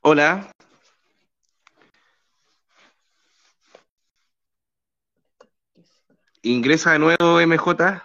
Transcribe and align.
Hola. 0.00 0.50
Ingresa 6.42 6.92
de 6.92 6.98
nuevo 6.98 7.40
MJ. 7.40 8.02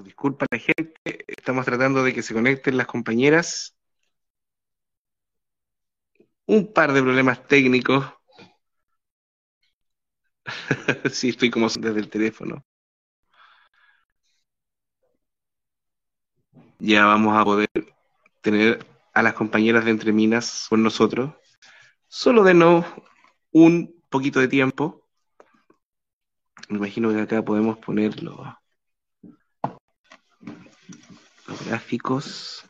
Nos 0.00 0.06
disculpa 0.06 0.46
la 0.50 0.58
gente, 0.58 0.94
estamos 1.28 1.66
tratando 1.66 2.02
de 2.02 2.14
que 2.14 2.22
se 2.22 2.32
conecten 2.32 2.78
las 2.78 2.86
compañeras. 2.86 3.76
Un 6.46 6.72
par 6.72 6.92
de 6.92 7.02
problemas 7.02 7.46
técnicos. 7.46 8.04
sí, 11.12 11.28
estoy 11.28 11.50
como 11.50 11.68
desde 11.68 12.00
el 12.00 12.08
teléfono. 12.08 12.64
Ya 16.78 17.04
vamos 17.04 17.36
a 17.38 17.44
poder 17.44 17.68
tener 18.40 18.86
a 19.12 19.22
las 19.22 19.34
compañeras 19.34 19.84
de 19.84 19.90
Entre 19.90 20.12
Minas 20.12 20.66
con 20.70 20.82
nosotros. 20.82 21.34
Solo 22.08 22.42
denos 22.42 22.86
un 23.52 24.02
poquito 24.08 24.40
de 24.40 24.48
tiempo. 24.48 25.06
Me 26.70 26.78
imagino 26.78 27.10
que 27.10 27.20
acá 27.20 27.44
podemos 27.44 27.76
ponerlo 27.78 28.59
gráficos. 31.64 32.64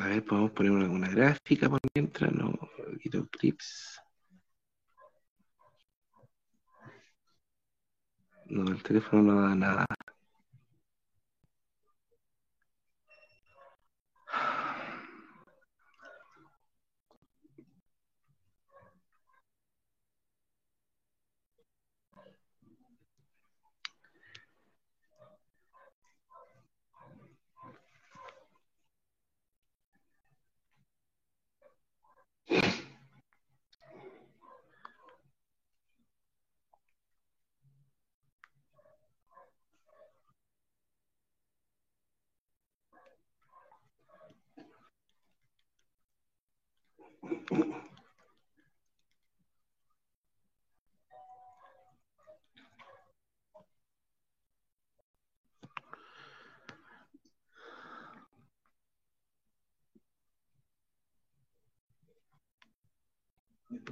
A 0.00 0.06
ver, 0.06 0.24
podemos 0.24 0.52
poner 0.52 0.72
alguna 0.82 1.08
gráfica 1.08 1.68
por 1.68 1.80
mientras, 1.94 2.32
no, 2.32 2.52
clips. 3.30 4.00
No, 8.48 8.70
el 8.72 8.82
teléfono 8.82 9.22
no 9.22 9.42
da 9.42 9.54
nada. 9.54 9.86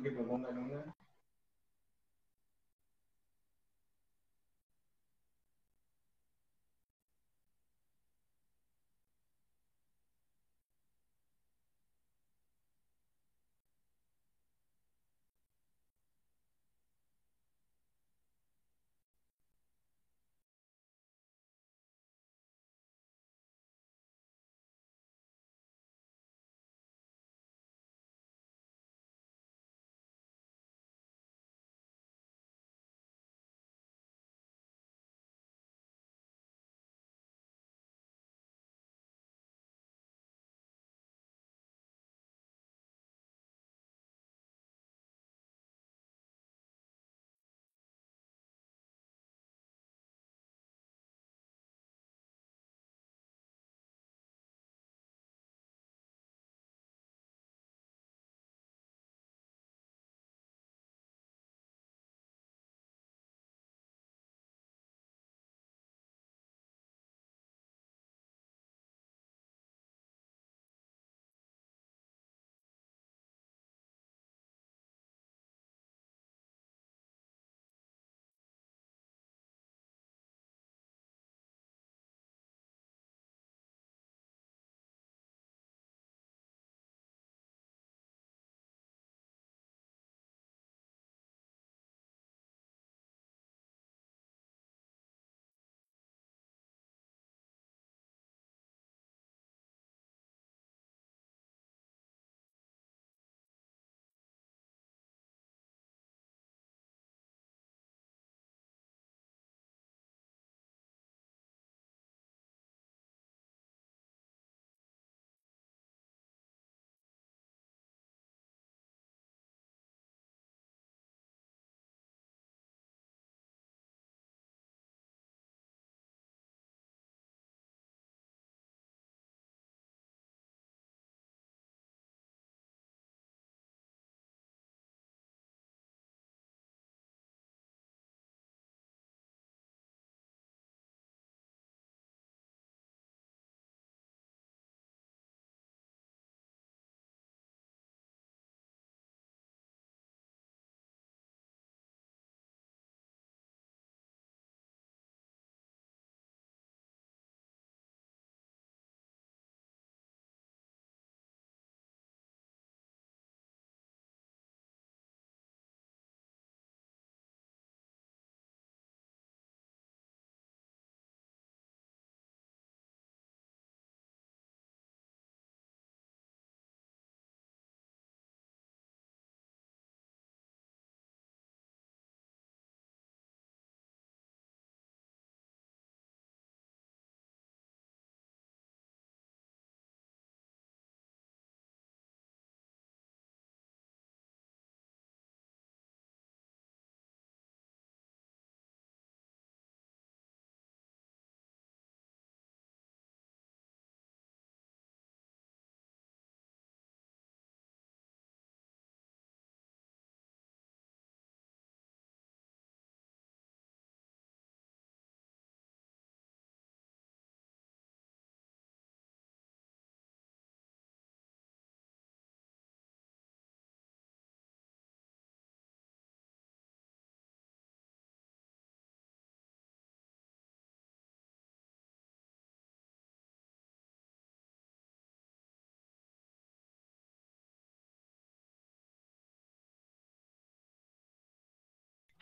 Que 0.03 0.10
propongan 0.12 0.58
una. 0.58 0.96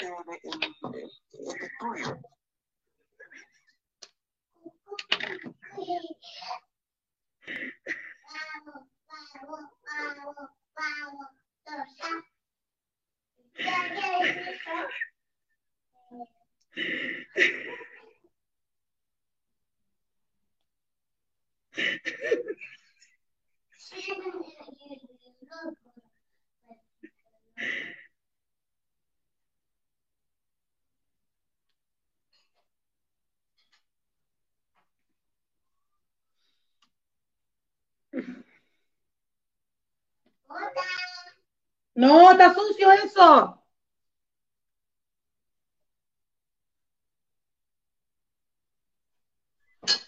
Este, 0.04 0.48
este 1.32 1.66
estudio. 1.66 2.20
No, 41.94 42.32
está 42.32 42.52
sucio 42.54 42.90
eso. 42.92 43.60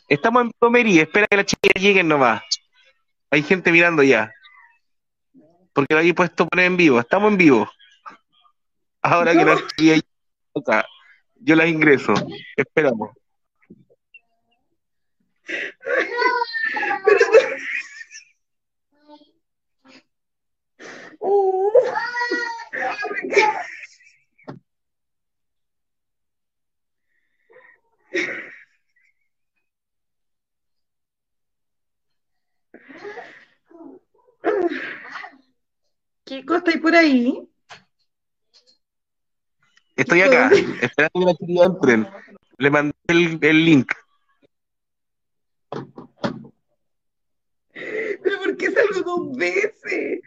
Estamos 0.09 0.43
en 0.43 0.51
Pomería, 0.59 1.03
espera 1.03 1.27
que 1.29 1.37
las 1.37 1.47
chicas 1.47 1.83
lleguen 1.83 2.09
nomás. 2.09 2.43
Hay 3.31 3.43
gente 3.43 3.73
mirando 3.73 4.03
ya. 4.03 4.33
Porque 5.73 5.95
lo 5.95 6.01
había 6.01 6.15
puesto 6.15 6.47
poner 6.47 6.67
en 6.67 6.77
vivo. 6.77 7.01
Estamos 7.01 7.31
en 7.33 7.39
vivo. 7.39 7.71
Ahora 9.03 9.33
que 9.33 9.45
las 9.45 9.67
chicas 9.77 10.03
yo 11.35 11.55
las 11.55 11.69
ingreso. 11.69 12.15
Esperamos. 12.57 13.11
Kiko, 36.25 36.57
¿estáis 36.57 36.79
por 36.79 36.95
ahí? 36.95 37.49
Estoy 39.97 40.21
acá, 40.23 40.51
esperando 40.83 41.35
que 41.39 41.47
chicas 41.47 41.67
entren. 41.67 42.09
Le 42.59 42.71
mandé 42.71 42.95
el, 43.09 43.39
el 43.41 43.65
link. 43.65 43.93
¿Pero 47.73 48.39
por 48.39 48.57
qué 48.57 48.71
salgo 48.71 49.01
dos 49.03 49.37
veces? 49.37 50.21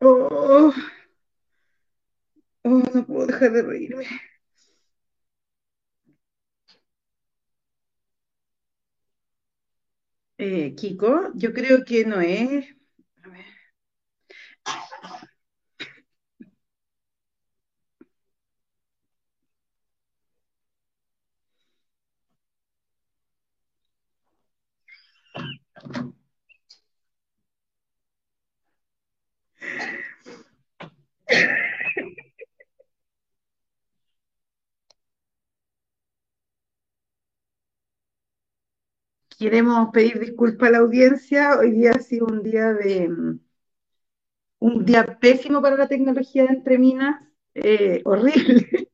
Oh, 0.00 0.72
oh, 2.64 2.82
no 2.94 3.06
puedo 3.06 3.26
dejar 3.26 3.52
de 3.52 3.62
reírme. 3.62 4.06
Eh, 10.38 10.74
Kiko, 10.76 11.32
yo 11.34 11.52
creo 11.52 11.84
que 11.84 12.04
no 12.06 12.20
es. 12.20 12.66
A 13.24 13.28
ver. 13.30 13.44
Queremos 39.38 39.90
pedir 39.92 40.18
disculpas 40.18 40.68
a 40.68 40.72
la 40.72 40.78
audiencia. 40.78 41.56
Hoy 41.58 41.70
día 41.70 41.92
ha 41.92 42.00
sido 42.00 42.26
un 42.26 42.42
día 42.42 42.72
de 42.72 43.08
un 44.60 44.84
día 44.84 45.18
pésimo 45.20 45.62
para 45.62 45.76
la 45.76 45.88
tecnología 45.88 46.44
de 46.44 46.50
Entre 46.54 46.78
Minas, 46.78 47.22
eh, 47.54 48.02
horrible. 48.04 48.90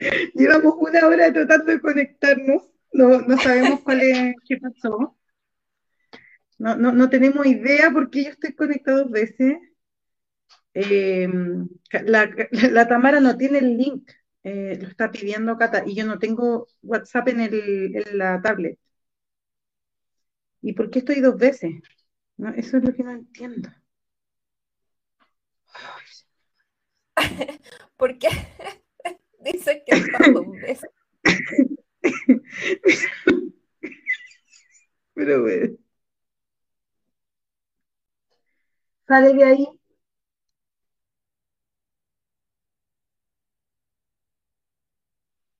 Llevamos 0.34 0.74
una 0.78 1.06
hora 1.06 1.32
tratando 1.32 1.72
de 1.72 1.80
conectarnos, 1.80 2.62
no, 2.92 3.20
no 3.20 3.36
sabemos 3.38 3.80
cuál 3.80 4.00
es, 4.02 4.34
qué 4.46 4.56
pasó. 4.58 5.17
No, 6.58 6.76
no, 6.76 6.92
no 6.92 7.08
tenemos 7.10 7.46
idea 7.46 7.90
por 7.90 8.10
qué 8.10 8.24
yo 8.24 8.30
estoy 8.30 8.54
conectado 8.54 8.98
dos 9.04 9.10
veces. 9.10 9.56
Eh, 10.74 11.28
la, 12.04 12.30
la 12.70 12.88
Tamara 12.88 13.20
no 13.20 13.36
tiene 13.36 13.58
el 13.58 13.76
link, 13.76 14.10
eh, 14.44 14.78
lo 14.80 14.88
está 14.88 15.10
pidiendo 15.10 15.56
Cata, 15.58 15.84
y 15.86 15.94
yo 15.94 16.06
no 16.06 16.18
tengo 16.18 16.66
WhatsApp 16.82 17.28
en, 17.28 17.40
el, 17.40 17.96
en 17.96 18.18
la 18.18 18.40
tablet. 18.42 18.78
¿Y 20.62 20.72
por 20.72 20.88
qué 20.90 21.00
estoy 21.00 21.20
dos 21.20 21.36
veces? 21.36 21.72
No, 22.38 22.50
eso 22.50 22.78
es 22.78 22.84
lo 22.84 22.92
que 22.94 23.02
no 23.04 23.12
entiendo. 23.12 23.70
¿Por 27.96 28.18
qué? 28.18 28.28
Dice 29.40 29.82
que 29.86 29.96
está 29.96 30.30
dos 30.32 30.46
veces. 30.62 30.90
Pero 35.14 35.42
bueno. 35.42 35.76
Sale 39.08 39.34
de 39.34 39.42
ahí. 39.44 39.66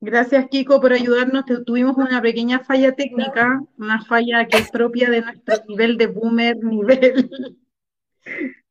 Gracias, 0.01 0.49
Kiko, 0.51 0.81
por 0.81 0.93
ayudarnos. 0.93 1.45
Tu- 1.45 1.63
Tuvimos 1.63 1.97
una 1.97 2.21
pequeña 2.21 2.59
falla 2.65 2.97
técnica, 2.97 3.61
una 3.77 4.05
falla 4.05 4.49
que 4.49 4.59
es 4.59 4.71
propia 4.73 5.09
de 5.09 5.21
nuestro 5.23 5.55
nivel 5.69 5.97
de 5.97 6.09
boomer, 6.09 6.57
nivel. 6.65 7.31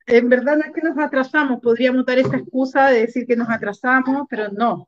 En 0.06 0.30
verdad 0.30 0.58
no 0.58 0.64
es 0.64 0.72
que 0.74 0.82
nos 0.82 0.98
atrasamos, 0.98 1.60
podríamos 1.62 2.06
dar 2.06 2.18
esa 2.20 2.38
excusa 2.38 2.88
de 2.88 3.02
decir 3.02 3.26
que 3.28 3.36
nos 3.36 3.50
atrasamos, 3.50 4.26
pero 4.30 4.50
no, 4.52 4.88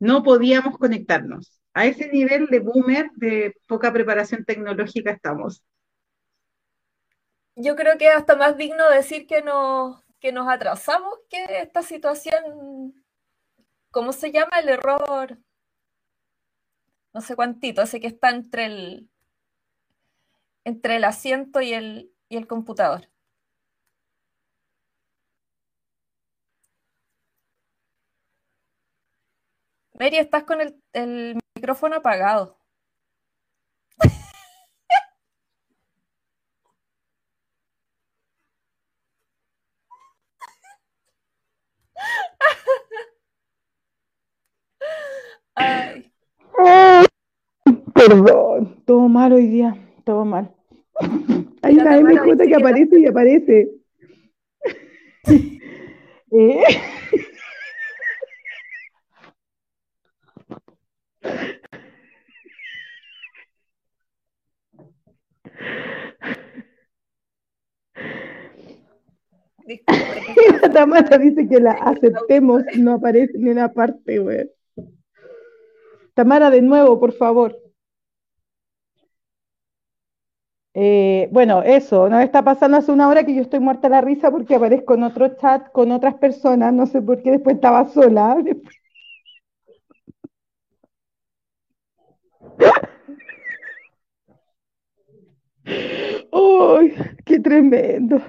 no 0.00 0.22
podíamos 0.22 0.78
conectarnos. 0.78 1.60
A 1.74 1.86
ese 1.86 2.08
nivel 2.10 2.46
de 2.48 2.60
boomer, 2.60 3.10
de 3.16 3.54
poca 3.68 3.92
preparación 3.92 4.44
tecnológica 4.44 5.12
estamos. 5.12 5.62
Yo 7.56 7.76
creo 7.76 7.98
que 7.98 8.08
es 8.08 8.14
hasta 8.14 8.36
más 8.36 8.56
digno 8.56 8.88
decir 8.90 9.26
que 9.26 9.42
nos, 9.42 10.02
que 10.20 10.32
nos 10.32 10.48
atrasamos 10.48 11.14
que 11.28 11.44
esta 11.60 11.82
situación, 11.82 12.94
¿cómo 13.90 14.12
se 14.12 14.32
llama? 14.32 14.58
El 14.60 14.68
error, 14.70 15.38
no 17.14 17.20
sé 17.22 17.34
cuántito, 17.34 17.80
ese 17.80 17.98
que 17.98 18.08
está 18.08 18.28
entre 18.28 18.66
el, 18.66 19.08
entre 20.64 20.96
el 20.96 21.04
asiento 21.04 21.60
y 21.62 21.72
el, 21.72 22.12
y 22.28 22.36
el 22.36 22.46
computador. 22.46 23.08
Mary, 29.98 30.18
estás 30.18 30.44
con 30.44 30.60
el, 30.60 30.80
el 30.92 31.38
micrófono 31.56 31.96
apagado. 31.96 32.58
Ay, 45.56 46.10
Perdón, 48.06 48.82
todo 48.84 49.08
mal 49.08 49.32
hoy 49.32 49.46
día, 49.46 49.74
todo 50.04 50.26
mal. 50.26 50.54
Hay 51.62 51.78
una 51.78 51.96
dice 51.96 52.46
que 52.48 52.54
aparece 52.54 53.00
y 53.00 53.06
aparece. 53.06 53.70
Eh, 56.36 56.64
La 70.60 70.72
Tamara 70.72 71.18
dice 71.18 71.48
que 71.48 71.60
la 71.60 71.70
aceptemos, 71.70 72.64
no 72.76 72.94
aparece 72.94 73.38
ni 73.38 73.50
una 73.50 73.72
parte, 73.72 74.18
güey. 74.18 74.50
Tamara, 76.14 76.50
de 76.50 76.62
nuevo, 76.62 76.98
por 76.98 77.12
favor. 77.12 77.63
Eh, 80.76 81.28
bueno, 81.32 81.62
eso, 81.62 82.08
nos 82.08 82.22
está 82.22 82.42
pasando 82.42 82.76
hace 82.76 82.90
una 82.92 83.08
hora 83.08 83.24
que 83.24 83.34
yo 83.34 83.42
estoy 83.42 83.60
muerta 83.60 83.88
la 83.88 84.00
risa 84.00 84.30
porque 84.30 84.56
aparezco 84.56 84.94
en 84.94 85.04
otro 85.04 85.36
chat 85.36 85.70
con 85.72 85.92
otras 85.92 86.14
personas, 86.16 86.72
no 86.74 86.86
sé 86.86 87.00
por 87.00 87.22
qué 87.22 87.30
después 87.32 87.56
estaba 87.56 87.88
sola. 87.88 88.36
¡Ay, 96.32 96.94
qué 97.24 97.38
tremendo! 97.40 98.20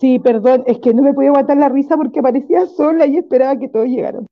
Sí, 0.00 0.18
perdón, 0.18 0.64
es 0.66 0.78
que 0.80 0.92
no 0.94 1.02
me 1.02 1.12
podía 1.14 1.30
aguantar 1.30 1.56
la 1.56 1.68
risa 1.68 1.96
porque 1.96 2.20
aparecía 2.20 2.66
sola 2.66 3.06
y 3.06 3.18
esperaba 3.18 3.58
que 3.58 3.68
todos 3.68 3.86
llegaran. 3.86 4.26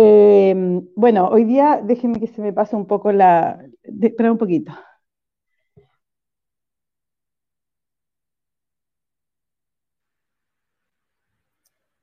Eh, 0.00 0.54
bueno, 0.94 1.28
hoy 1.28 1.42
día 1.42 1.80
déjenme 1.82 2.20
que 2.20 2.28
se 2.28 2.40
me 2.40 2.52
pase 2.52 2.76
un 2.76 2.86
poco 2.86 3.10
la... 3.10 3.58
espera 3.82 4.30
un 4.30 4.38
poquito. 4.38 4.70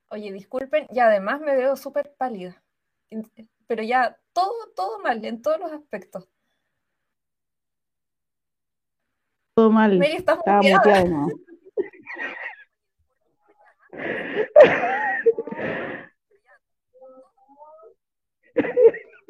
Oye, 0.09 0.33
disculpen, 0.33 0.87
y 0.91 0.99
además 0.99 1.39
me 1.39 1.55
veo 1.55 1.77
súper 1.77 2.13
pálida. 2.17 2.61
Pero 3.65 3.81
ya 3.81 4.19
todo, 4.33 4.51
todo 4.75 4.99
mal, 4.99 5.23
en 5.23 5.41
todos 5.41 5.57
los 5.57 5.71
aspectos. 5.71 6.27
Todo 9.53 9.71
mal. 9.71 9.97
Mary, 9.97 10.17
estás 10.17 10.39
Estaba 10.39 10.61
muteada. 10.61 11.05
¿no? 11.05 11.27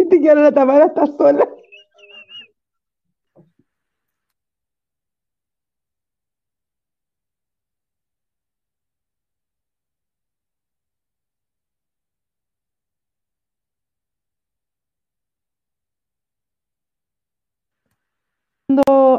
y 0.06 0.22
te 0.22 0.36
la 0.36 0.52
Tamara 0.52 0.86
está 0.86 1.06
sola. 1.08 1.48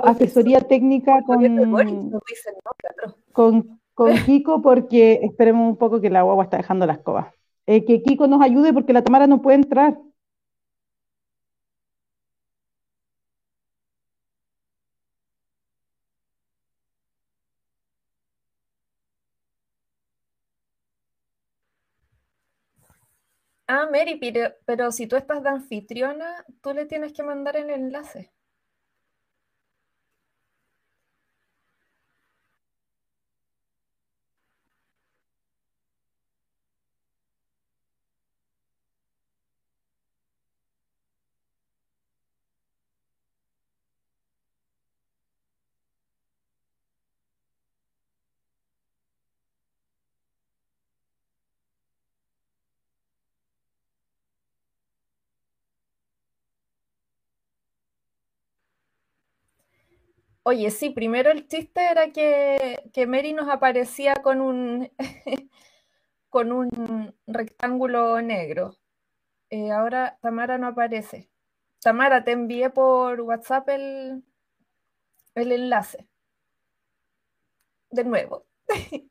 asesoría 0.07 0.61
técnica 0.61 1.23
con, 1.23 1.41
con, 3.33 3.81
con 3.95 4.15
Kiko 4.27 4.63
porque 4.63 5.21
esperemos 5.23 5.69
un 5.69 5.77
poco 5.77 6.01
que 6.01 6.11
la 6.11 6.23
guagua 6.23 6.45
está 6.45 6.57
dejando 6.59 6.87
la 6.87 6.95
escoba. 6.95 7.33
Eh, 7.67 7.85
que 7.85 8.03
Kiko 8.03 8.27
nos 8.27 8.43
ayude 8.43 8.73
porque 8.73 8.93
la 8.93 9.03
Tamara 9.03 9.27
no 9.27 9.43
puede 9.43 9.57
entrar. 9.57 9.99
Ah, 23.69 23.87
Mary, 23.91 24.19
pero, 24.21 24.53
pero 24.65 24.91
si 24.93 25.07
tú 25.07 25.15
estás 25.17 25.43
de 25.45 25.49
anfitriona, 25.51 26.45
tú 26.63 26.73
le 26.73 26.85
tienes 26.87 27.13
que 27.13 27.23
mandar 27.23 27.57
el 27.57 27.71
enlace. 27.71 28.33
Oye, 60.49 60.71
sí, 60.71 60.91
primero 60.91 61.33
el 61.33 61.49
chiste 61.49 61.81
era 61.91 62.13
que, 62.13 62.79
Mary 63.09 63.33
nos 63.33 63.49
aparecía 63.49 64.15
con 64.23 64.41
un, 64.41 64.89
con 66.31 66.53
un 66.53 67.15
rectángulo 67.27 68.23
negro. 68.23 68.77
Eh, 69.51 69.73
ahora 69.73 70.19
Tamara 70.23 70.59
no 70.59 70.69
aparece. 70.69 71.31
Tamara, 71.83 72.25
te 72.25 72.33
envié 72.33 72.71
por 72.71 73.21
WhatsApp 73.23 73.69
el, 73.71 74.25
el 75.37 75.53
enlace. 75.53 76.09
De 77.91 78.05
nuevo. 78.05 78.47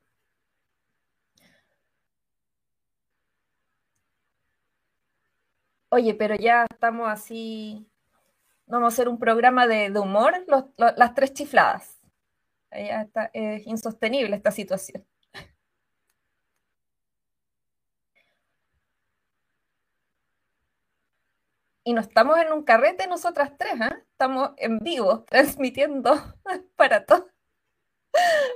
Oye, 5.89 6.13
pero 6.13 6.35
ya 6.35 6.65
estamos 6.69 7.09
así 7.09 7.87
Vamos 8.67 8.85
a 8.85 8.93
hacer 8.93 9.07
un 9.07 9.19
programa 9.19 9.67
de, 9.67 9.91
humor, 9.99 10.33
las 10.77 11.13
tres 11.13 11.33
chifladas. 11.33 11.99
es 12.71 13.67
insostenible 13.67 14.35
esta 14.35 14.51
situación. 14.51 15.05
Y 21.87 21.93
no 21.93 22.01
estamos 22.01 22.39
en 22.39 22.51
un 22.51 22.63
carrete 22.63 23.05
nosotras 23.05 23.51
tres, 23.59 23.73
¿eh? 23.79 24.03
estamos 24.11 24.51
en 24.57 24.79
vivo, 24.79 25.23
transmitiendo 25.29 26.15
para, 26.75 27.05
todo, 27.05 27.29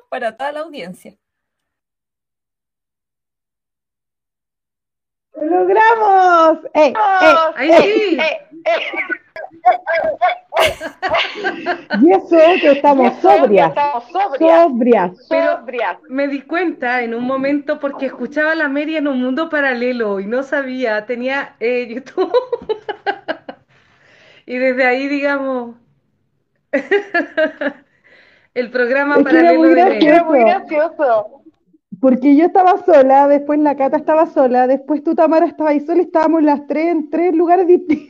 para 0.09 0.35
toda 0.35 0.51
la 0.51 0.61
audiencia. 0.61 1.15
¡Lo 5.33 5.45
logramos! 5.45 6.65
¡Eh, 6.73 6.93
eh, 7.59 8.17
eh, 8.17 8.49
eh 8.65 9.18
y 12.01 12.11
eso 12.11 12.37
que 12.61 12.71
estamos 12.71 13.13
sobrias, 13.21 13.73
sobrias, 14.37 15.27
sobrias. 15.27 15.97
me 16.09 16.27
di 16.27 16.41
cuenta 16.41 17.01
en 17.01 17.13
un 17.13 17.25
momento 17.25 17.79
porque 17.79 18.07
escuchaba 18.07 18.51
a 18.51 18.55
la 18.55 18.67
Mary 18.67 18.97
en 18.97 19.07
un 19.07 19.21
mundo 19.21 19.49
paralelo 19.49 20.19
y 20.19 20.25
no 20.25 20.43
sabía, 20.43 21.05
tenía 21.05 21.55
eh, 21.59 21.87
YouTube. 21.87 22.31
y 24.45 24.57
desde 24.57 24.85
ahí, 24.85 25.07
digamos, 25.07 25.75
el 28.53 28.71
programa 28.71 29.23
paralelo 29.23 29.63
de 29.63 29.83
Mary. 29.83 30.23
muy 30.25 30.39
gracioso. 30.41 31.43
Porque 31.99 32.35
yo 32.35 32.45
estaba 32.45 32.77
sola, 32.85 33.27
después 33.27 33.59
la 33.59 33.75
Cata 33.75 33.97
estaba 33.97 34.25
sola, 34.27 34.67
después 34.67 35.03
tú 35.03 35.15
Tamara 35.15 35.45
estaba 35.45 35.71
ahí 35.71 35.81
sola, 35.81 36.01
estábamos 36.01 36.43
las 36.43 36.65
tres 36.65 36.87
en 36.87 37.09
tres 37.09 37.35
lugares 37.35 37.67
distintos. 37.67 38.08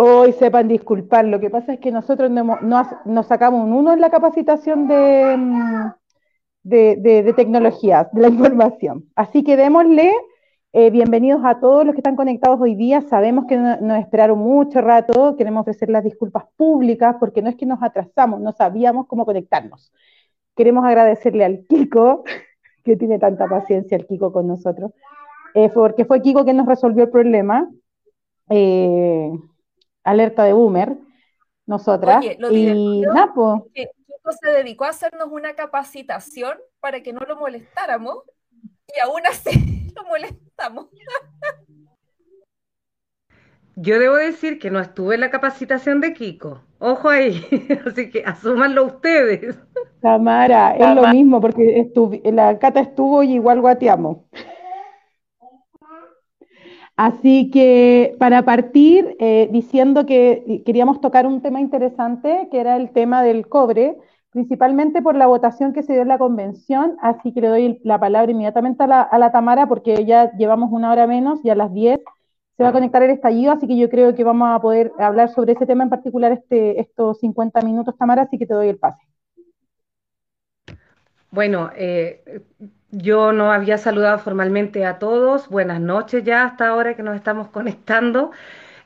Hoy 0.00 0.32
sepan 0.34 0.68
disculpar, 0.68 1.24
lo 1.24 1.40
que 1.40 1.50
pasa 1.50 1.72
es 1.72 1.80
que 1.80 1.90
nosotros 1.90 2.30
nos 2.30 3.26
sacamos 3.26 3.64
un 3.64 3.72
uno 3.72 3.92
en 3.92 4.00
la 4.00 4.10
capacitación 4.10 4.86
de, 4.86 5.36
mm, 5.36 5.90
de, 6.62 7.34
tecnologías, 7.34 8.06
de 8.12 8.20
la 8.20 8.28
información. 8.28 9.06
Así 9.16 9.42
que 9.42 9.56
démosle 9.56 10.12
eh, 10.72 10.90
bienvenidos 10.90 11.40
a 11.44 11.58
todos 11.58 11.84
los 11.84 11.94
que 11.94 12.00
están 12.00 12.14
conectados 12.14 12.60
hoy 12.60 12.74
día. 12.74 13.00
Sabemos 13.00 13.46
que 13.46 13.56
nos 13.56 13.98
esperaron 13.98 14.38
mucho 14.38 14.80
rato, 14.80 15.34
queremos 15.36 15.62
ofrecer 15.62 15.88
las 15.88 16.04
disculpas 16.04 16.44
públicas 16.56 17.16
porque 17.18 17.42
no 17.42 17.48
es 17.48 17.56
que 17.56 17.66
nos 17.66 17.82
atrasamos, 17.82 18.40
no 18.40 18.52
sabíamos 18.52 19.06
cómo 19.06 19.24
conectarnos. 19.24 19.92
Queremos 20.54 20.84
agradecerle 20.84 21.44
al 21.44 21.66
Kiko, 21.68 22.22
que 22.84 22.96
tiene 22.96 23.18
tanta 23.18 23.48
paciencia 23.48 23.96
el 23.96 24.06
Kiko 24.06 24.30
con 24.32 24.46
nosotros, 24.46 24.92
eh, 25.54 25.70
porque 25.70 26.04
fue 26.04 26.22
Kiko 26.22 26.44
quien 26.44 26.58
nos 26.58 26.66
resolvió 26.66 27.04
el 27.04 27.10
problema 27.10 27.68
eh, 28.50 29.30
alerta 30.04 30.44
de 30.44 30.52
boomer, 30.52 30.96
nosotras. 31.66 32.24
y 32.50 33.02
Napo. 33.02 33.68
Que 33.74 33.88
se 34.32 34.50
dedicó 34.50 34.84
a 34.84 34.90
hacernos 34.90 35.28
una 35.30 35.54
capacitación 35.54 36.58
para 36.80 37.02
que 37.02 37.12
no 37.12 37.20
lo 37.20 37.36
molestáramos 37.36 38.22
y 38.94 39.00
aún 39.00 39.22
así 39.26 39.90
lo 39.96 40.04
molestamos. 40.04 40.86
Yo 43.76 43.98
debo 44.00 44.16
decir 44.16 44.58
que 44.58 44.70
no 44.70 44.80
estuve 44.80 45.14
en 45.14 45.20
la 45.20 45.30
capacitación 45.30 46.00
de 46.00 46.12
Kiko. 46.12 46.62
Ojo 46.80 47.08
ahí, 47.08 47.44
así 47.86 48.10
que 48.10 48.24
asúmanlo 48.24 48.84
ustedes. 48.84 49.56
Tamara, 50.00 50.76
es 50.76 50.94
lo 50.94 51.08
mismo, 51.08 51.40
porque 51.40 51.90
la 52.24 52.58
Cata 52.58 52.80
estuvo 52.80 53.22
y 53.22 53.34
igual 53.34 53.60
guateamos. 53.60 54.18
Así 56.98 57.48
que 57.52 58.16
para 58.18 58.44
partir, 58.44 59.16
eh, 59.20 59.48
diciendo 59.52 60.04
que 60.04 60.64
queríamos 60.66 61.00
tocar 61.00 61.28
un 61.28 61.40
tema 61.42 61.60
interesante, 61.60 62.48
que 62.50 62.58
era 62.58 62.76
el 62.76 62.90
tema 62.90 63.22
del 63.22 63.48
cobre, 63.48 63.96
principalmente 64.30 65.00
por 65.00 65.14
la 65.14 65.28
votación 65.28 65.72
que 65.72 65.84
se 65.84 65.92
dio 65.92 66.02
en 66.02 66.08
la 66.08 66.18
convención, 66.18 66.96
así 67.00 67.32
que 67.32 67.40
le 67.40 67.46
doy 67.46 67.80
la 67.84 68.00
palabra 68.00 68.32
inmediatamente 68.32 68.82
a 68.82 68.88
la, 68.88 69.02
a 69.02 69.16
la 69.16 69.30
Tamara 69.30 69.68
porque 69.68 70.04
ya 70.06 70.32
llevamos 70.32 70.72
una 70.72 70.90
hora 70.90 71.06
menos 71.06 71.38
y 71.44 71.50
a 71.50 71.54
las 71.54 71.72
10 71.72 72.00
se 72.56 72.64
va 72.64 72.70
a 72.70 72.72
conectar 72.72 73.00
el 73.04 73.10
estallido, 73.12 73.52
así 73.52 73.68
que 73.68 73.78
yo 73.78 73.88
creo 73.88 74.16
que 74.16 74.24
vamos 74.24 74.48
a 74.50 74.60
poder 74.60 74.90
hablar 74.98 75.28
sobre 75.28 75.52
ese 75.52 75.66
tema 75.66 75.84
en 75.84 75.90
particular 75.90 76.32
este, 76.32 76.80
estos 76.80 77.20
50 77.20 77.60
minutos, 77.60 77.96
Tamara, 77.96 78.22
así 78.22 78.38
que 78.38 78.46
te 78.46 78.54
doy 78.54 78.70
el 78.70 78.78
pase. 78.78 79.00
Bueno, 81.30 81.70
eh, 81.76 82.42
yo 82.90 83.32
no 83.32 83.52
había 83.52 83.78
saludado 83.78 84.18
formalmente 84.18 84.84
a 84.86 84.98
todos. 84.98 85.48
Buenas 85.48 85.80
noches 85.80 86.24
ya 86.24 86.44
hasta 86.44 86.68
ahora 86.68 86.94
que 86.96 87.02
nos 87.02 87.16
estamos 87.16 87.48
conectando. 87.52 88.30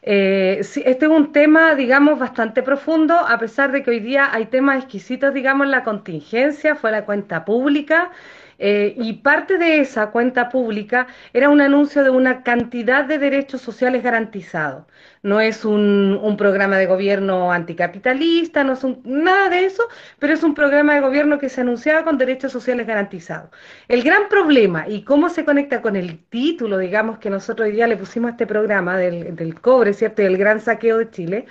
Eh, 0.03 0.61
sí, 0.65 0.83
este 0.85 1.07
es 1.07 1.13
un 1.13 1.33
tema, 1.33 1.75
digamos, 1.77 2.19
bastante 2.19 2.63
profundo, 2.63 3.15
a 3.15 3.39
pesar 3.39 3.71
de 3.71 3.83
que 3.85 3.91
hoy 3.91 4.01
día 4.01 4.29
hay 4.33 4.47
temas 4.47 4.79
exquisitos, 4.79 5.33
digamos, 5.33 5.69
la 5.69 5.85
contingencia, 5.85 6.75
fue 6.75 6.91
la 6.91 7.05
cuenta 7.05 7.45
pública. 7.45 8.11
Eh, 8.59 8.95
y 8.97 9.15
parte 9.15 9.59
de 9.59 9.81
esa 9.81 10.11
cuenta 10.11 10.49
pública 10.49 11.07
era 11.33 11.49
un 11.49 11.61
anuncio 11.61 12.05
de 12.05 12.11
una 12.11 12.43
cantidad 12.43 13.05
de 13.05 13.19
derechos 13.19 13.61
sociales 13.61 14.03
garantizados. 14.03 14.85
No 15.23 15.41
es 15.41 15.65
un, 15.65 16.37
programa 16.39 16.79
de 16.79 16.87
gobierno 16.87 17.53
anticapitalista, 17.53 18.65
no 18.65 18.73
es 18.73 18.83
un, 18.85 19.03
nada 19.05 19.49
de 19.49 19.67
eso, 19.67 19.85
pero 20.19 20.33
es 20.33 20.43
un 20.43 20.55
programa 20.55 20.95
de 20.95 21.01
gobierno 21.01 21.39
que 21.39 21.49
se 21.49 21.61
anunciaba 21.61 22.05
con 22.05 22.19
derechos 22.19 22.53
sociales 22.53 22.87
garantizados. 22.87 23.51
El 23.89 24.03
gran 24.03 24.29
problema 24.29 24.89
y 24.89 25.03
cómo 25.05 25.29
se 25.29 25.45
conecta 25.45 25.81
con 25.83 25.97
el 25.97 26.19
título, 26.25 26.79
digamos, 26.79 27.19
que 27.19 27.31
nosotros 27.31 27.67
hoy 27.69 27.73
día 27.73 27.87
le 27.87 27.97
pusimos 27.97 28.29
a 28.29 28.33
este 28.33 28.47
programa 28.47 28.97
del, 28.97 29.37
del 29.37 29.61
cobre, 29.61 29.93
¿cierto? 29.95 30.23
Y 30.23 30.27
el 30.27 30.37
gran 30.39 30.61
saqueo 30.61 30.99
de 30.99 31.11
Chile, 31.11 31.47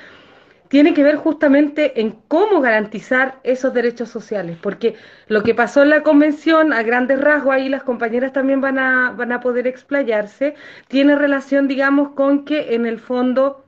tiene 0.71 0.93
que 0.93 1.03
ver 1.03 1.17
justamente 1.17 1.99
en 1.99 2.11
cómo 2.29 2.61
garantizar 2.61 3.41
esos 3.43 3.73
derechos 3.73 4.07
sociales, 4.07 4.57
porque 4.61 4.95
lo 5.27 5.43
que 5.43 5.53
pasó 5.53 5.81
en 5.81 5.89
la 5.89 6.01
convención, 6.01 6.71
a 6.71 6.81
grandes 6.81 7.19
rasgos, 7.19 7.55
ahí 7.55 7.67
las 7.67 7.83
compañeras 7.83 8.31
también 8.31 8.61
van 8.61 8.79
a, 8.79 9.11
van 9.11 9.33
a 9.33 9.41
poder 9.41 9.67
explayarse, 9.67 10.55
tiene 10.87 11.17
relación, 11.17 11.67
digamos, 11.67 12.11
con 12.11 12.45
que 12.45 12.73
en 12.73 12.85
el 12.85 13.01
fondo 13.01 13.65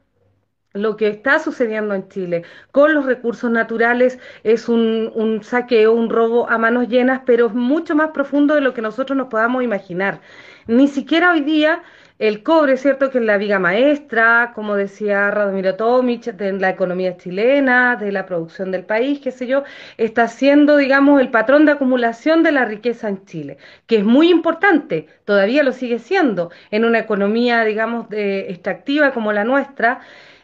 lo 0.71 0.95
que 0.95 1.09
está 1.09 1.39
sucediendo 1.39 1.93
en 1.93 2.07
Chile 2.07 2.43
con 2.71 2.93
los 2.93 3.05
recursos 3.05 3.51
naturales 3.51 4.17
es 4.45 4.69
un, 4.69 5.11
un, 5.13 5.43
saqueo, 5.43 5.91
un 5.91 6.09
robo 6.09 6.49
a 6.49 6.57
manos 6.57 6.87
llenas, 6.87 7.23
pero 7.25 7.47
es 7.47 7.53
mucho 7.53 7.95
más 7.95 8.11
profundo 8.11 8.55
de 8.55 8.61
lo 8.61 8.73
que 8.73 8.81
nosotros 8.81 9.17
nos 9.17 9.27
podamos 9.27 9.61
imaginar. 9.61 10.21
Ni 10.67 10.87
siquiera 10.87 11.33
hoy 11.33 11.41
día 11.41 11.83
el 12.19 12.43
cobre, 12.43 12.77
¿cierto? 12.77 13.09
Que 13.09 13.17
es 13.17 13.23
la 13.23 13.37
viga 13.37 13.59
maestra, 13.59 14.51
como 14.55 14.75
decía 14.75 15.31
Radomiro 15.31 15.75
Tomic, 15.75 16.23
de 16.25 16.53
la 16.53 16.69
economía 16.69 17.17
chilena, 17.17 17.95
de 17.95 18.11
la 18.11 18.25
producción 18.25 18.71
del 18.71 18.85
país, 18.85 19.19
qué 19.19 19.31
sé 19.31 19.47
yo, 19.47 19.63
está 19.97 20.27
siendo, 20.27 20.77
digamos, 20.77 21.19
el 21.21 21.31
patrón 21.31 21.65
de 21.65 21.73
acumulación 21.73 22.43
de 22.43 22.51
la 22.51 22.65
riqueza 22.65 23.09
en 23.09 23.25
Chile, 23.25 23.57
que 23.87 23.97
es 23.97 24.03
muy 24.03 24.29
importante, 24.29 25.07
todavía 25.25 25.63
lo 25.63 25.71
sigue 25.71 25.99
siendo, 25.99 26.51
en 26.71 26.85
una 26.85 26.99
economía, 26.99 27.63
digamos, 27.63 28.09
de, 28.09 28.51
extractiva 28.51 29.11
como 29.11 29.33
la 29.33 29.43
nuestra, 29.43 30.01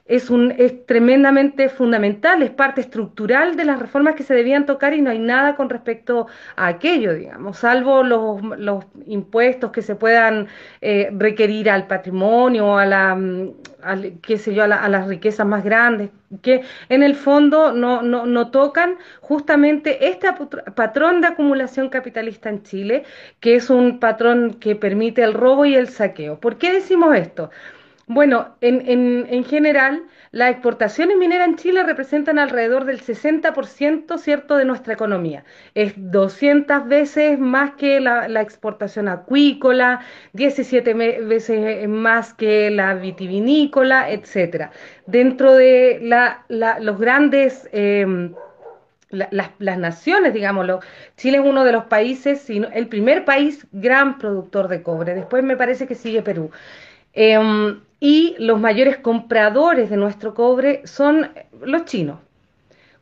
es, 0.09 0.31
un, 0.31 0.51
es 0.57 0.87
tremendamente 0.87 1.69
fundamental, 1.69 2.41
es 2.41 2.49
parte 2.49 2.81
estructural 2.81 3.55
de 3.55 3.63
las 3.63 3.79
reformas 3.79 4.15
que 4.15 4.23
se 4.23 4.33
debían 4.33 4.65
tocar 4.65 4.95
y 4.95 5.01
no 5.01 5.11
hay 5.11 5.19
nada 5.19 5.55
con 5.55 5.69
respecto 5.69 6.25
a 6.55 6.65
aquello, 6.65 7.13
digamos, 7.13 7.59
salvo 7.59 8.01
los, 8.01 8.41
los 8.57 8.85
impuestos 9.05 9.71
que 9.71 9.83
se 9.83 9.95
puedan 9.95 10.47
eh, 10.81 11.09
requerir 11.15 11.69
al 11.69 11.85
patrimonio, 11.85 12.75
a 12.79 12.87
la, 12.87 13.13
mm, 13.13 13.53
qué 14.23 14.39
sé 14.39 14.55
yo, 14.55 14.63
a, 14.63 14.67
la, 14.67 14.77
a, 14.77 14.89
las 14.89 15.07
riquezas 15.07 15.45
más 15.45 15.63
grandes, 15.63 16.09
que 16.41 16.63
en 16.89 17.03
el 17.03 17.15
fondo 17.15 17.71
no, 17.71 18.01
no, 18.01 18.25
no 18.25 18.49
tocan 18.49 18.97
justamente 19.21 20.09
este 20.09 20.27
patrón 20.75 21.21
de 21.21 21.27
acumulación 21.27 21.89
capitalista 21.89 22.49
en 22.49 22.63
Chile, 22.63 23.03
que 23.39 23.53
es 23.55 23.69
un 23.69 23.99
patrón 23.99 24.55
que 24.55 24.75
permite 24.75 25.21
el 25.21 25.35
robo 25.35 25.65
y 25.65 25.75
el 25.75 25.87
saqueo. 25.87 26.39
¿Por 26.39 26.57
qué 26.57 26.73
decimos 26.73 27.15
esto? 27.15 27.51
Bueno, 28.11 28.55
en, 28.61 28.89
en, 28.89 29.27
en, 29.29 29.43
general, 29.43 30.01
las 30.31 30.49
exportaciones 30.49 31.15
mineras 31.15 31.47
en 31.47 31.57
Chile 31.57 31.83
representan 31.83 32.39
alrededor 32.39 32.85
del 32.85 33.01
60%, 33.01 34.17
¿cierto?, 34.17 34.57
de 34.57 34.65
nuestra 34.65 34.95
economía. 34.95 35.43
Es 35.75 35.93
200 35.95 36.87
veces 36.87 37.37
más 37.37 37.75
que 37.75 37.99
la, 37.99 38.27
la 38.27 38.41
exportación 38.41 39.09
acuícola, 39.09 39.99
17 40.33 40.95
veces 40.95 41.87
más 41.87 42.33
que 42.33 42.71
la 42.71 42.95
vitivinícola, 42.95 44.09
etcétera. 44.09 44.71
Dentro 45.05 45.53
de 45.53 45.99
la, 46.01 46.45
la, 46.47 46.79
los 46.79 46.99
grandes... 46.99 47.69
Eh, 47.71 48.31
las, 49.11 49.49
las, 49.57 49.77
naciones, 49.79 50.35
digámoslo. 50.35 50.81
Chile 51.17 51.39
es 51.39 51.43
uno 51.43 51.63
de 51.63 51.71
los 51.71 51.85
países, 51.85 52.41
sino 52.41 52.67
el 52.69 52.87
primer 52.87 53.25
país 53.25 53.65
gran 53.71 54.19
productor 54.19 54.67
de 54.67 54.83
cobre. 54.83 55.15
Después 55.15 55.43
me 55.43 55.57
parece 55.57 55.87
que 55.87 55.95
sigue 55.95 56.21
Perú. 56.21 56.51
Eh, 57.13 57.39
y 57.99 58.35
los 58.39 58.59
mayores 58.59 58.97
compradores 58.97 59.89
de 59.89 59.97
nuestro 59.97 60.33
cobre 60.33 60.81
son 60.85 61.31
los 61.61 61.85
chinos. 61.85 62.19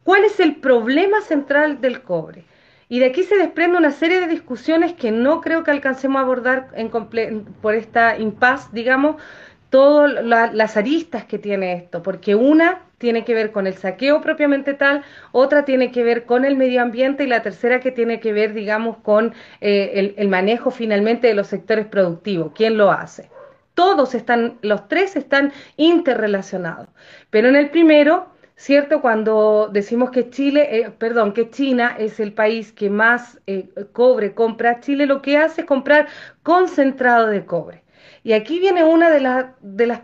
¿Cuál 0.03 0.23
es 0.23 0.39
el 0.39 0.55
problema 0.55 1.21
central 1.21 1.81
del 1.81 2.01
cobre? 2.01 2.45
Y 2.89 2.99
de 2.99 3.07
aquí 3.07 3.23
se 3.23 3.35
desprende 3.35 3.77
una 3.77 3.91
serie 3.91 4.21
de 4.21 4.27
discusiones 4.27 4.93
que 4.93 5.11
no 5.11 5.41
creo 5.41 5.63
que 5.63 5.71
alcancemos 5.71 6.19
a 6.19 6.23
abordar 6.23 6.69
en 6.73 6.89
por 6.89 7.75
esta 7.75 8.17
impas, 8.17 8.71
digamos, 8.71 9.21
todas 9.69 10.23
la, 10.23 10.53
las 10.53 10.77
aristas 10.77 11.25
que 11.25 11.37
tiene 11.37 11.73
esto, 11.73 12.01
porque 12.01 12.35
una 12.35 12.83
tiene 12.97 13.25
que 13.25 13.33
ver 13.33 13.51
con 13.51 13.67
el 13.67 13.73
saqueo 13.73 14.21
propiamente 14.21 14.73
tal, 14.73 15.03
otra 15.33 15.65
tiene 15.65 15.91
que 15.91 16.03
ver 16.03 16.23
con 16.25 16.45
el 16.45 16.55
medio 16.55 16.81
ambiente 16.81 17.25
y 17.25 17.27
la 17.27 17.41
tercera 17.41 17.81
que 17.81 17.91
tiene 17.91 18.21
que 18.21 18.31
ver, 18.31 18.53
digamos, 18.53 18.97
con 18.97 19.33
eh, 19.59 20.13
el 20.15 20.27
manejo 20.29 20.71
finalmente 20.71 21.27
de 21.27 21.33
los 21.33 21.47
sectores 21.47 21.85
productivos, 21.85 22.53
quién 22.55 22.77
lo 22.77 22.91
hace 22.91 23.29
todos 23.77 24.15
están, 24.15 24.57
los 24.63 24.87
tres 24.87 25.15
están 25.15 25.53
interrelacionados. 25.75 26.87
Pero 27.29 27.47
en 27.47 27.55
el 27.55 27.69
primero, 27.69 28.25
¿cierto? 28.55 29.01
Cuando 29.01 29.69
decimos 29.71 30.09
que 30.09 30.31
Chile, 30.31 30.79
eh, 30.79 30.89
perdón, 30.97 31.31
que 31.31 31.51
China 31.51 31.95
es 31.99 32.19
el 32.19 32.33
país 32.33 32.73
que 32.73 32.89
más 32.89 33.39
eh, 33.45 33.69
cobre 33.93 34.33
compra, 34.33 34.79
Chile 34.79 35.05
lo 35.05 35.21
que 35.21 35.37
hace 35.37 35.61
es 35.61 35.67
comprar 35.67 36.07
concentrado 36.41 37.27
de 37.27 37.45
cobre. 37.45 37.83
Y 38.23 38.33
aquí 38.33 38.59
viene 38.59 38.83
una 38.83 39.11
de, 39.11 39.45
de 39.61 39.85
las 39.85 40.01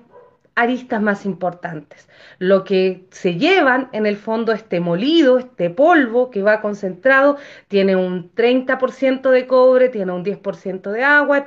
aristas 0.55 1.01
más 1.01 1.25
importantes. 1.25 2.07
Lo 2.37 2.63
que 2.63 3.05
se 3.11 3.35
llevan 3.35 3.89
en 3.91 4.05
el 4.05 4.17
fondo 4.17 4.51
este 4.51 4.79
molido, 4.79 5.39
este 5.39 5.69
polvo 5.69 6.29
que 6.29 6.43
va 6.43 6.61
concentrado, 6.61 7.37
tiene 7.67 7.95
un 7.95 8.33
30% 8.33 9.29
de 9.29 9.47
cobre, 9.47 9.89
tiene 9.89 10.11
un 10.11 10.23
10% 10.23 10.91
de 10.91 11.03
agua, 11.03 11.45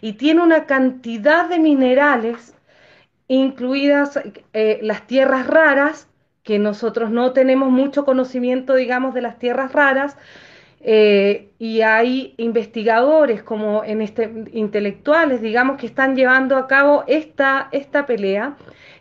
y 0.00 0.12
tiene 0.14 0.42
una 0.42 0.66
cantidad 0.66 1.48
de 1.48 1.58
minerales, 1.58 2.54
incluidas 3.28 4.18
eh, 4.52 4.78
las 4.82 5.06
tierras 5.06 5.46
raras, 5.46 6.08
que 6.42 6.58
nosotros 6.60 7.10
no 7.10 7.32
tenemos 7.32 7.70
mucho 7.70 8.04
conocimiento, 8.04 8.74
digamos, 8.74 9.14
de 9.14 9.20
las 9.20 9.38
tierras 9.38 9.72
raras, 9.72 10.16
eh, 10.80 11.48
y 11.58 11.80
hay 11.80 12.34
investigadores 12.36 13.42
como 13.42 13.82
en 13.84 14.02
este, 14.02 14.30
intelectuales, 14.52 15.40
digamos, 15.40 15.78
que 15.78 15.86
están 15.86 16.14
llevando 16.14 16.56
a 16.56 16.66
cabo 16.66 17.04
esta, 17.06 17.68
esta 17.72 18.06
pelea 18.06 18.56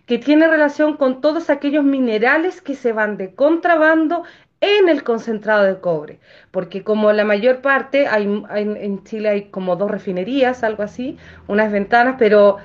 que 0.06 0.18
tiene 0.18 0.48
relación 0.48 0.98
con 0.98 1.22
todos 1.22 1.50
aquellos 1.50 1.84
minerales 1.84 2.62
que 2.62 2.76
se 2.76 2.92
van 2.92 3.18
de 3.18 3.34
contrabando 3.34 4.24
en 4.62 4.90
el 4.90 5.04
concentrado 5.04 5.64
de 5.64 5.80
cobre, 5.80 6.20
porque 6.52 6.84
como 6.84 7.12
la 7.12 7.26
mayor 7.26 7.62
parte, 7.62 8.08
hay, 8.08 8.44
hay, 8.50 8.64
en 8.64 9.04
Chile 9.04 9.30
hay 9.30 9.42
como 9.50 9.76
dos 9.76 9.92
refinerías, 9.92 10.64
algo 10.64 10.84
así, 10.84 11.18
unas 11.48 11.72
ventanas, 11.72 12.16
pero 12.18 12.58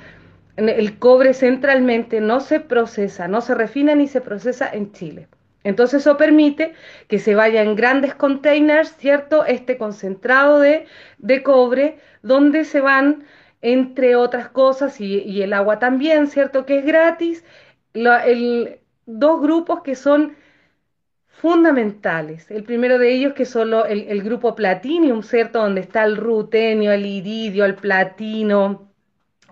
el 0.57 0.99
cobre 0.99 1.35
centralmente 1.35 2.21
no 2.21 2.41
se 2.41 2.61
procesa, 2.61 3.29
no 3.29 3.41
se 3.41 3.55
refina 3.55 3.95
ni 3.95 4.07
se 4.09 4.21
procesa 4.21 4.69
en 4.73 4.93
Chile. 4.93 5.29
Entonces 5.65 6.01
eso 6.01 6.17
permite 6.17 6.75
que 7.09 7.19
se 7.19 7.35
vaya 7.35 7.63
en 7.63 7.77
grandes 7.77 8.15
containers, 8.15 8.97
¿cierto? 8.97 9.45
Este 9.45 9.77
concentrado 9.77 10.59
de, 10.59 10.87
de 11.19 11.43
cobre, 11.43 11.99
donde 12.23 12.65
se 12.65 12.81
van, 12.81 13.25
entre 13.61 14.17
otras 14.17 14.49
cosas, 14.49 15.01
y, 15.01 15.43
el 15.43 15.53
agua 15.53 15.79
también, 15.79 16.29
¿cierto? 16.29 16.65
Que 16.65 16.79
es 16.79 16.87
gratis, 16.87 17.45
la, 17.93 18.25
dos 19.07 19.41
grupos 19.43 19.83
que 19.83 19.97
son 19.97 20.37
fundamentales. 21.29 22.51
El 22.51 22.65
primero 22.65 22.99
de 22.99 23.13
ellos 23.13 23.35
que 23.35 23.45
son 23.47 23.73
el, 23.89 24.09
el 24.09 24.23
grupo 24.23 24.55
Platinum, 24.55 25.23
¿cierto? 25.23 25.61
Donde 25.61 25.83
está 25.83 26.05
el 26.05 26.17
rutenio, 26.17 26.93
el 26.93 27.05
iridio, 27.07 27.65
el 27.65 27.75
platino, 27.75 28.91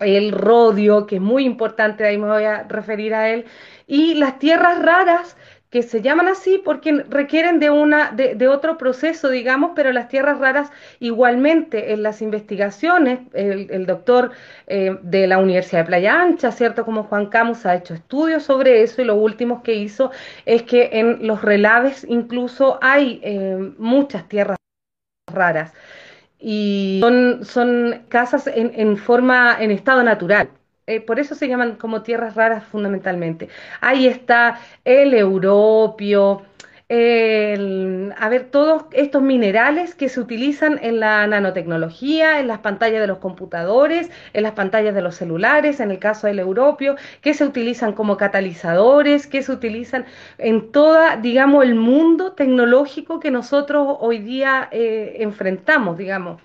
el 0.01 0.33
rodio, 0.33 1.07
que 1.07 1.17
es 1.17 1.23
muy 1.23 1.45
importante, 1.45 2.05
ahí 2.05 2.19
me 2.19 2.29
voy 2.29 2.45
a 2.45 2.65
referir 2.65 3.15
a 3.15 3.31
él, 3.31 3.47
y 3.87 4.15
las 4.15 4.39
tierras 4.39 4.83
raras 4.83 5.37
que 5.71 5.83
se 5.83 6.01
llaman 6.01 6.29
así 6.29 6.61
porque 6.65 7.05
requieren 7.09 7.59
de, 7.59 7.71
una, 7.71 8.11
de, 8.13 8.49
otro 8.49 8.79
proceso, 8.79 9.29
digamos, 9.29 9.73
pero 9.75 9.93
las 9.93 10.09
tierras 10.09 10.39
raras 10.39 10.71
igualmente 10.99 11.93
en 11.93 12.03
las 12.03 12.23
investigaciones, 12.23 13.21
el, 13.35 13.85
doctor 13.87 14.33
eh, 14.67 14.97
de 15.03 15.27
la 15.27 15.39
Universidad 15.39 15.81
de 15.81 15.87
Playa 15.87 16.23
Ancha, 16.23 16.53
¿cierto? 16.53 16.85
Como 16.85 17.05
Juan 17.05 17.27
Camus 17.27 17.67
ha 17.67 17.77
hecho 17.77 17.95
estudios 17.95 18.45
sobre 18.45 18.83
eso 18.83 19.03
y 19.03 19.05
lo 19.05 19.17
último 19.17 19.63
que 19.63 19.75
hizo 19.75 20.11
es 20.47 20.63
que 20.63 20.89
en 20.93 21.27
los 21.27 21.43
relaves 21.43 22.07
incluso 22.09 22.79
hay 22.81 23.21
eh, 23.23 23.73
muchas 23.79 24.27
tierras 24.29 24.57
raras 25.27 25.73
y 26.39 26.99
son, 27.03 27.45
son 27.45 28.05
casas 28.09 28.47
en, 28.47 28.73
en 28.75 28.97
forma, 28.97 29.57
en 29.61 29.71
estado 29.71 30.03
natural. 30.03 30.49
Eh, 30.89 31.03
por 31.03 31.21
eso 31.21 31.35
se 31.35 31.49
llaman 31.49 31.77
como 31.77 32.03
tierras 32.03 32.35
raras 32.35 32.65
fundamentalmente. 32.65 33.51
Ahí 33.83 34.07
está 34.07 34.59
el 34.87 35.13
europio, 35.13 36.43
a 36.91 38.29
ver, 38.31 38.49
todos 38.51 38.85
estos 38.93 39.21
minerales 39.21 39.95
que 39.95 40.09
se 40.09 40.21
utilizan 40.21 40.79
en 40.83 41.01
la 41.01 41.27
nanotecnología, 41.27 42.41
en 42.41 42.49
las 42.49 42.61
pantallas 42.61 43.03
de 43.03 43.07
los 43.07 43.19
computadores, 43.19 44.11
en 44.33 44.43
las 44.43 44.53
pantallas 44.53 44.95
de 44.95 45.03
los 45.03 45.15
celulares, 45.17 45.81
en 45.81 45.91
el 45.91 45.99
caso 45.99 46.27
del 46.27 46.39
europio, 46.39 46.97
que 47.21 47.35
se 47.35 47.45
utilizan 47.45 47.93
como 47.93 48.17
catalizadores, 48.17 49.27
que 49.27 49.43
se 49.43 49.53
utilizan 49.53 50.07
en 50.39 50.73
toda, 50.73 51.17
digamos, 51.17 51.65
el 51.65 51.75
mundo 51.75 52.33
tecnológico 52.33 53.21
que 53.21 53.31
nosotros 53.31 53.99
hoy 54.01 54.21
día 54.21 54.69
eh, 54.71 55.17
enfrentamos, 55.21 55.99
digamos 55.99 56.41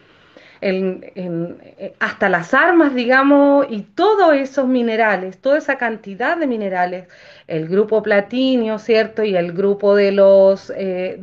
eh, 0.65 1.93
hasta 1.99 2.29
las 2.29 2.53
armas, 2.53 2.95
digamos, 2.95 3.65
y 3.69 3.81
todos 3.81 4.33
esos 4.33 4.67
minerales, 4.67 5.39
toda 5.39 5.57
esa 5.57 5.77
cantidad 5.77 6.37
de 6.37 6.47
minerales, 6.47 7.07
el 7.47 7.67
grupo 7.67 8.01
platinio, 8.01 8.79
¿cierto? 8.79 9.23
Y 9.23 9.35
el 9.35 9.51
grupo 9.53 9.95
de 9.95 10.11
los 10.13 10.71
eh, 10.75 11.17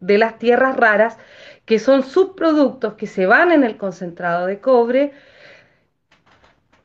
de 0.00 0.18
las 0.18 0.38
tierras 0.38 0.76
raras, 0.76 1.18
que 1.64 1.78
son 1.78 2.04
subproductos 2.04 2.94
que 2.94 3.06
se 3.06 3.26
van 3.26 3.50
en 3.50 3.64
el 3.64 3.76
concentrado 3.76 4.46
de 4.46 4.60
cobre, 4.60 5.12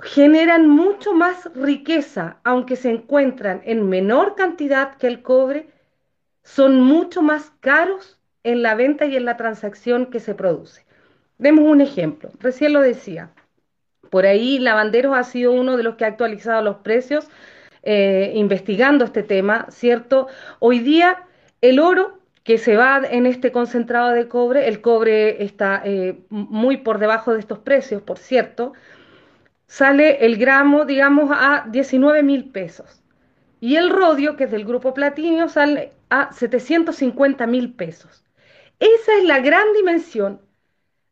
generan 0.02 0.68
mucho 0.68 1.14
más 1.14 1.50
riqueza, 1.54 2.38
aunque 2.44 2.76
se 2.76 2.90
encuentran 2.90 3.62
en 3.66 3.88
menor 3.88 4.36
cantidad 4.36 4.96
que 4.98 5.08
el 5.08 5.22
cobre, 5.22 5.68
son 6.44 6.82
mucho 6.82 7.22
más 7.22 7.52
caros 7.60 8.20
en 8.44 8.64
la 8.64 8.74
venta 8.76 9.06
y 9.06 9.16
en 9.16 9.26
la 9.26 9.38
transacción 9.38 10.08
que 10.08 10.20
se 10.20 10.34
produce. 10.34 10.86
Demos 11.42 11.66
un 11.66 11.82
ejemplo, 11.82 12.30
recién 12.40 12.72
lo 12.72 12.82
decía. 12.82 13.32
Por 14.12 14.28
ahí 14.28 14.60
Lavanderos 14.60 15.18
ha 15.18 15.24
sido 15.24 15.52
uno 15.54 15.76
de 15.76 15.82
los 15.82 15.96
que 15.96 16.06
ha 16.06 16.10
actualizado 16.10 16.62
los 16.62 16.78
precios 16.78 17.28
eh, 17.82 18.34
investigando 18.36 19.06
este 19.06 19.24
tema, 19.24 19.66
¿cierto? 19.72 20.28
Hoy 20.60 20.78
día 20.78 21.24
el 21.62 21.80
oro 21.80 22.20
que 22.44 22.60
se 22.60 22.78
va 22.78 23.02
en 23.10 23.26
este 23.26 23.52
concentrado 23.52 24.12
de 24.12 24.28
cobre, 24.28 24.68
el 24.68 24.82
cobre 24.82 25.44
está 25.44 25.82
eh, 25.84 26.20
muy 26.30 26.78
por 26.78 27.00
debajo 27.00 27.34
de 27.34 27.40
estos 27.40 27.58
precios, 27.58 28.04
por 28.04 28.20
cierto, 28.20 28.74
sale 29.66 30.24
el 30.28 30.38
gramo, 30.38 30.86
digamos, 30.86 31.32
a 31.34 31.66
19 31.72 32.22
mil 32.22 32.52
pesos. 32.52 33.02
Y 33.60 33.78
el 33.78 33.90
rodio, 33.90 34.36
que 34.36 34.44
es 34.44 34.52
del 34.52 34.66
grupo 34.66 34.94
platino, 34.94 35.50
sale 35.50 35.94
a 36.12 36.32
750 36.34 37.48
mil 37.48 37.74
pesos. 37.74 38.24
Esa 38.80 39.18
es 39.18 39.24
la 39.24 39.40
gran 39.40 39.66
dimensión 39.74 40.40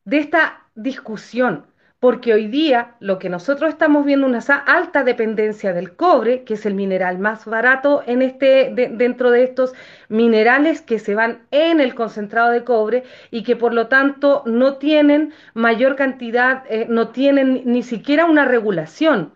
de 0.06 0.18
esta 0.18 0.64
discusión, 0.76 1.66
porque 2.00 2.34
hoy 2.34 2.48
día 2.48 2.96
lo 3.00 3.20
que 3.20 3.30
nosotros 3.30 3.70
estamos 3.70 4.06
viendo 4.06 4.28
es 4.28 4.48
una 4.48 4.56
alta 4.56 5.04
dependencia 5.04 5.74
del 5.74 5.96
cobre, 5.96 6.44
que 6.44 6.54
es 6.54 6.66
el 6.66 6.74
mineral 6.74 7.20
más 7.20 7.46
barato 7.46 8.04
en 8.06 8.22
este, 8.22 8.72
dentro 8.92 9.32
de 9.32 9.44
estos 9.44 9.74
minerales 10.08 10.82
que 10.82 11.00
se 11.00 11.14
van 11.14 11.42
en 11.52 11.82
el 11.82 11.96
concentrado 11.96 12.52
de 12.52 12.64
cobre 12.64 13.04
y 13.32 13.44
que 13.44 13.58
por 13.58 13.74
lo 13.74 13.88
tanto 13.88 14.44
no 14.46 14.78
tienen 14.78 15.34
mayor 15.54 15.98
cantidad, 15.98 16.64
eh, 16.70 16.86
no 16.90 17.10
tienen 17.10 17.64
ni 17.66 17.84
siquiera 17.84 18.26
una 18.26 18.46
regulación 18.46 19.34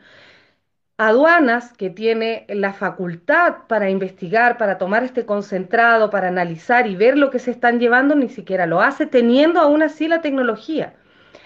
aduanas 0.97 1.73
que 1.73 1.89
tiene 1.89 2.45
la 2.49 2.73
facultad 2.73 3.55
para 3.67 3.89
investigar, 3.89 4.57
para 4.57 4.77
tomar 4.77 5.03
este 5.03 5.25
concentrado, 5.25 6.09
para 6.09 6.27
analizar 6.27 6.87
y 6.87 6.95
ver 6.95 7.17
lo 7.17 7.29
que 7.29 7.39
se 7.39 7.51
están 7.51 7.79
llevando, 7.79 8.15
ni 8.15 8.29
siquiera 8.29 8.65
lo 8.67 8.81
hace, 8.81 9.05
teniendo 9.05 9.59
aún 9.59 9.81
así 9.81 10.07
la 10.07 10.21
tecnología. 10.21 10.93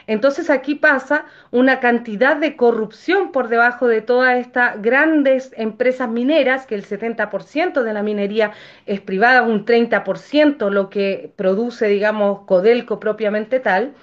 Entonces 0.07 0.49
aquí 0.49 0.75
pasa 0.75 1.25
una 1.51 1.81
cantidad 1.81 2.37
de 2.37 2.55
corrupción 2.55 3.33
por 3.33 3.49
debajo 3.49 3.87
de 3.87 4.01
todas 4.01 4.37
estas 4.37 4.81
grandes 4.81 5.51
empresas 5.57 6.09
mineras, 6.09 6.65
que 6.65 6.75
el 6.75 6.85
70% 6.85 7.83
de 7.83 7.93
la 7.93 8.03
minería 8.03 8.53
es 8.85 9.01
privada, 9.01 9.41
un 9.41 9.65
30% 9.65 10.69
lo 10.69 10.89
que 10.89 11.33
produce, 11.35 11.87
digamos, 11.87 12.45
Codelco 12.45 13.01
propiamente 13.01 13.59
tal. 13.59 13.93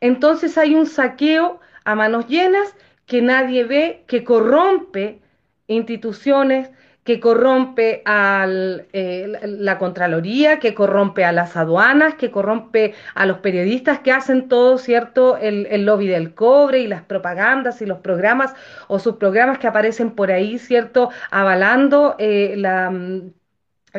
Entonces 0.00 0.56
hay 0.58 0.76
un 0.76 0.86
saqueo 0.86 1.60
a 1.84 1.96
manos 1.96 2.28
llenas 2.28 2.76
que 3.12 3.20
nadie 3.20 3.64
ve, 3.64 4.04
que 4.06 4.24
corrompe 4.24 5.20
instituciones, 5.66 6.70
que 7.04 7.20
corrompe 7.20 8.00
a 8.06 8.46
eh, 8.48 9.38
la 9.44 9.76
Contraloría, 9.76 10.58
que 10.58 10.72
corrompe 10.72 11.22
a 11.26 11.32
las 11.32 11.54
aduanas, 11.54 12.14
que 12.14 12.30
corrompe 12.30 12.94
a 13.14 13.26
los 13.26 13.40
periodistas 13.40 13.98
que 13.98 14.12
hacen 14.12 14.48
todo, 14.48 14.78
¿cierto? 14.78 15.36
El, 15.36 15.84
lobby 15.84 16.06
del 16.06 16.32
cobre 16.34 16.78
y 16.78 16.86
las 16.86 17.02
propagandas 17.02 17.82
y 17.82 17.86
los 17.86 17.98
programas 17.98 18.54
o 18.88 18.98
sus 18.98 19.16
programas 19.16 19.58
que 19.58 19.66
aparecen 19.66 20.12
por 20.12 20.32
ahí, 20.32 20.58
¿cierto? 20.58 21.10
Avalando 21.30 22.16
eh, 22.18 22.54
la, 22.56 22.90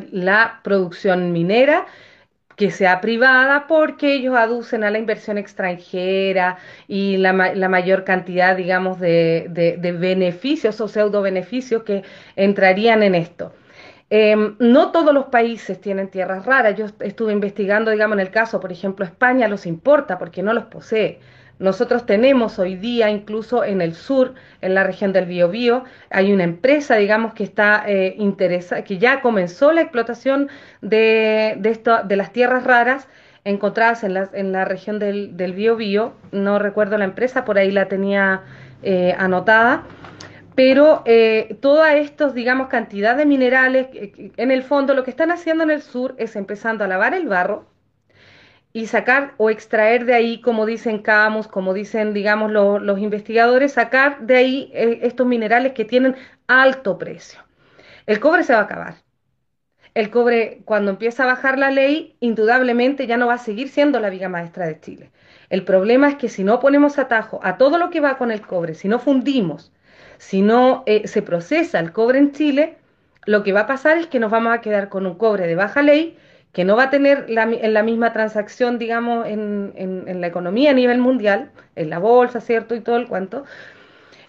la 0.10 0.60
producción 0.63 1.32
minera 1.34 1.86
que 2.56 2.72
sea 2.72 3.02
privada 3.02 3.68
porque 3.68 4.13
ellos 4.13 4.36
aducen 4.36 4.84
a 4.84 4.92
la 4.92 5.00
inversión 5.00 5.38
extranjera 5.38 6.58
y 6.88 7.18
la, 7.18 7.34
mayor 7.34 8.04
cantidad, 8.04 8.56
digamos, 8.56 9.00
de, 9.00 9.50
beneficios 10.00 10.80
o 10.82 10.88
pseudo 10.88 11.22
beneficios 11.22 11.84
que 11.84 12.04
entrarían 12.36 13.04
en 13.04 13.16
esto. 13.16 13.54
Em, 14.10 14.56
no 14.60 14.92
todos 14.92 15.13
los 15.13 15.26
países 15.26 15.82
tienen 15.82 16.10
tierras 16.10 16.46
raras. 16.46 16.76
Yo 16.76 16.86
estuve 17.00 17.34
investigando, 17.34 17.89
digamos, 17.89 18.16
en 18.16 18.20
el 18.20 18.30
caso, 18.30 18.60
por 18.60 18.72
ejemplo, 18.72 19.06
España 19.06 19.48
los 19.48 19.66
importa 19.66 20.20
porque 20.20 20.44
no 20.44 20.54
los 20.54 20.66
posee. 20.66 21.20
Nosotros 21.63 22.06
tenemos 22.06 22.60
hoy 22.60 22.76
día, 22.76 23.10
incluso 23.10 23.63
en 23.63 23.80
el 23.80 23.95
sur, 23.95 24.34
en 24.60 24.73
la 24.76 24.84
región 24.84 25.13
del 25.13 25.28
Biobío, 25.28 25.86
hay 26.10 26.34
una 26.34 26.43
empresa, 26.43 26.97
digamos, 26.97 27.34
que 27.34 27.45
está 27.45 27.86
eh, 27.88 28.17
que 28.86 28.97
ya 28.97 29.21
comenzó 29.21 29.71
la 29.71 29.80
explotación 29.80 30.49
de, 30.82 31.58
esto, 31.63 32.04
de 32.04 32.17
las 32.17 32.34
tierras 32.34 32.65
raras 32.65 33.08
encontradas 33.45 34.04
en 34.04 34.13
la, 34.13 34.30
en 34.34 34.52
la 34.52 34.65
región 34.65 34.99
del, 34.99 35.38
del 35.38 35.54
Biobío. 35.54 36.12
No 36.34 36.60
recuerdo 36.60 36.97
la 36.97 37.06
empresa, 37.06 37.45
por 37.45 37.58
ahí 37.58 37.71
la 37.71 37.88
tenía 37.88 38.41
eh, 38.82 39.15
anotada. 39.17 39.84
Pero 40.56 41.02
eh, 41.06 41.56
toda 41.62 41.95
estos, 41.95 42.34
digamos, 42.34 42.67
cantidad 42.67 43.15
de 43.15 43.26
minerales, 43.26 43.88
en 44.36 44.52
el 44.52 44.63
fondo 44.63 44.93
lo 44.95 45.06
que 45.06 45.12
están 45.12 45.32
haciendo 45.32 45.63
en 45.63 45.71
el 45.71 45.82
sur 45.82 46.13
es 46.17 46.36
empezando 46.36 46.84
a 46.84 46.88
lavar 46.88 47.13
el 47.13 47.30
barro, 47.30 47.63
y 48.74 48.88
sacar 48.88 49.36
o 49.38 49.52
extraer 49.52 50.06
de 50.06 50.16
ahí, 50.16 50.42
como 50.42 50.66
dicen 50.66 51.00
Camus, 51.00 51.48
como 51.48 51.74
dicen, 51.76 52.14
digamos, 52.14 52.52
los 52.52 53.00
investigadores, 53.00 53.74
sacar 53.74 54.22
de 54.22 54.36
ahí 54.36 54.72
eh, 54.74 55.00
estos 55.04 55.28
minerales 55.28 55.74
que 55.74 55.86
tienen 55.86 56.16
alto 56.48 56.98
precio. 56.98 57.40
El 58.08 58.20
cobre 58.20 58.44
se 58.44 58.54
va 58.54 58.60
a 58.60 58.64
acabar. 58.64 58.96
El 59.94 60.10
cobre, 60.10 60.64
cuando 60.66 60.90
empieza 60.90 61.24
a 61.24 61.28
bajar 61.28 61.60
la 61.60 61.70
ley, 61.70 62.18
indudablemente 62.20 63.06
ya 63.06 63.16
no 63.16 63.28
va 63.28 63.36
a 63.36 63.38
seguir 63.38 63.70
siendo 63.70 64.00
la 64.00 64.10
viga 64.10 64.28
maestra 64.28 64.66
de 64.66 64.80
Chile. 64.80 65.12
El 65.52 65.64
problema 65.64 66.10
es 66.10 66.16
que 66.16 66.30
si 66.30 66.44
no 66.44 66.60
ponemos 66.60 66.98
atajo 66.98 67.40
a 67.44 67.58
todo 67.58 67.78
lo 67.78 67.92
que 67.92 68.00
va 68.00 68.18
con 68.18 68.32
el 68.32 68.42
cobre, 68.42 68.74
si 68.74 68.88
no 68.88 68.98
fundimos, 68.98 69.72
si 70.18 70.42
no 70.42 70.82
eh, 70.88 71.08
se 71.08 71.22
procesa 71.22 71.80
el 71.80 71.92
cobre 71.92 72.18
en 72.18 72.32
Chile, 72.32 72.78
lo 73.28 73.44
que 73.44 73.54
va 73.54 73.62
a 73.62 73.68
pasar 73.68 74.00
es 74.00 74.08
que 74.08 74.20
nos 74.20 74.32
vamos 74.32 74.52
a 74.52 74.62
quedar 74.62 74.90
con 74.90 75.06
un 75.06 75.16
cobre 75.16 75.46
de 75.46 75.56
baja 75.56 75.84
ley 75.84 76.18
que 76.54 76.63
no 76.63 76.76
va 76.78 76.84
a 76.84 76.89
tener 76.92 77.30
la, 77.30 77.44
en 77.44 77.74
la 77.74 77.84
misma 77.84 78.13
transacción, 78.13 78.78
digamos, 78.78 79.28
en, 79.28 79.74
en, 79.76 80.22
la 80.22 80.28
economía 80.28 80.72
a 80.72 80.74
nivel 80.76 81.00
mundial, 81.00 81.52
en 81.76 81.89
la 81.89 81.98
bolsa, 81.98 82.42
¿cierto? 82.42 82.76
Y 82.76 82.80
todo 82.82 82.98
el 82.98 83.08
cuento. 83.08 83.44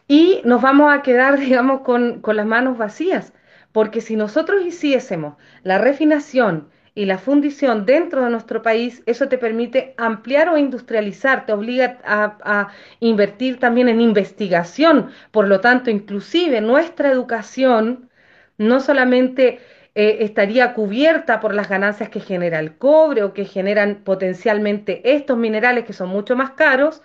Y 0.09 0.41
nos 0.45 0.63
vamos 0.63 0.93
a 0.93 1.03
quedar, 1.03 1.39
digamos, 1.41 1.83
con, 1.83 2.21
con 2.21 2.37
las 2.37 2.47
manos 2.47 2.79
vacías, 2.79 3.35
porque 3.73 4.01
si 4.01 4.17
nosotros 4.17 4.65
hiciésemos 4.65 5.37
la 5.63 5.79
refinación 5.79 6.71
y 6.95 7.05
la 7.05 7.19
fundición 7.19 7.85
dentro 7.85 8.25
de 8.25 8.31
nuestro 8.31 8.63
país, 8.63 9.03
eso 9.05 9.29
te 9.29 9.37
permite 9.37 9.95
ampliar 9.99 10.49
o 10.49 10.57
industrializar, 10.57 11.45
te 11.45 11.53
obliga 11.53 11.99
a, 12.05 12.39
a, 12.43 12.69
invertir 13.01 13.59
también 13.59 13.89
en 13.89 14.01
investigación, 14.01 15.11
por 15.31 15.47
lo 15.47 15.61
tanto, 15.61 15.91
inclusive 15.91 16.63
nuestra 16.63 17.11
educación 17.11 18.09
no 18.57 18.81
solamente 18.81 19.61
eh, 19.95 20.19
estaría 20.21 20.75
cubierta 20.75 21.41
por 21.41 21.55
las 21.55 21.69
ganancias 21.69 22.09
que 22.09 22.21
genera 22.21 22.59
el 22.59 22.77
cobre 22.77 23.23
o 23.23 23.33
que 23.33 23.45
generan 23.45 23.97
potencialmente 24.05 25.15
estos 25.15 25.39
minerales 25.39 25.85
que 25.85 25.93
son 25.93 26.09
mucho 26.09 26.37
más 26.37 26.51
caros 26.53 27.03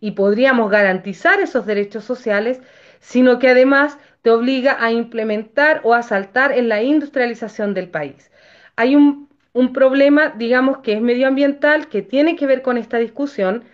y 0.00 0.12
podríamos 0.12 0.70
garantizar 0.70 1.40
esos 1.40 1.66
derechos 1.66 2.04
sociales, 2.04 2.60
sino 3.00 3.38
que 3.38 3.48
además 3.50 3.98
te 4.22 4.30
obliga 4.30 4.82
a 4.82 4.92
implementar 4.92 5.80
o 5.84 5.94
a 5.94 6.02
saltar 6.02 6.52
en 6.52 6.68
la 6.68 6.82
industrialización 6.82 7.74
del 7.74 7.88
país. 7.88 8.30
Hay 8.76 8.96
un, 8.96 9.28
un 9.52 9.72
problema, 9.72 10.30
digamos, 10.30 10.78
que 10.78 10.94
es 10.94 11.00
medioambiental, 11.02 11.88
que 11.88 12.02
tiene 12.02 12.36
que 12.36 12.46
ver 12.46 12.62
con 12.62 12.78
esta 12.78 12.98
discusión, 12.98 13.64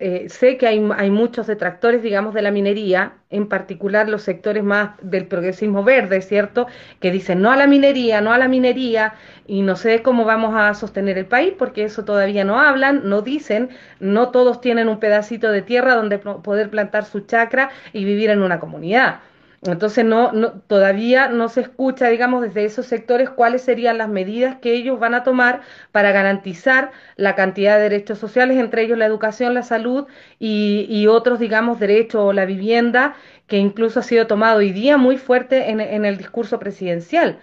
eh, 0.00 0.28
sé 0.28 0.56
que 0.58 0.68
hay, 0.68 0.88
hay, 0.96 1.10
muchos 1.10 1.48
detractores, 1.48 2.02
digamos, 2.02 2.32
de 2.32 2.42
la 2.42 2.52
minería, 2.52 3.14
en 3.30 3.48
particular 3.48 4.08
los 4.08 4.22
sectores 4.22 4.62
más 4.62 4.90
del 5.02 5.26
progresismo 5.26 5.82
verde, 5.82 6.22
¿cierto? 6.22 6.68
Que 7.00 7.10
dicen 7.10 7.42
no 7.42 7.50
a 7.50 7.56
la 7.56 7.66
minería, 7.66 8.20
no 8.20 8.32
a 8.32 8.38
la 8.38 8.46
minería, 8.46 9.14
y 9.46 9.62
no 9.62 9.74
sé 9.74 10.02
cómo 10.02 10.24
vamos 10.24 10.54
a 10.54 10.72
sostener 10.74 11.18
el 11.18 11.26
país, 11.26 11.54
porque 11.58 11.84
eso 11.84 12.04
todavía 12.04 12.44
no 12.44 12.60
hablan, 12.60 13.08
no 13.08 13.22
dicen, 13.22 13.70
no 13.98 14.30
todos 14.30 14.60
tienen 14.60 14.88
un 14.88 15.00
pedacito 15.00 15.50
de 15.50 15.62
tierra 15.62 15.96
donde 15.96 16.18
poder 16.18 16.70
plantar 16.70 17.04
su 17.04 17.20
chacra 17.20 17.70
y 17.92 18.04
vivir 18.04 18.30
en 18.30 18.42
una 18.42 18.60
comunidad. 18.60 19.20
Entonces 19.62 20.04
no, 20.04 20.32
no, 20.32 20.52
todavía 20.52 21.28
no 21.28 21.48
se 21.48 21.62
escucha, 21.62 22.08
digamos, 22.08 22.42
desde 22.42 22.64
esos 22.64 22.86
sectores 22.86 23.28
cuáles 23.28 23.62
serían 23.62 23.98
las 23.98 24.08
medidas 24.08 24.56
que 24.60 24.72
ellos 24.72 25.00
van 25.00 25.14
a 25.14 25.24
tomar 25.24 25.62
para 25.90 26.12
garantizar 26.12 26.92
la 27.16 27.34
cantidad 27.34 27.76
de 27.76 27.82
derechos 27.82 28.18
sociales, 28.18 28.56
entre 28.58 28.82
ellos 28.82 28.98
la 28.98 29.06
educación, 29.06 29.54
la 29.54 29.64
salud 29.64 30.06
y, 30.38 31.06
otros, 31.08 31.40
digamos, 31.40 31.80
derechos 31.80 32.20
o 32.22 32.32
la 32.32 32.44
vivienda, 32.44 33.16
que 33.48 33.56
incluso 33.58 34.00
ha 34.00 34.04
sido 34.04 34.28
tomado 34.28 34.58
hoy 34.58 34.72
día 34.72 34.96
muy 34.96 35.16
fuerte 35.18 35.70
en, 35.70 35.80
en 35.80 36.04
el 36.04 36.18
discurso 36.18 36.58
presidencial. 36.60 37.40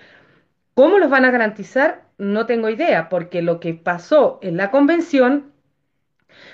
¿Cómo 0.73 0.99
los 0.99 1.09
van 1.09 1.25
a 1.25 1.31
garantizar? 1.31 2.05
No 2.17 2.45
tengo 2.45 2.69
idea, 2.69 3.09
porque 3.09 3.41
lo 3.41 3.59
que 3.59 3.73
pasó 3.73 4.39
en 4.41 4.55
la 4.57 4.71
convención 4.71 5.51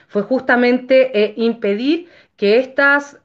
fue 0.07 0.23
justamente 0.23 1.23
eh, 1.23 1.33
impedir 1.37 2.09
que 2.35 2.59
estas 2.59 3.20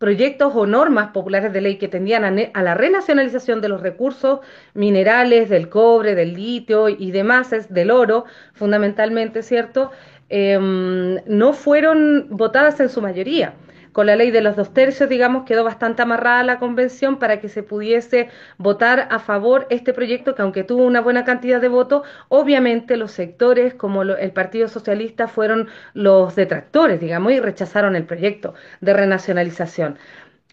proyectos 0.00 0.52
o 0.56 0.64
normas 0.66 1.10
populares 1.10 1.52
de 1.52 1.60
ley 1.60 1.76
que 1.76 1.86
tendían 1.86 2.24
a, 2.24 2.62
la 2.62 2.74
renacionalización 2.74 3.60
de 3.60 3.68
los 3.68 3.82
recursos 3.82 4.40
minerales, 4.72 5.50
del 5.50 5.68
cobre, 5.68 6.14
del 6.14 6.32
litio 6.32 6.88
y 6.88 7.10
demás, 7.10 7.50
del 7.68 7.90
oro, 7.90 8.24
fundamentalmente, 8.54 9.42
¿cierto? 9.42 9.90
Em, 10.30 11.20
no 11.26 11.52
fueron 11.52 12.28
votadas 12.30 12.80
en 12.80 12.88
su 12.88 13.02
mayoría 13.02 13.52
con 13.92 14.06
la 14.06 14.16
ley 14.16 14.30
de 14.30 14.40
los 14.40 14.56
dos 14.56 14.72
tercios, 14.72 15.08
digamos, 15.08 15.44
quedó 15.44 15.64
bastante 15.64 16.02
amarrada 16.02 16.42
la 16.42 16.58
convención 16.58 17.18
para 17.18 17.40
que 17.40 17.48
se 17.48 17.62
pudiese 17.62 18.28
votar 18.58 19.08
a 19.10 19.18
favor 19.18 19.66
este 19.70 19.92
proyecto 19.92 20.34
que 20.34 20.42
aunque 20.42 20.64
tuvo 20.64 20.84
una 20.84 21.00
buena 21.00 21.24
cantidad 21.24 21.60
de 21.60 21.68
votos, 21.68 22.06
obviamente 22.28 22.96
los 22.96 23.12
sectores 23.12 23.74
como 23.74 24.02
el 24.02 24.32
Partido 24.32 24.68
Socialista 24.68 25.28
fueron 25.28 25.68
los 25.94 26.34
detractores, 26.34 27.00
digamos, 27.00 27.32
y 27.32 27.40
rechazaron 27.40 27.96
el 27.96 28.04
proyecto 28.06 28.54
de 28.80 28.92
renacionalización. 28.92 29.98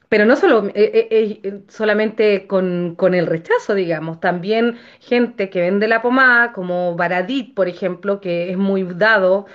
Pero 0.10 0.26
no 0.26 0.36
solo, 0.38 0.68
eh, 0.68 0.72
eh, 1.12 1.40
eh, 1.44 1.62
solamente 1.68 2.48
con, 2.48 2.96
con, 2.96 3.14
el 3.14 3.28
rechazo, 3.28 3.74
digamos, 3.76 4.20
también 4.22 4.78
gente 5.02 5.50
que 5.50 5.62
vende 5.62 5.88
la 5.88 6.02
pomada, 6.02 6.54
como 6.54 6.96
Baradit, 6.96 7.54
por 7.54 7.68
ejemplo, 7.68 8.22
que 8.22 8.50
es 8.52 8.58
muy 8.58 8.84
dado 8.84 9.48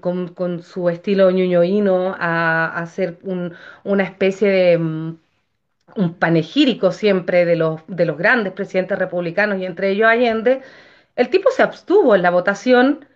con, 0.00 0.28
con, 0.28 0.62
su 0.62 0.88
estilo 0.88 1.30
ñuñoíno 1.30 2.14
a, 2.18 2.66
a 2.66 2.78
hacer 2.82 3.18
un, 3.22 3.54
una 3.84 4.04
especie 4.04 4.48
de 4.48 4.78
mm, 4.78 5.16
un 5.96 6.14
panegírico 6.14 6.92
siempre 6.92 7.44
de 7.44 7.56
los, 7.56 7.80
de 7.86 8.06
los 8.06 8.16
grandes 8.18 8.52
presidentes 8.52 8.98
republicanos 8.98 9.58
y 9.58 9.66
entre 9.66 9.90
ellos 9.90 10.08
Allende, 10.08 10.62
el 11.16 11.28
tipo 11.30 11.50
se 11.50 11.62
abstuvo 11.62 12.14
en 12.14 12.22
la 12.22 12.30
votación 12.30 13.06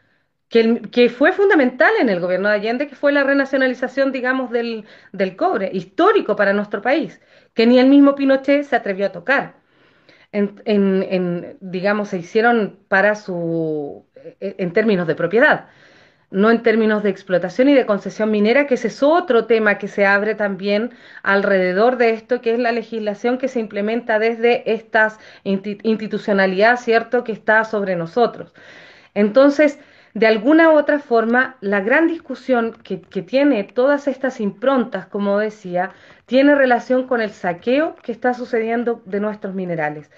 que, 0.49 1.09
fue 1.11 1.33
fundamental 1.33 1.93
en 2.01 2.09
el 2.09 2.21
gobierno 2.21 2.49
de 2.49 2.55
Allende, 2.55 2.89
que 2.89 2.95
fue 2.95 3.13
la 3.13 3.25
renacionalización, 3.25 4.13
digamos, 4.13 4.51
del, 4.51 4.85
del, 5.13 5.37
cobre, 5.37 5.71
histórico 5.73 6.37
para 6.37 6.53
nuestro 6.53 6.83
país, 6.83 7.21
que 7.55 7.67
ni 7.67 7.79
el 7.79 7.89
mismo 7.89 8.15
Pinochet 8.15 8.65
se 8.65 8.77
atrevió 8.77 9.07
a 9.07 9.13
tocar. 9.13 9.57
En, 10.33 10.61
en, 10.67 11.57
digamos, 11.61 12.11
se 12.11 12.19
hicieron 12.19 12.79
para 12.89 13.15
su, 13.15 14.05
en 14.41 14.73
términos 14.73 15.07
de 15.07 15.15
propiedad, 15.15 15.67
no 16.31 16.51
en 16.51 16.63
términos 16.63 17.03
de 17.03 17.11
explotación 17.11 17.69
y 17.69 17.75
de 17.75 17.87
concesión 17.87 18.31
minera, 18.31 18.67
que 18.67 18.75
ese 18.75 18.89
es 18.89 19.03
otro 19.03 19.47
tema 19.47 19.79
que 19.79 19.89
se 19.89 20.05
abre 20.05 20.35
también 20.35 20.91
alrededor 21.23 21.97
de 21.97 22.11
esto, 22.11 22.41
que 22.41 22.53
es 22.53 22.59
la 22.59 22.73
legislación 22.73 23.39
que 23.39 23.49
se 23.49 23.61
implementa 23.61 24.19
desde 24.19 24.71
esta 24.71 25.17
institucionalidad, 25.45 26.77
¿cierto?, 26.79 27.25
que 27.25 27.33
está 27.33 27.65
sobre 27.65 27.97
nosotros. 27.97 28.53
Entonces, 29.15 29.79
de 30.17 30.27
alguna 30.27 30.71
u 30.71 30.79
otra 30.79 30.99
forma, 30.99 31.57
la 31.61 31.83
gran 31.83 32.09
discusión 32.09 32.75
que, 32.83 32.97
tiene 32.97 33.65
todas 33.65 34.09
estas 34.09 34.41
improntas, 34.41 35.07
como 35.07 35.39
decía, 35.39 35.91
tiene 36.25 36.55
relación 36.55 37.07
con 37.07 37.21
el 37.21 37.29
saqueo 37.29 37.97
que 38.03 38.13
está 38.13 38.33
sucediendo 38.33 39.03
de 39.05 39.21
nuestros 39.21 39.53
minerales. 39.55 40.11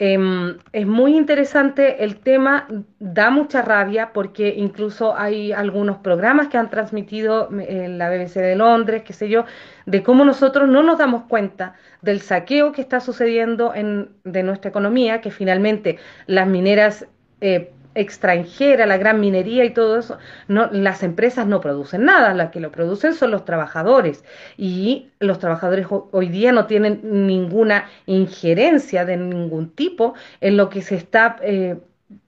Em, 0.00 0.58
es 0.72 0.86
muy 0.88 1.16
interesante 1.16 2.02
el 2.02 2.16
tema, 2.16 2.66
da 2.98 3.30
mucha 3.30 3.62
rabia 3.62 4.12
porque 4.12 4.54
incluso 4.56 5.16
hay 5.16 5.52
algunos 5.52 5.98
programas 5.98 6.48
que 6.48 6.58
han 6.58 6.68
transmitido 6.68 7.48
en 7.60 7.96
la 7.96 8.10
BBC 8.10 8.40
de 8.40 8.56
Londres, 8.56 9.04
qué 9.06 9.12
sé 9.12 9.28
yo, 9.28 9.44
de 9.86 10.02
cómo 10.02 10.24
nosotros 10.24 10.68
no 10.68 10.82
nos 10.82 10.98
damos 10.98 11.22
cuenta 11.28 11.74
del 12.02 12.22
saqueo 12.22 12.72
que 12.72 12.80
está 12.80 12.98
sucediendo 12.98 13.72
en, 13.72 14.10
de 14.24 14.42
nuestra 14.42 14.70
economía, 14.70 15.20
que 15.20 15.30
finalmente 15.30 15.98
las 16.26 16.48
mineras 16.48 17.06
eh, 17.40 17.70
extranjera, 17.94 18.86
la 18.86 18.96
gran 18.96 19.20
minería 19.20 19.64
y 19.64 19.70
todo 19.70 19.98
eso, 19.98 20.18
no, 20.46 20.68
las 20.70 21.02
empresas 21.02 21.46
no 21.46 21.60
producen 21.60 22.04
nada, 22.04 22.34
las 22.34 22.50
que 22.50 22.60
lo 22.60 22.70
producen 22.70 23.14
son 23.14 23.30
los 23.30 23.44
trabajadores. 23.44 24.24
Y 24.56 25.10
los 25.20 25.38
trabajadores 25.38 25.86
hoy 25.90 26.28
día 26.28 26.52
no 26.52 26.66
tienen 26.66 27.00
ninguna 27.26 27.86
injerencia 28.06 29.04
de 29.04 29.16
ningún 29.16 29.70
tipo 29.70 30.14
en 30.40 30.56
lo 30.56 30.70
que 30.70 30.82
se 30.82 30.96
está 30.96 31.36
eh, 31.42 31.78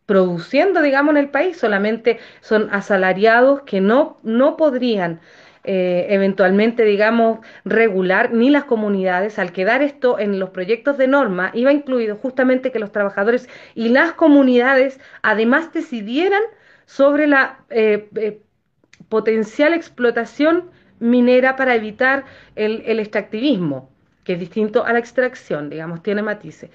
produciendo, 0.07 0.83
digamos, 0.83 1.13
en 1.13 1.19
el 1.19 1.29
país, 1.31 1.57
solamente 1.59 2.19
son 2.41 2.69
asalariados 2.73 3.63
que 3.63 3.81
no, 3.81 4.19
no 4.23 4.57
podrían 4.57 5.21
eh, 5.65 6.07
eventualmente, 6.11 6.85
digamos, 6.85 7.41
regular, 7.65 8.33
ni 8.33 8.51
las 8.51 8.65
comunidades. 8.65 9.39
Al 9.39 9.53
quedar 9.53 9.83
esto 9.83 10.19
en 10.19 10.39
los 10.39 10.51
proyectos 10.51 10.99
de 10.99 11.09
norma, 11.09 11.51
iba 11.55 11.73
incluido 11.73 12.17
justamente 12.17 12.73
que 12.73 12.79
los 12.79 12.93
trabajadores 12.93 13.49
y 13.75 13.89
las 13.91 14.13
comunidades 14.13 15.01
además 15.23 15.73
decidieran 15.73 16.43
sobre 16.87 17.27
la 17.27 17.61
eh, 17.71 18.09
eh, 18.17 18.41
potencial 19.09 19.75
explotación 19.75 20.71
minera 20.99 21.57
para 21.57 21.75
evitar 21.75 22.25
el, 22.57 22.83
el 22.87 22.99
extractivismo, 22.99 23.91
que 24.25 24.35
es 24.35 24.41
distinto 24.41 24.85
a 24.85 24.93
la 24.93 24.99
extracción, 24.99 25.71
digamos, 25.71 26.03
tiene 26.03 26.23
matices. 26.23 26.71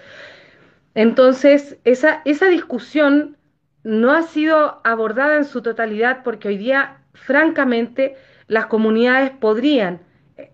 Entonces, 0.95 1.77
esa, 1.83 2.21
esa 2.25 2.47
discusión 2.47 3.37
no 3.83 4.13
ha 4.13 4.23
sido 4.23 4.81
abordada 4.83 5.35
en 5.37 5.45
su 5.45 5.61
totalidad 5.61 6.23
porque 6.23 6.47
hoy 6.47 6.57
día, 6.57 7.01
francamente, 7.15 8.15
las 8.47 8.67
comunidades 8.67 9.31
podrían, 9.31 10.01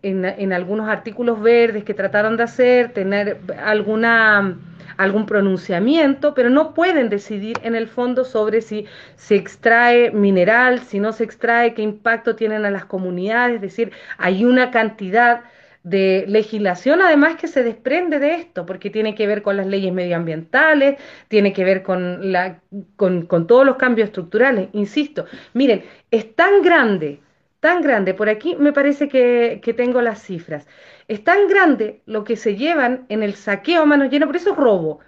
en, 0.04 0.54
algunos 0.54 0.88
artículos 0.89 1.41
verdes 1.41 1.84
que 1.84 1.93
trataron 1.93 2.38
de 2.38 2.43
hacer, 2.43 2.93
tener 2.93 3.39
alguna 3.63 4.58
algún 4.97 5.26
pronunciamiento, 5.26 6.34
pero 6.36 6.50
no 6.50 6.74
pueden 6.74 7.10
decidir 7.10 7.58
en 7.63 7.76
el 7.76 7.88
fondo 7.88 8.24
sobre 8.24 8.62
si 8.62 8.86
se 9.15 9.36
extrae 9.36 10.12
mineral, 10.12 10.82
si 10.82 11.00
no 11.00 11.12
se 11.12 11.24
extrae, 11.24 11.74
qué 11.74 11.82
impacto 11.82 12.36
tienen 12.36 12.65
a 12.65 12.71
las 12.71 12.86
comunidades, 12.86 13.56
es 13.56 13.62
decir, 13.62 13.91
hay 14.17 14.45
una 14.45 14.69
cantidad 14.69 15.41
de 15.84 16.26
legislación 16.28 17.02
además 17.02 17.36
que 17.36 17.48
se 17.48 17.63
desprende 17.63 18.20
de 18.20 18.36
esto, 18.36 18.65
porque 18.65 18.89
tiene 18.89 19.15
que 19.15 19.28
ver 19.28 19.41
con 19.41 19.58
las 19.58 19.67
leyes 19.67 19.94
medioambientales, 19.94 21.00
tiene 21.28 21.54
que 21.54 21.63
ver 21.63 21.84
con, 21.84 22.32
la, 22.32 22.62
con, 22.96 23.26
con 23.26 23.48
todos 23.48 23.65
los 23.65 23.78
cambios 23.78 24.08
estructurales, 24.10 24.70
insisto, 24.74 25.26
miren, 25.54 25.84
es 26.12 26.36
tan 26.36 26.62
grande 26.62 27.20
tan 27.62 27.82
grande, 27.82 28.13
por 28.13 28.28
aquí 28.28 28.56
me 28.56 28.74
parece 28.74 29.08
que, 29.08 29.62
tengo 29.78 30.02
las 30.02 30.22
cifras, 30.22 30.67
es 31.08 31.24
tan 31.24 31.48
grande 31.48 32.02
lo 32.06 32.24
que 32.26 32.36
se 32.36 32.56
llevan 32.56 33.06
en 33.08 33.24
el 33.24 33.36
saqueo 33.36 33.84
a 33.84 33.86
manos 33.86 34.10
llenas, 34.10 34.28
por 34.28 34.36
eso 34.36 34.56
robo. 34.56 35.00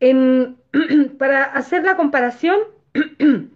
En, 0.00 0.56
para 1.18 1.44
hacer 1.44 1.84
la 1.84 1.96
comparación, 1.96 2.58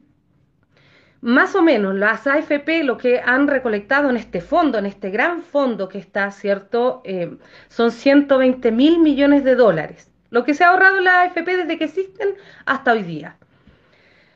más 1.27 1.57
o 1.57 1.63
menos 1.63 1.93
las 1.97 2.25
AFP 2.29 2.85
lo 2.85 2.97
que 2.97 3.19
han 3.19 3.49
recolectado 3.49 4.11
en 4.11 4.17
este 4.17 4.41
fondo, 4.41 4.79
en 4.79 4.87
este 4.87 5.11
gran 5.11 5.43
fondo 5.43 5.89
que 5.89 5.99
está, 5.99 6.31
¿cierto? 6.31 7.03
Eh, 7.05 7.37
son 7.69 7.91
120 7.91 8.71
mil 8.71 9.01
millones 9.01 9.43
de 9.43 9.57
dólares, 9.57 10.09
lo 10.31 10.45
que 10.45 10.55
se 10.55 10.63
ha 10.63 10.69
ahorrado 10.69 11.01
la 11.01 11.23
AFP 11.23 11.57
desde 11.57 11.79
que 11.79 11.85
existen 11.87 12.37
hasta 12.65 12.93
hoy 12.93 13.03
día. 13.03 13.37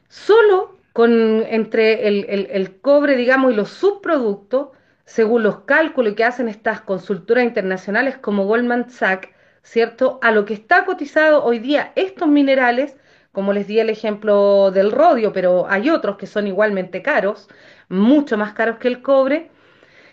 Solo 0.08 0.78
con, 0.92 1.44
entre 1.46 2.08
el, 2.08 2.80
cobre, 2.80 3.14
digamos, 3.14 3.52
y 3.52 3.54
los 3.54 3.68
subproductos, 3.68 4.70
según 5.04 5.44
los 5.44 5.60
cálculos 5.60 6.14
que 6.14 6.24
hacen 6.24 6.48
estas 6.48 6.80
consultoras 6.80 7.44
internacionales 7.44 8.16
como 8.16 8.46
Goldman 8.46 8.90
Sachs, 8.90 9.28
¿cierto? 9.62 10.18
A 10.22 10.32
lo 10.32 10.44
que 10.44 10.54
está 10.54 10.84
cotizado 10.84 11.44
hoy 11.44 11.60
día 11.60 11.92
estos 11.94 12.26
minerales, 12.26 12.96
como 13.32 13.52
les 13.52 13.66
di 13.66 13.78
el 13.78 13.90
ejemplo 13.90 14.70
del 14.70 14.92
rodio, 14.92 15.32
pero 15.32 15.66
hay 15.68 15.90
otros 15.90 16.16
que 16.16 16.26
son 16.26 16.46
igualmente 16.46 17.02
caros, 17.02 17.48
mucho 17.88 18.36
más 18.36 18.52
caros 18.52 18.78
que 18.78 18.88
el 18.88 19.02
cobre, 19.02 19.50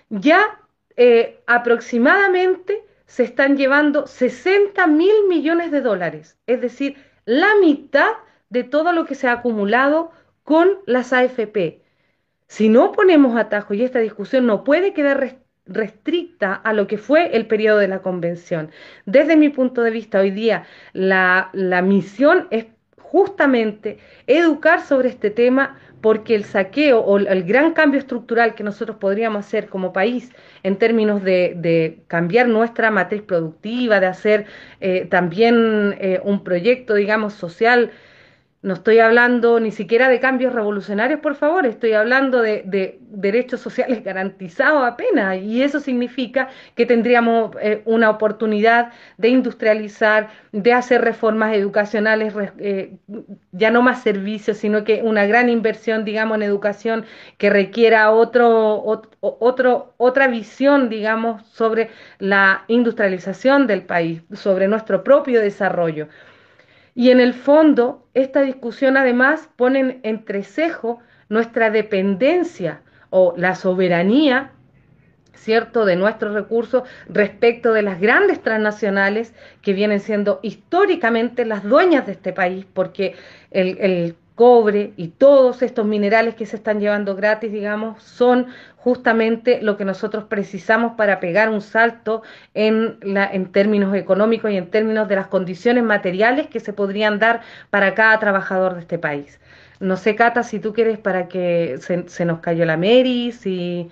ya 0.09 0.59
eh, 0.95 1.41
aproximadamente 1.47 2.83
se 3.05 3.23
están 3.23 3.57
llevando 3.57 4.07
60 4.07 4.85
mil 4.87 5.27
millones 5.27 5.71
de 5.71 5.81
dólares, 5.81 6.37
es 6.45 6.61
decir, 6.61 6.97
la 7.25 7.49
mitad 7.61 8.11
de 8.49 8.63
todo 8.63 8.93
lo 8.93 9.05
que 9.05 9.15
se 9.15 9.27
ha 9.27 9.33
acumulado 9.33 10.11
con 10.43 10.79
las 10.85 11.13
AFP. 11.13 11.81
Si 12.47 12.69
no 12.69 12.91
ponemos 12.93 13.35
atajo 13.35 13.73
y 13.73 13.83
esta 13.83 13.99
discusión 13.99 14.45
no 14.45 14.63
puede 14.63 14.93
quedar 14.93 15.39
restricta 15.65 16.53
a 16.53 16.73
lo 16.73 16.87
que 16.87 16.97
fue 16.97 17.35
el 17.35 17.47
periodo 17.47 17.79
de 17.79 17.89
la 17.89 18.01
convención. 18.01 18.71
Desde 19.05 19.35
mi 19.35 19.49
punto 19.49 19.83
de 19.83 19.91
vista, 19.91 20.19
hoy 20.19 20.31
día 20.31 20.65
la, 20.93 21.49
la 21.53 21.81
misión 21.81 22.47
es 22.51 22.65
justamente 23.11 23.99
educar 24.27 24.81
sobre 24.81 25.09
este 25.09 25.29
tema 25.29 25.77
porque 26.01 26.35
el 26.35 26.43
saqueo 26.43 26.99
o 26.99 27.17
el 27.17 27.43
gran 27.43 27.73
cambio 27.73 27.99
estructural 27.99 28.53
que 28.53 28.63
nosotros 28.63 28.97
podríamos 28.97 29.45
hacer 29.45 29.67
como 29.67 29.93
país 29.93 30.31
en 30.63 30.77
términos 30.77 31.23
de, 31.23 31.99
cambiar 32.07 32.47
nuestra 32.47 32.91
matriz 32.91 33.21
productiva, 33.23 33.99
de 33.99 34.05
hacer 34.05 34.45
eh, 34.79 35.07
también 35.09 35.95
eh, 35.99 36.19
un 36.23 36.43
proyecto, 36.43 36.93
digamos, 36.93 37.33
social 37.33 37.91
no 38.63 38.73
estoy 38.73 38.97
hablando 38.99 39.59
ni 39.59 39.71
siquiera 39.71 40.09
de 40.09 40.19
cambios 40.19 40.51
revolucionarios, 40.51 41.19
por 41.19 41.35
favor, 41.35 41.67
estoy 41.67 41.93
hablando 41.93 42.41
de, 42.41 42.99
derechos 43.09 43.61
sociales 43.61 44.03
garantizados 44.03 44.83
apenas. 44.83 45.37
Y 45.41 45.61
eso 45.61 45.79
significa 45.79 46.49
que 46.75 46.85
tendríamos 46.85 47.55
eh, 47.61 47.81
una 47.85 48.09
oportunidad 48.09 48.91
de 49.17 49.29
industrializar, 49.29 50.29
de 50.51 50.73
hacer 50.73 51.01
reformas 51.01 51.55
educacionales, 51.55 52.33
eh, 52.57 52.97
ya 53.51 53.69
no 53.69 53.81
más 53.83 54.01
servicios, 54.01 54.57
sino 54.57 54.83
que 54.83 55.01
una 55.03 55.25
gran 55.27 55.49
inversión, 55.49 56.03
digamos, 56.03 56.37
en 56.37 56.43
educación 56.43 57.05
que 57.37 57.49
requiera 57.51 58.11
otro, 58.11 58.83
otro, 59.21 59.93
otra 59.97 60.27
visión, 60.27 60.89
digamos, 60.89 61.45
sobre 61.47 61.91
la 62.19 62.65
industrialización 62.67 63.67
del 63.67 63.83
país, 63.83 64.23
sobre 64.33 64.67
nuestro 64.67 65.03
propio 65.03 65.41
desarrollo. 65.41 66.07
Y 66.97 67.11
en 67.11 67.19
el 67.19 67.35
fondo, 67.35 68.07
esta 68.15 68.41
discusión 68.41 68.97
además 68.97 69.49
pone 69.55 69.79
en 69.81 69.99
entrecejo 70.01 70.97
nuestra 71.29 71.69
dependencia 71.69 72.81
o 73.11 73.35
la 73.37 73.53
soberanía, 73.53 74.49
¿cierto?, 75.35 75.85
de 75.85 75.95
nuestros 75.95 76.33
recursos 76.33 76.89
respecto 77.07 77.71
de 77.71 77.83
las 77.83 78.01
grandes 78.01 78.41
transnacionales 78.41 79.35
que 79.61 79.73
vienen 79.73 79.99
siendo 79.99 80.39
históricamente 80.41 81.45
las 81.45 81.61
dueñas 81.61 82.07
de 82.07 82.13
este 82.13 82.33
país, 82.33 82.65
porque 82.73 83.13
el, 83.51 83.77
el 83.77 84.15
cobre 84.37 84.93
y 84.97 85.07
todos 85.07 85.63
estos 85.63 85.87
minerales 85.87 86.35
que 86.35 86.45
se 86.45 86.57
están 86.57 86.79
llevando 86.79 87.15
gratis, 87.15 87.51
digamos, 87.51 88.03
son 88.03 88.45
justamente 88.77 89.63
lo 89.63 89.77
que 89.77 89.83
nosotros 89.83 90.25
precisamos 90.25 90.93
para 90.93 91.19
pegar 91.19 91.49
un 91.49 91.59
salto 91.59 92.21
en, 92.53 92.99
la, 93.01 93.25
en 93.25 93.51
términos 93.51 93.95
económicos 93.95 94.51
y 94.51 94.57
en 94.57 94.69
términos 94.69 95.07
de 95.07 95.15
las 95.15 95.25
condiciones 95.25 95.83
materiales 95.83 96.45
que 96.47 96.59
se 96.59 96.71
podrían 96.71 97.17
dar 97.17 97.41
para 97.71 97.95
cada 97.95 98.19
trabajador 98.19 98.75
de 98.75 98.81
este 98.81 98.99
país. 98.99 99.39
No 99.79 99.97
sé, 99.97 100.15
Cata, 100.15 100.43
si 100.43 100.59
tú 100.59 100.71
quieres 100.71 100.99
para 100.99 101.27
que 101.27 101.79
se, 101.79 102.25
nos 102.25 102.39
cayó 102.39 102.63
la 102.65 102.77
Mary, 102.77 103.31
si 103.31 103.89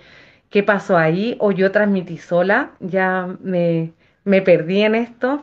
qué 0.48 0.62
pasó 0.62 0.96
ahí, 0.96 1.36
o 1.40 1.50
yo 1.50 1.72
transmití 1.72 2.18
sola, 2.18 2.70
ya 2.78 3.28
me, 3.42 3.92
me 4.22 4.42
perdí 4.42 4.82
en 4.82 4.94
esto. 4.94 5.42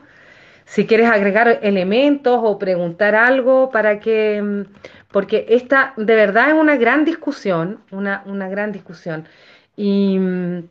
Si 0.73 0.87
quieres 0.87 1.07
agregar 1.07 1.59
elementos 1.61 2.39
o 2.41 2.57
preguntar 2.57 3.13
algo 3.13 3.69
para 3.69 3.99
que, 3.99 4.65
porque 5.11 5.45
esta 5.49 5.93
de 5.97 6.15
verdad 6.15 6.47
es 6.49 6.55
una 6.55 6.77
gran 6.77 7.05
discusión, 7.05 7.83
una, 7.91 8.23
una 8.25 8.49
gran 8.49 8.71
discusión. 8.71 9.27
Y 9.75 10.17
mm, 10.17 10.63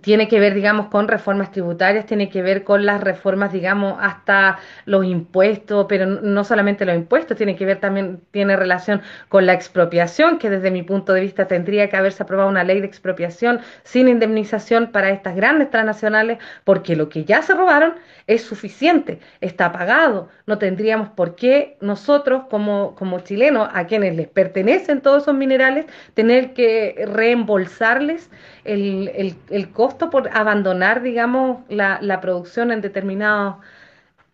tiene 0.00 0.28
que 0.28 0.40
ver, 0.40 0.54
digamos, 0.54 0.86
con 0.86 1.08
reformas 1.08 1.50
tributarias, 1.50 2.06
tiene 2.06 2.28
que 2.28 2.42
ver 2.42 2.64
con 2.64 2.86
las 2.86 3.00
reformas, 3.00 3.52
digamos, 3.52 3.96
hasta 4.00 4.58
los 4.84 5.04
impuestos, 5.04 5.86
pero 5.88 6.06
no 6.06 6.44
solamente 6.44 6.84
los 6.84 6.94
impuestos, 6.94 7.36
tiene 7.36 7.56
que 7.56 7.66
ver 7.66 7.80
también, 7.80 8.20
tiene 8.30 8.56
relación 8.56 9.02
con 9.28 9.46
la 9.46 9.52
expropiación, 9.52 10.38
que 10.38 10.50
desde 10.50 10.70
mi 10.70 10.82
punto 10.82 11.12
de 11.12 11.22
vista 11.22 11.46
tendría 11.46 11.88
que 11.88 11.96
haberse 11.96 12.22
aprobado 12.22 12.48
una 12.48 12.64
ley 12.64 12.80
de 12.80 12.86
expropiación 12.86 13.60
sin 13.82 14.08
indemnización 14.08 14.92
para 14.92 15.10
estas 15.10 15.34
grandes 15.34 15.70
transnacionales, 15.70 16.38
porque 16.64 16.96
lo 16.96 17.08
que 17.08 17.24
ya 17.24 17.42
se 17.42 17.54
robaron 17.54 17.94
es 18.26 18.42
suficiente, 18.42 19.18
está 19.40 19.72
pagado, 19.72 20.28
no 20.46 20.58
tendríamos 20.58 21.08
por 21.10 21.34
qué 21.34 21.76
nosotros 21.80 22.44
como, 22.48 22.94
como 22.94 23.20
chilenos, 23.20 23.68
a 23.72 23.86
quienes 23.86 24.14
les 24.16 24.28
pertenecen 24.28 25.00
todos 25.00 25.22
esos 25.22 25.34
minerales, 25.34 25.86
tener 26.14 26.52
que 26.54 27.06
reembolsarles 27.08 28.30
el, 28.64 29.08
el, 29.08 29.36
el 29.50 29.72
costo 29.72 30.10
por 30.10 30.28
abandonar, 30.36 31.02
digamos, 31.02 31.64
la, 31.68 31.98
la 32.02 32.20
producción 32.20 32.72
en 32.72 32.80
determinados 32.80 33.56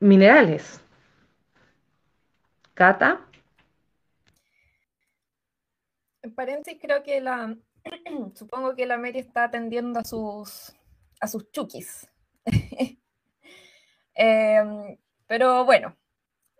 minerales. 0.00 0.80
Cata. 2.74 3.20
En 6.22 6.34
paréntesis, 6.34 6.78
creo 6.80 7.02
que 7.02 7.20
la, 7.20 7.56
supongo 8.34 8.74
que 8.74 8.86
la 8.86 8.98
Mary 8.98 9.20
está 9.20 9.44
atendiendo 9.44 10.00
a 10.00 10.04
sus, 10.04 10.74
a 11.20 11.26
sus 11.26 11.50
chukis. 11.50 12.08
Em, 14.18 14.96
pero 15.26 15.66
bueno, 15.66 15.94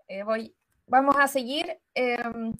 eh, 0.08 0.22
voy, 0.22 0.54
vamos 0.86 1.16
a 1.18 1.26
seguir. 1.26 1.80
Em, 1.94 2.52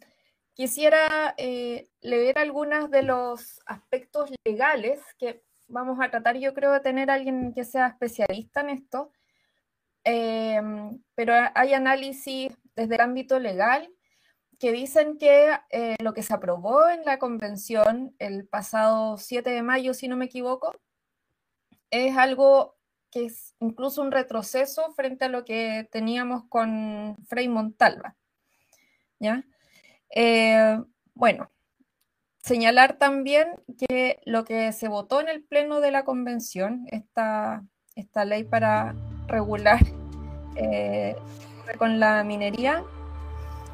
quisiera 0.57 1.35
eh, 1.37 1.87
leer 2.01 2.39
algunos 2.39 2.91
de 2.91 3.03
los 3.03 3.61
aspectos 3.67 4.31
legales 4.45 5.01
que 5.19 5.45
vamos 5.69 5.99
a 6.01 6.11
tratar, 6.11 6.39
yo 6.39 6.55
creo, 6.55 6.73
de 6.73 6.81
tener 6.81 7.11
a 7.11 7.15
alguien 7.15 7.53
que 7.53 7.65
sea 7.65 7.89
especialista 7.89 8.63
en 8.63 8.71
esto, 8.71 9.13
em, 10.05 11.03
pero 11.15 11.35
hay 11.55 11.75
análisis 11.75 12.53
desde 12.75 12.95
el 12.95 13.01
ámbito 13.03 13.39
legal 13.39 13.93
que 14.59 14.73
dicen 14.73 15.19
que 15.19 15.59
eh, 15.71 15.97
lo 16.01 16.15
que 16.15 16.23
se 16.23 16.33
aprobó 16.35 16.89
en 16.89 17.05
la 17.05 17.19
convención 17.19 18.15
el 18.19 18.49
pasado 18.49 19.19
7 19.19 19.51
de 19.51 19.63
mayo, 19.63 19.93
si 19.93 20.09
no 20.09 20.17
me 20.17 20.25
equivoco, 20.27 20.75
es 21.91 22.17
algo 22.17 22.77
que 23.11 23.27
es 23.27 23.55
incluso 23.61 24.01
un 24.03 24.13
retroceso 24.13 24.93
frente 24.95 25.27
a 25.27 25.29
lo 25.29 25.45
que 25.45 25.89
teníamos 25.93 26.45
con 26.49 27.17
Frei 27.29 27.49
Montalva. 27.49 28.17
¿ya? 29.19 29.45
Eh, 30.19 30.81
bueno, 31.15 31.51
Señalar 32.43 32.95
también 32.95 33.49
que 33.77 34.21
lo 34.25 34.45
que 34.45 34.73
se 34.73 34.89
votó 34.89 35.21
en 35.21 35.29
el 35.29 35.43
Pleno 35.43 35.81
de 35.81 35.91
la 35.91 36.05
Convención, 36.05 36.87
esta, 36.93 37.65
esta 37.97 38.25
ley 38.25 38.45
para 38.45 38.95
regular 39.27 39.81
eh, 40.57 41.17
con 41.77 41.99
la 41.99 42.23
minería, 42.23 42.85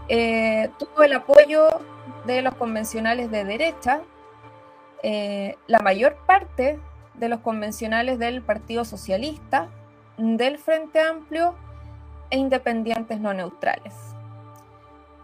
eh, 0.09 0.71
tuvo 0.79 1.03
el 1.05 1.13
apoyo 1.13 1.69
de 2.27 2.41
los 2.41 2.55
convencionales 2.55 3.31
de 3.31 3.45
derecha, 3.45 4.01
la 5.67 5.79
mayor 5.81 6.17
parte 6.27 6.81
de 7.15 7.29
los 7.29 7.41
convencionales 7.41 8.19
del 8.19 8.43
Partido 8.43 8.85
Socialista, 8.85 9.69
del 10.17 10.59
Frente 10.59 10.99
Amplio 10.99 11.55
e 12.31 12.39
independientes 12.39 13.21
no 13.21 13.35
neutrales. 13.35 14.12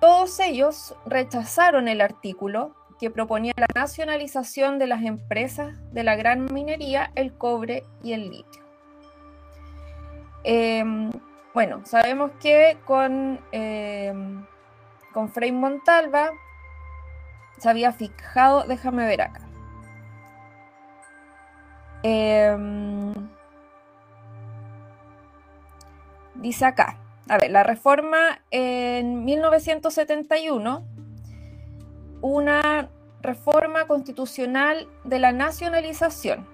Todos 0.00 0.38
ellos 0.38 0.94
rechazaron 1.06 1.88
el 1.88 2.00
artículo 2.00 2.74
que 3.00 3.10
proponía 3.10 3.52
la 3.56 3.66
nacionalización 3.74 4.78
de 4.78 4.86
las 4.86 5.02
empresas 5.02 5.74
de 5.92 6.04
la 6.04 6.16
gran 6.16 6.52
minería, 6.52 7.10
el 7.14 7.32
cobre 7.32 7.84
y 8.02 8.12
el 8.12 8.30
litio. 8.30 8.62
Em, 10.44 11.10
bueno, 11.52 11.84
sabemos 11.84 12.30
que 12.40 12.78
con, 12.84 13.40
em, 13.52 14.44
con 15.12 15.28
Frei 15.30 15.52
Montalva 15.52 16.30
se 17.58 17.68
había 17.68 17.92
fijado, 17.92 18.64
déjame 18.64 19.04
ver 19.06 19.22
acá. 19.22 19.40
Em, 22.02 23.12
dice 26.36 26.64
acá, 26.64 26.96
a 27.28 27.38
ver, 27.38 27.50
la 27.50 27.62
reforma 27.62 28.40
en 28.50 29.24
1971 29.24 30.84
una 32.20 32.88
reforma 33.22 33.86
constitucional 33.86 34.88
de 35.04 35.18
la 35.18 35.32
nacionalización. 35.32 36.46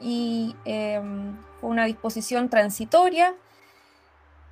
Y 0.00 0.56
em, 0.64 1.36
fue 1.60 1.70
una 1.70 1.84
disposición 1.84 2.48
transitoria. 2.48 3.34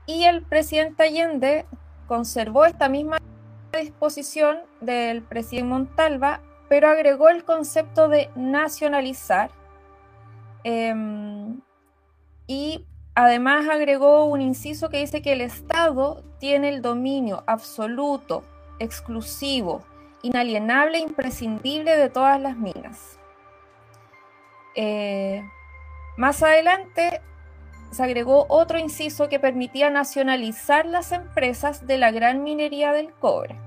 Y 0.06 0.24
el 0.24 0.42
presidente 0.42 1.02
Allende 1.02 1.66
conservó 2.06 2.64
esta 2.64 2.88
misma 2.88 3.18
disposición 3.72 4.58
del 4.80 5.22
presidente 5.22 5.68
Montalva, 5.68 6.40
pero 6.68 6.88
agregó 6.88 7.28
el 7.28 7.44
concepto 7.44 8.08
de 8.08 8.30
nacionalizar. 8.36 9.50
Em, 10.64 11.60
y 12.46 12.86
además 13.18 13.68
agregó 13.68 14.26
un 14.26 14.40
inciso 14.40 14.90
que 14.90 14.98
dice 14.98 15.22
que 15.22 15.32
el 15.32 15.40
Estado 15.40 16.22
tiene 16.38 16.68
el 16.68 16.82
dominio 16.82 17.42
absoluto, 17.48 18.44
exclusivo, 18.78 19.82
inalienable 20.22 20.98
e 20.98 21.00
imprescindible 21.00 21.96
de 21.96 22.10
todas 22.10 22.40
las 22.40 22.56
minas. 22.56 23.18
Eh, 24.76 25.42
más 26.16 26.44
adelante 26.44 27.20
se 27.90 28.04
agregó 28.04 28.46
otro 28.48 28.78
inciso 28.78 29.28
que 29.28 29.40
permitía 29.40 29.90
nacionalizar 29.90 30.86
las 30.86 31.10
empresas 31.10 31.88
de 31.88 31.98
la 31.98 32.12
gran 32.12 32.44
minería 32.44 32.92
del 32.92 33.12
cobre. 33.14 33.58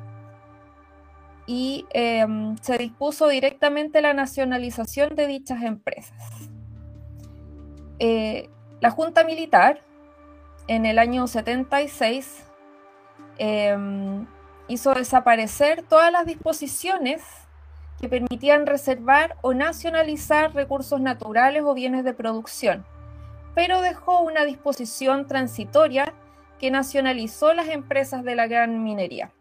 Y 1.46 1.86
em, 1.90 2.56
se 2.60 2.78
dispuso 2.78 3.28
directamente 3.28 4.02
la 4.02 4.14
nacionalización 4.14 5.14
de 5.14 5.28
dichas 5.28 5.62
empresas. 5.62 6.50
Eh, 8.00 8.50
la 8.82 8.92
Junta 8.92 9.24
Militar, 9.24 9.82
en 10.68 10.86
el 10.86 11.00
año 11.00 11.28
76, 11.28 12.44
em, 13.38 14.28
hizo 14.68 14.94
desaparecer 14.94 15.84
todas 15.84 16.12
las 16.12 16.26
disposiciones 16.26 17.24
que 18.02 18.10
permitían 18.10 18.66
reservar 18.66 19.38
o 19.42 19.54
nacionalizar 19.54 20.54
recursos 20.54 21.00
naturales 21.00 21.64
o 21.64 21.74
bienes 21.74 22.04
de 22.04 22.14
producción 22.14 22.86
pero 23.54 23.82
dejó 23.82 24.22
una 24.22 24.46
disposición 24.46 25.28
transitoria 25.28 26.14
que 26.60 26.72
nacionalizó 26.72 27.54
las 27.54 27.70
empresas 27.70 28.24
de 28.24 28.36
la 28.36 28.48
gran 28.48 28.84
minería. 28.84 29.32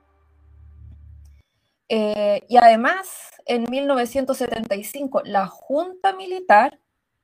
Eh, 1.89 2.43
y 2.49 2.57
además, 2.57 3.33
en 3.47 3.67
1975, 3.69 5.23
la 5.25 5.47
Junta 5.47 6.13
Militar, 6.13 6.79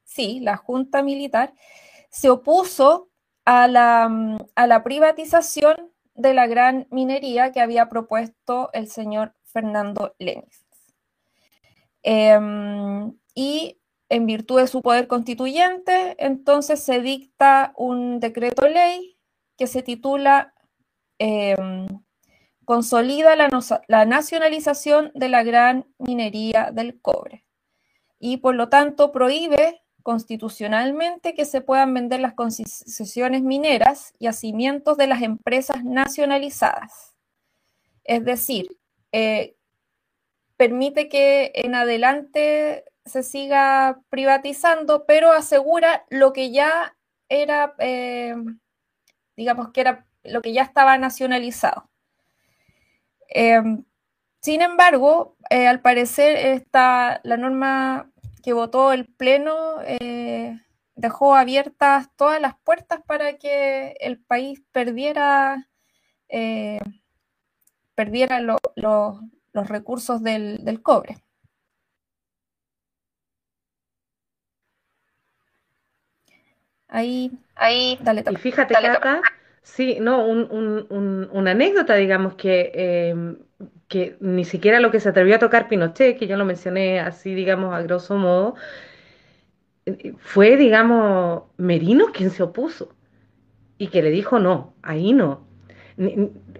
sí, 0.05 0.41
la 0.41 0.57
Junta 0.57 1.03
Militar, 1.03 1.55
se 2.17 2.31
opuso 2.31 3.11
a 3.45 3.69
la, 3.69 4.11
a 4.55 4.67
la 4.67 4.83
privatización 4.83 5.93
de 6.15 6.33
la 6.33 6.47
gran 6.47 6.87
minería 6.91 7.53
que 7.53 7.61
había 7.61 7.91
propuesto 7.91 8.71
el 8.73 8.89
señor 8.89 9.35
Fernando 9.45 10.15
Lenis. 10.19 10.65
Em, 12.03 13.13
y 13.35 13.79
en 14.09 14.25
virtud 14.27 14.61
de 14.61 14.67
su 14.67 14.81
poder 14.81 15.09
constituyente, 15.09 16.17
entonces 16.19 16.83
se 16.83 17.01
dicta 17.01 17.75
un 17.77 18.19
decreto 18.19 18.67
ley 18.67 19.19
que 19.59 19.67
se 19.67 19.83
titula 19.83 20.55
em, 21.19 21.87
Consolida 22.65 23.37
la, 23.37 23.49
la, 23.87 24.07
nacionalización 24.07 25.13
de 25.15 25.29
la 25.29 25.45
gran 25.45 25.87
minería 25.99 26.71
del 26.73 27.01
cobre 27.01 27.47
y 28.19 28.39
por 28.39 28.57
lo 28.57 28.69
tanto 28.69 29.13
prohíbe 29.13 29.86
constitucionalmente 30.07 31.35
que 31.35 31.45
se 31.45 31.63
puedan 31.63 31.93
vender 31.93 32.21
las 32.21 32.35
concesiones 32.35 33.43
mineras 33.43 34.15
y 34.21 34.29
hacimientos 34.29 34.97
de 34.97 35.09
las 35.09 35.21
empresas 35.21 35.83
nacionalizadas. 35.83 37.13
Es 38.05 38.25
decir, 38.25 38.69
eh, 39.11 39.57
permite 40.57 41.09
que 41.09 41.51
en 41.57 41.75
adelante 41.75 42.85
se 43.05 43.25
siga 43.25 44.01
privatizando, 44.09 45.07
pero 45.07 45.33
asegura 45.33 46.07
lo 46.09 46.33
que 46.33 46.53
ya 46.53 46.97
era, 47.29 47.75
eh, 47.81 48.37
digamos 49.37 49.73
que 49.73 49.81
era 49.81 50.07
lo 50.23 50.41
que 50.41 50.53
ya 50.53 50.63
estaba 50.63 50.99
nacionalizado. 50.99 51.91
Eh, 53.29 53.61
sin 54.41 54.63
embargo, 54.63 55.37
al 55.51 55.81
parecer 55.81 56.37
esta, 56.37 57.21
la 57.25 57.37
norma 57.37 58.13
que 58.47 58.53
votó 58.53 58.93
el 58.93 59.07
Pleno 59.07 59.81
dejó 60.95 61.35
abiertas 61.35 62.09
todas 62.15 62.41
las 62.41 62.55
puertas 62.61 63.01
para 63.05 63.39
que 63.39 63.97
el 63.99 64.21
país 64.21 64.63
perdiera, 64.71 65.69
perdiera 67.97 68.41
los 68.41 69.69
recursos 69.69 70.23
del 70.23 70.81
cobre. 70.81 71.17
Ahí, 76.87 77.33
ahí, 77.57 77.99
dale, 78.01 78.23
Y 78.31 78.37
fíjate, 78.37 78.75
Cata, 78.75 79.23
sí, 79.63 79.99
no, 80.01 80.25
una 80.25 81.51
anécdota, 81.51 81.97
digamos, 81.97 82.37
que, 82.37 82.71
em, 82.73 83.39
que 83.89 84.17
ni 84.21 84.45
siquiera 84.45 84.81
lo 84.81 84.91
que 84.91 85.01
se 85.01 85.09
atrevió 85.09 85.37
a 85.37 85.39
tocar 85.39 85.69
Pinochet, 85.69 86.19
que 86.19 86.27
yo 86.27 86.37
lo 86.37 86.45
mencioné 86.45 87.01
así, 87.01 87.35
digamos, 87.35 87.75
a 87.75 87.83
grosso 87.83 88.17
modo, 88.17 88.55
fue, 90.19 90.57
digamos, 90.57 91.45
Merino 91.57 92.07
quien 92.13 92.31
se 92.31 92.43
opuso 92.43 92.95
y 93.79 93.89
que 93.89 94.03
le 94.03 94.11
dijo 94.11 94.39
no, 94.39 94.75
ahí 94.83 95.13
no. 95.13 95.47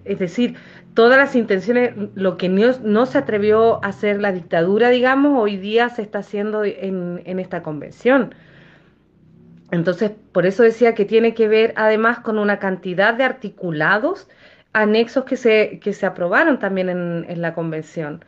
Es 0.05 0.19
decir, 0.19 0.55
todas 0.93 1.17
las 1.17 1.35
intenciones, 1.35 1.93
lo 2.15 2.37
que 2.37 2.49
no, 2.49 2.71
no, 2.81 3.05
se 3.05 3.17
atrevió 3.17 3.83
a 3.83 3.89
hacer 3.89 4.21
la 4.21 4.31
dictadura, 4.31 4.89
digamos, 4.89 5.39
hoy 5.39 5.57
día 5.57 5.89
se 5.89 6.01
está 6.01 6.19
haciendo 6.19 6.63
en, 6.63 7.21
en 7.25 7.39
esta 7.39 7.61
convención. 7.61 8.33
Entonces, 9.71 10.11
por 10.31 10.45
eso 10.45 10.63
decía 10.63 10.95
que 10.95 11.03
tiene 11.03 11.33
que 11.33 11.49
ver 11.49 11.73
además 11.75 12.19
con 12.19 12.39
una 12.39 12.57
cantidad 12.57 13.13
de 13.13 13.25
articulados 13.25 14.29
anexos 14.77 15.25
que 15.25 15.37
se, 15.37 15.79
que 15.79 15.93
se 15.93 16.05
aprobaron 16.05 16.59
también 16.59 16.89
en, 16.89 17.41
la 17.41 17.53
convención. 17.53 18.23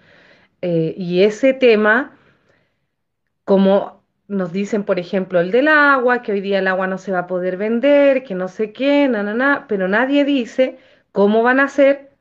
Eh, 0.62 0.96
y 0.98 1.24
ese 1.24 1.54
tema, 1.54 2.18
como 3.46 4.04
nos 4.28 4.52
dicen, 4.52 4.84
por 4.84 5.00
ejemplo, 5.00 5.40
el 5.40 5.52
del 5.52 5.68
agua, 5.68 6.22
que 6.24 6.32
hoy 6.32 6.42
día 6.42 6.60
el 6.60 6.68
agua 6.68 6.88
no 6.88 6.98
se 6.98 7.12
va 7.12 7.20
a 7.20 7.28
poder 7.28 7.58
vender, 7.58 8.24
que 8.24 8.36
no 8.36 8.48
sé 8.48 8.74
qué, 8.74 9.08
na, 9.08 9.24
na, 9.24 9.34
na, 9.36 9.66
pero 9.68 9.88
nadie 9.88 10.26
dice 10.26 10.80
cómo 11.12 11.44
van 11.44 11.60
a 11.60 11.66
hacer, 11.66 12.12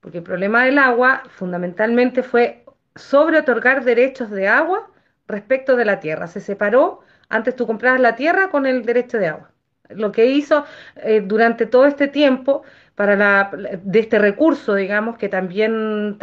porque 0.00 0.18
el 0.18 0.24
problema 0.24 0.64
del 0.64 0.78
agua 0.78 1.22
fundamentalmente 1.30 2.22
fue 2.22 2.64
sobre 2.96 3.38
otorgar 3.38 3.84
derechos 3.84 4.30
de 4.30 4.48
agua 4.48 4.90
respecto 5.28 5.76
de 5.76 5.84
la 5.84 6.00
tierra. 6.00 6.26
Se 6.26 6.40
separó 6.40 7.00
antes 7.28 7.54
tú 7.54 7.66
comprabas 7.66 8.00
la 8.00 8.16
tierra 8.16 8.50
con 8.50 8.66
el 8.66 8.84
derecho 8.84 9.18
de 9.18 9.28
agua. 9.28 9.52
Lo 9.90 10.12
que 10.12 10.26
hizo 10.26 10.64
eh, 10.96 11.22
durante 11.24 11.66
todo 11.66 11.86
este 11.86 12.08
tiempo 12.08 12.62
para 12.98 13.14
la, 13.14 13.52
de 13.84 14.00
este 14.00 14.18
recurso, 14.18 14.74
digamos, 14.74 15.18
que 15.18 15.28
también, 15.28 16.18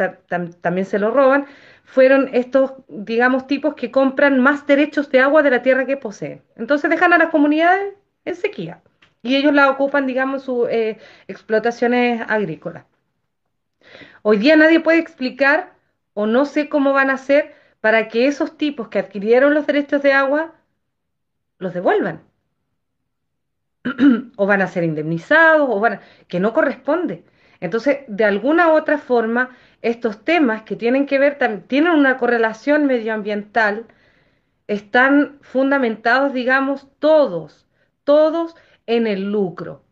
también 0.60 0.84
se 0.84 0.98
lo 0.98 1.10
roban, 1.10 1.46
fueron 1.84 2.28
estos, 2.34 2.74
digamos, 2.88 3.46
tipos 3.46 3.74
que 3.74 3.90
compran 3.90 4.40
más 4.40 4.66
derechos 4.66 5.10
de 5.10 5.20
agua 5.20 5.42
de 5.42 5.48
la 5.48 5.62
tierra 5.62 5.86
que 5.86 5.96
poseen. 5.96 6.42
Entonces 6.54 6.90
dejan 6.90 7.14
a 7.14 7.18
las 7.18 7.30
comunidades 7.30 7.94
en 8.26 8.36
sequía 8.36 8.82
y 9.22 9.36
ellos 9.36 9.54
la 9.54 9.70
ocupan, 9.70 10.06
digamos, 10.06 10.42
sus 10.42 10.68
eh, 10.68 10.98
explotaciones 11.28 12.20
agrícolas. 12.28 12.84
Hoy 14.20 14.36
día 14.36 14.54
nadie 14.54 14.80
puede 14.80 14.98
explicar 14.98 15.72
o 16.12 16.26
no 16.26 16.44
sé 16.44 16.68
cómo 16.68 16.92
van 16.92 17.08
a 17.08 17.14
hacer 17.14 17.54
para 17.80 18.08
que 18.08 18.26
esos 18.26 18.58
tipos 18.58 18.88
que 18.88 18.98
adquirieron 18.98 19.54
los 19.54 19.66
derechos 19.66 20.02
de 20.02 20.12
agua 20.12 20.52
los 21.58 21.72
devuelvan. 21.72 22.20
o 24.36 24.46
van 24.46 24.62
a 24.62 24.66
ser 24.66 24.84
indemnizados, 24.84 25.68
o 25.70 25.80
van 25.80 26.00
que 26.28 26.40
no 26.40 26.52
corresponde. 26.52 27.24
Entonces, 27.60 28.00
de 28.08 28.24
alguna 28.24 28.68
u 28.68 28.76
otra 28.76 28.98
forma, 28.98 29.50
estos 29.82 30.24
temas 30.24 30.62
que 30.62 30.76
tienen 30.76 31.06
que 31.06 31.18
ver, 31.18 31.38
tienen 31.66 31.92
una 31.92 32.18
correlación 32.18 32.86
medioambiental, 32.86 33.86
están 34.66 35.38
fundamentados, 35.42 36.32
digamos, 36.32 36.88
todos, 36.98 37.66
todos 38.04 38.56
en 38.86 39.06
el 39.06 39.30
lucro. 39.30 39.82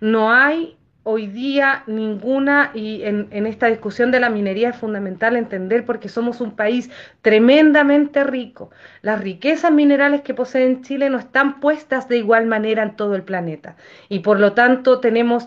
No 0.00 0.32
hay 0.32 0.78
hoy 1.04 1.26
día 1.26 1.82
ninguna, 1.86 2.70
y 2.74 3.02
en, 3.02 3.46
esta 3.46 3.66
discusión 3.66 4.10
de 4.10 4.20
la 4.20 4.30
minería 4.30 4.70
es 4.70 4.76
fundamental 4.76 5.36
entender 5.36 5.84
porque 5.84 6.08
somos 6.08 6.40
un 6.40 6.54
país 6.54 6.90
tremendamente 7.22 8.24
rico. 8.24 8.70
Las 9.02 9.20
riquezas 9.20 9.72
minerales 9.72 10.22
que 10.22 10.34
posee 10.34 10.80
Chile 10.82 11.10
no 11.10 11.18
están 11.18 11.60
puestas 11.60 12.08
de 12.08 12.18
igual 12.18 12.46
manera 12.46 12.82
en 12.82 12.96
todo 12.96 13.14
el 13.14 13.22
planeta. 13.22 13.76
Y 14.08 14.20
por 14.20 14.38
lo 14.38 14.52
tanto 14.52 15.00
tenemos, 15.00 15.46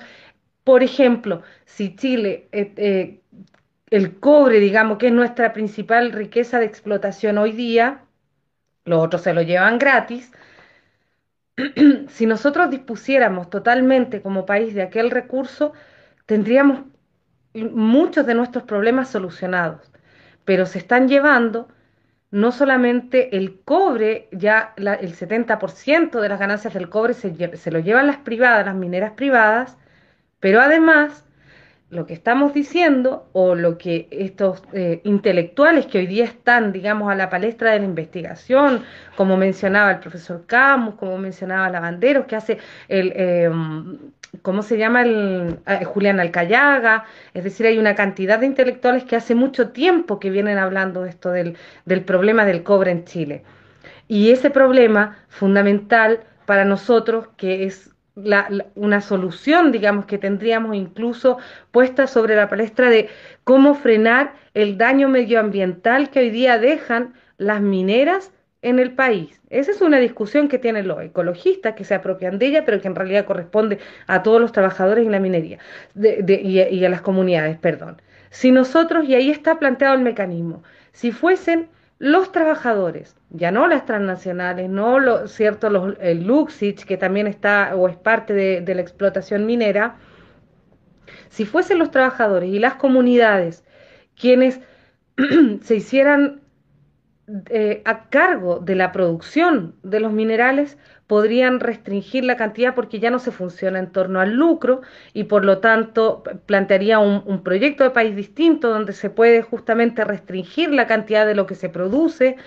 por 0.64 0.84
ejemplo, 0.84 1.42
si 1.66 1.96
Chile, 1.96 2.48
eh, 2.52 2.74
eh, 2.78 3.20
el 3.90 4.20
cobre, 4.20 4.60
digamos, 4.60 4.98
que 4.98 5.08
es 5.08 5.14
nuestra 5.14 5.54
principal 5.54 6.12
riqueza 6.12 6.60
de 6.60 6.66
explotación 6.66 7.38
hoy 7.38 7.52
día, 7.52 8.02
los 8.86 9.04
otros 9.04 9.24
se 9.24 9.34
lo 9.34 9.42
llevan 9.42 9.80
gratis, 9.80 10.32
si 12.10 12.26
nosotros 12.26 12.70
dispusiéramos 12.70 13.50
totalmente 13.50 14.22
como 14.22 14.46
país 14.46 14.74
de 14.74 14.82
aquel 14.82 15.12
recurso, 15.12 15.74
tendríamos 16.26 16.86
muchos 17.54 18.26
de 18.26 18.36
nuestros 18.36 18.64
problemas 18.66 19.10
solucionados, 19.10 19.92
pero 20.44 20.66
se 20.66 20.80
están 20.80 21.08
llevando 21.08 21.70
no 22.32 22.52
solamente 22.52 23.38
el 23.38 23.62
cobre, 23.62 24.28
ya 24.32 24.74
el 24.76 25.16
70% 25.16 26.20
de 26.20 26.30
las 26.30 26.40
ganancias 26.40 26.74
del 26.74 26.90
cobre 26.90 27.14
se, 27.14 27.56
se 27.56 27.72
lo 27.72 27.80
llevan 27.80 28.08
las 28.08 28.18
privadas, 28.18 28.66
las 28.66 28.76
mineras 28.76 29.14
privadas, 29.14 29.78
pero 30.42 30.60
además 30.60 31.25
lo 31.90 32.06
que 32.06 32.14
estamos 32.14 32.54
diciendo 32.54 33.28
o 33.32 33.56
lo 33.56 33.78
que 33.78 34.08
estos 34.12 34.64
eh, 34.74 35.02
intelectuales 35.04 35.86
que 35.86 36.00
hoy 36.00 36.08
día 36.08 36.26
están, 36.26 36.72
digamos, 36.72 37.12
a 37.12 37.16
la 37.16 37.30
palestra 37.30 37.72
de 37.72 37.80
la 37.80 37.86
investigación, 37.86 38.84
como 39.16 39.38
mencionaba 39.38 39.92
el 39.92 40.00
profesor 40.00 40.46
Camus, 40.48 40.96
como 40.96 41.18
mencionaba 41.18 41.70
Lavanderos, 41.70 42.26
que 42.26 42.36
hace 42.36 42.58
el, 42.88 43.14
eh, 43.16 43.50
¿cómo 44.42 44.64
se 44.64 44.78
llama? 44.78 45.04
El, 45.04 45.60
eh, 45.68 45.86
Julián 45.86 46.20
Alcayaga, 46.20 47.06
es 47.34 47.44
decir, 47.44 47.68
hay 47.68 47.78
una 47.78 47.96
cantidad 47.96 48.40
de 48.40 48.48
intelectuales 48.48 49.04
que 49.04 49.16
hace 49.16 49.36
mucho 49.36 49.70
tiempo 49.70 50.20
que 50.20 50.32
vienen 50.32 50.58
hablando 50.58 51.04
de 51.04 51.10
esto 51.10 51.32
del, 51.32 51.56
del 51.86 52.04
problema 52.04 52.46
del 52.46 52.64
cobre 52.64 52.92
en 52.92 53.06
Chile. 53.06 53.44
Y 54.08 54.32
ese 54.32 54.50
problema 54.50 55.18
fundamental 55.30 56.22
para 56.46 56.66
nosotros, 56.66 57.28
que 57.38 57.66
es 57.66 57.95
una 58.16 59.02
solución, 59.02 59.72
digamos, 59.72 60.06
que 60.06 60.18
tendríamos 60.18 60.76
incluso 60.76 61.38
puesta 61.72 62.08
sobre 62.08 62.36
la 62.36 62.48
palestra 62.48 62.90
de 62.90 63.10
cómo 63.44 63.76
frenar 63.76 64.34
el 64.54 64.78
daño 64.78 65.10
medioambiental 65.10 66.10
que 66.10 66.20
hoy 66.20 66.30
día 66.30 66.58
dejan 66.58 67.14
las 67.38 67.62
mineras 67.62 68.32
en 68.62 68.80
el 68.80 68.94
país. 68.94 69.42
Esa 69.50 69.72
es 69.72 69.82
una 69.82 70.00
discusión 70.00 70.48
que 70.48 70.58
tienen 70.58 70.88
los 70.88 71.02
ecologistas 71.02 71.76
que 71.76 71.84
se 71.84 71.94
apropian 71.94 72.40
de 72.40 72.48
ella, 72.48 72.66
pero 72.66 72.82
que 72.82 72.88
en 72.88 72.96
realidad 72.96 73.26
corresponde 73.26 73.80
a 74.08 74.24
todos 74.24 74.42
los 74.42 74.52
trabajadores 74.52 75.06
en 75.06 75.12
la 75.12 75.20
minería 75.20 75.60
y, 75.96 76.84
a 76.86 76.90
las 76.90 77.02
comunidades, 77.02 77.58
perdón. 77.60 78.02
Si 78.32 78.52
nosotros, 78.52 79.06
y 79.06 79.14
ahí 79.14 79.30
está 79.30 79.60
planteado 79.60 79.94
el 79.94 80.02
mecanismo, 80.02 80.64
si 80.94 81.12
fuesen 81.12 81.68
los 81.98 82.32
trabajadores, 82.32 83.16
ya 83.30 83.52
no 83.52 83.68
las 83.68 83.86
transnacionales, 83.86 84.70
no 84.70 85.00
lo, 85.00 85.28
cierto, 85.28 85.70
los, 85.70 85.96
el 86.02 86.26
Luxich, 86.26 86.84
que 86.86 86.98
también 86.98 87.28
está 87.28 87.76
o 87.76 87.88
es 87.88 87.96
parte 87.96 88.34
de, 88.34 88.76
la 88.76 88.82
explotación 88.82 89.46
minera, 89.46 89.96
si 91.30 91.46
fuesen 91.46 91.80
los 91.80 91.92
trabajadores 91.92 92.50
y 92.50 92.60
las 92.60 92.76
comunidades 92.76 93.64
quienes 94.20 94.60
se 95.62 95.76
hicieran 95.76 96.42
eh, 97.50 97.82
a 97.86 98.10
cargo 98.10 98.60
de 98.60 98.76
la 98.76 98.92
producción 98.92 99.76
de 99.84 100.00
los 100.00 100.12
minerales 100.12 100.78
podrían 101.08 101.60
restringir 101.60 102.26
la 102.26 102.38
cantidad 102.38 102.74
porque 102.76 103.00
ya 103.00 103.12
no 103.12 103.20
se 103.20 103.32
funciona 103.32 103.80
en 103.80 103.92
torno 103.92 104.20
al 104.20 104.34
lucro 104.34 104.82
y 105.14 105.26
por 105.26 105.46
lo 105.46 105.60
tanto 105.60 106.24
plantearía 106.46 107.00
un, 107.00 107.44
proyecto 107.44 107.84
de 107.84 107.92
país 107.92 108.16
distinto 108.16 108.70
donde 108.70 108.94
se 108.94 109.10
puede 109.10 109.42
justamente 109.42 110.04
restringir 110.04 110.72
la 110.72 110.88
cantidad 110.88 111.26
de 111.26 111.36
lo 111.36 111.46
que 111.46 111.56
se 111.56 111.70
produce 111.70 112.38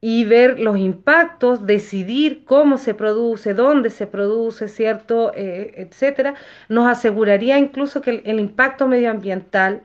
y 0.00 0.24
ver 0.24 0.58
los 0.58 0.78
impactos, 0.78 1.66
decidir 1.66 2.44
cómo 2.44 2.78
se 2.78 2.94
produce, 2.94 3.54
dónde 3.54 3.90
se 3.90 4.06
produce, 4.06 4.68
¿cierto?, 4.68 5.32
eh, 5.34 5.74
etcétera, 5.76 6.34
nos 6.68 6.88
aseguraría 6.88 7.58
incluso 7.58 8.00
que 8.00 8.22
el 8.24 8.40
impacto 8.40 8.88
medioambiental 8.88 9.82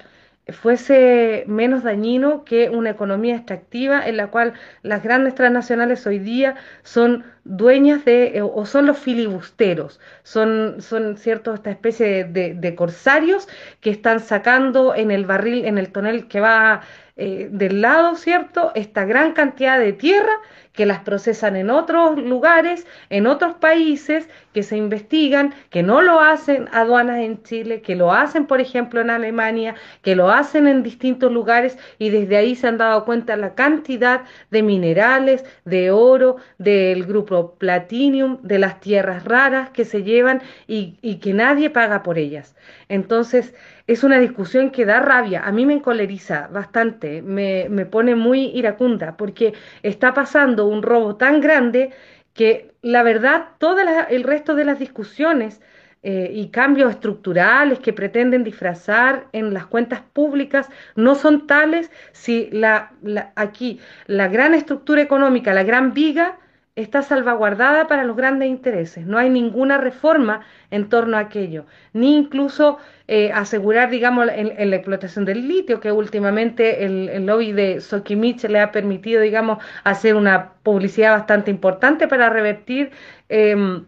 fuese 0.53 1.43
menos 1.47 1.83
dañino 1.83 2.43
que 2.45 2.69
una 2.69 2.91
economía 2.91 3.35
extractiva 3.35 4.05
en 4.07 4.17
la 4.17 4.27
cual 4.27 4.53
las 4.83 5.01
grandes 5.03 5.33
transnacionales 5.35 6.05
hoy 6.05 6.19
día 6.19 6.55
son 6.83 7.23
dueñas 7.43 8.05
de, 8.05 8.37
eh, 8.37 8.41
o 8.41 8.65
son 8.65 8.85
los 8.85 8.97
filibusteros, 8.99 9.99
son, 10.23 10.81
son 10.81 11.17
cierto, 11.17 11.53
esta 11.53 11.71
especie 11.71 12.25
de, 12.25 12.53
de, 12.53 12.75
corsarios 12.75 13.47
que 13.81 13.89
están 13.89 14.19
sacando 14.19 14.93
en 14.95 15.11
el 15.11 15.25
barril, 15.25 15.65
en 15.65 15.77
el 15.77 15.91
tonel 15.91 16.27
que 16.27 16.39
va 16.39 16.81
eh, 17.17 17.47
del 17.51 17.81
lado, 17.81 18.15
¿cierto? 18.15 18.71
Esta 18.75 19.05
gran 19.05 19.33
cantidad 19.33 19.79
de 19.79 19.93
tierra 19.93 20.33
que 20.75 20.85
las 20.85 20.99
procesan 20.99 21.55
en 21.55 21.69
otros 21.69 22.17
lugares, 22.17 22.85
en 23.09 23.27
otros 23.27 23.55
países, 23.55 24.29
que 24.53 24.63
se 24.63 24.77
investigan, 24.77 25.53
que 25.69 25.83
no 25.83 26.01
lo 26.01 26.19
hacen 26.19 26.67
aduanas 26.71 27.19
en 27.19 27.43
Chile, 27.43 27.81
que 27.81 27.95
lo 27.95 28.13
hacen, 28.13 28.45
por 28.45 28.61
ejemplo, 28.61 29.01
en 29.01 29.09
Alemania, 29.09 29.75
que 30.01 30.15
lo 30.15 30.29
hacen 30.31 30.67
en 30.67 30.83
distintos 30.83 31.31
lugares 31.31 31.77
y 31.97 32.09
desde 32.09 32.37
ahí 32.37 32.55
se 32.55 32.67
han 32.67 32.77
dado 32.77 33.05
cuenta 33.05 33.35
la 33.37 33.55
cantidad 33.55 34.21
de 34.51 34.63
minerales, 34.63 35.43
de 35.65 35.91
oro, 35.91 36.37
del 36.57 37.05
grupo 37.05 37.55
Platinum, 37.55 38.39
de 38.41 38.59
las 38.59 38.79
tierras 38.79 39.25
raras 39.25 39.69
que 39.71 39.85
se 39.85 40.03
llevan 40.03 40.41
y, 40.67 40.97
y 41.01 41.15
que 41.17 41.33
nadie 41.33 41.69
paga 41.69 42.03
por 42.03 42.17
ellas. 42.17 42.55
Entonces, 42.89 43.53
es 43.87 44.03
una 44.03 44.19
discusión 44.19 44.71
que 44.71 44.85
da 44.85 44.99
rabia, 44.99 45.43
a 45.45 45.51
mí 45.51 45.65
me 45.65 45.73
encoleriza 45.73 46.47
bastante, 46.47 47.21
me, 47.21 47.67
me 47.69 47.85
pone 47.85 48.15
muy 48.15 48.45
iracunda, 48.47 49.15
porque 49.15 49.53
está 49.83 50.13
pasando 50.13 50.64
un 50.65 50.83
robo 50.83 51.15
tan 51.15 51.41
grande 51.41 51.91
que 52.33 52.71
la 52.81 53.03
verdad 53.03 53.49
todo 53.57 53.77
el 54.09 54.23
resto 54.23 54.55
de 54.55 54.65
las 54.65 54.79
discusiones 54.79 55.61
eh, 56.03 56.29
y 56.31 56.49
cambios 56.49 56.91
estructurales 56.91 57.79
que 57.79 57.93
pretenden 57.93 58.43
disfrazar 58.43 59.27
en 59.31 59.55
las 59.55 59.65
cuentas 59.65 60.01
públicas 60.13 60.69
no 60.95 61.15
son 61.15 61.47
tales 61.47 61.89
si 62.11 62.47
la, 62.51 62.91
aquí 63.35 63.79
la 64.05 64.27
gran 64.27 64.53
estructura 64.53 65.01
económica, 65.01 65.51
la 65.53 65.63
gran 65.63 65.93
viga, 65.93 66.37
está 66.75 67.01
salvaguardada 67.01 67.87
para 67.87 68.03
los 68.03 68.17
grandes 68.17 68.49
intereses. 68.49 69.05
No 69.05 69.17
hay 69.17 69.29
ninguna 69.29 69.77
reforma 69.77 70.41
en 70.71 70.89
torno 70.89 71.17
a 71.17 71.21
aquello, 71.21 71.65
ni 71.93 72.17
incluso 72.17 72.77
eh, 73.07 73.31
asegurar, 73.31 73.89
digamos, 73.89 74.27
en, 74.33 74.69
la 74.69 74.75
explotación 74.75 75.25
del 75.25 75.47
litio, 75.47 75.79
que 75.79 75.91
últimamente 75.91 76.85
el, 76.85 77.25
lobby 77.25 77.53
de 77.53 77.79
Sokimich 77.81 78.43
le 78.43 78.59
ha 78.59 78.71
permitido, 78.71 79.21
digamos, 79.21 79.63
hacer 79.83 80.15
una 80.15 80.53
publicidad 80.63 81.11
bastante 81.11 81.49
importante 81.51 82.07
para 82.07 82.29
revertir. 82.29 82.91
Em, 83.29 83.85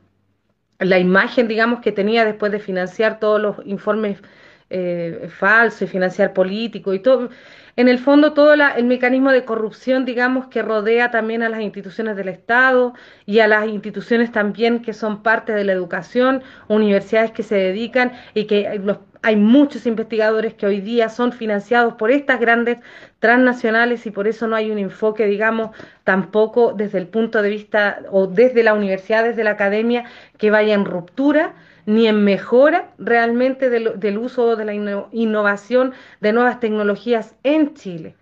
la 0.79 0.99
imagen, 0.99 1.47
digamos, 1.47 1.81
que 1.81 1.91
tenía 1.91 2.23
después 2.23 2.51
de 2.51 2.59
financiar 2.59 3.19
todos 3.19 3.41
los 3.41 3.55
informes 3.65 4.21
eh, 4.69 5.29
falsos 5.29 5.83
y 5.83 5.87
financiar 5.87 6.33
político 6.33 6.93
y 6.93 6.99
todo. 6.99 7.29
En 7.77 7.87
el 7.87 7.99
fondo 7.99 8.33
todo 8.33 8.53
el 8.53 8.85
mecanismo 8.85 9.31
de 9.31 9.45
corrupción, 9.45 10.03
digamos, 10.03 10.47
que 10.47 10.63
rodea 10.63 11.11
también 11.11 11.43
a 11.43 11.49
las 11.49 11.61
instituciones 11.61 12.15
del 12.15 12.27
Estado 12.27 12.95
y 13.27 13.37
a 13.37 13.47
las 13.47 13.67
instituciones 13.67 14.31
también 14.31 14.81
que 14.81 14.93
son 14.93 15.21
parte 15.21 15.53
de 15.53 15.63
la 15.63 15.73
educación, 15.73 16.41
universidades 16.69 17.31
que 17.31 17.43
se 17.43 17.53
dedican 17.53 18.13
y 18.33 18.45
que 18.45 18.81
hay 19.21 19.35
muchos 19.35 19.85
investigadores 19.85 20.55
que 20.55 20.65
hoy 20.65 20.81
día 20.81 21.07
son 21.09 21.31
financiados 21.31 21.93
por 21.93 22.09
estas 22.09 22.39
grandes 22.39 22.79
transnacionales 23.19 24.07
y 24.07 24.11
por 24.11 24.27
eso 24.27 24.47
no 24.47 24.55
hay 24.55 24.71
un 24.71 24.79
enfoque, 24.79 25.27
digamos, 25.27 25.69
tampoco 26.03 26.73
desde 26.73 26.97
el 26.97 27.07
punto 27.07 27.43
de 27.43 27.49
vista 27.51 27.99
o 28.09 28.25
desde 28.25 28.63
la 28.63 28.73
universidad, 28.73 29.23
desde 29.23 29.43
la 29.43 29.51
academia, 29.51 30.05
que 30.39 30.49
vaya 30.49 30.73
en 30.73 30.83
ruptura 30.83 31.53
ni 31.87 32.05
en 32.05 32.23
mejora 32.23 32.91
realmente 32.99 33.69
del, 33.69 34.17
uso 34.17 34.57
de 34.57 34.65
la 34.65 34.73
innovación 34.73 35.93
de 36.19 36.33
nuevas 36.33 36.59
tecnologías 36.59 37.33
en 37.43 37.73
Chile. 37.75 38.15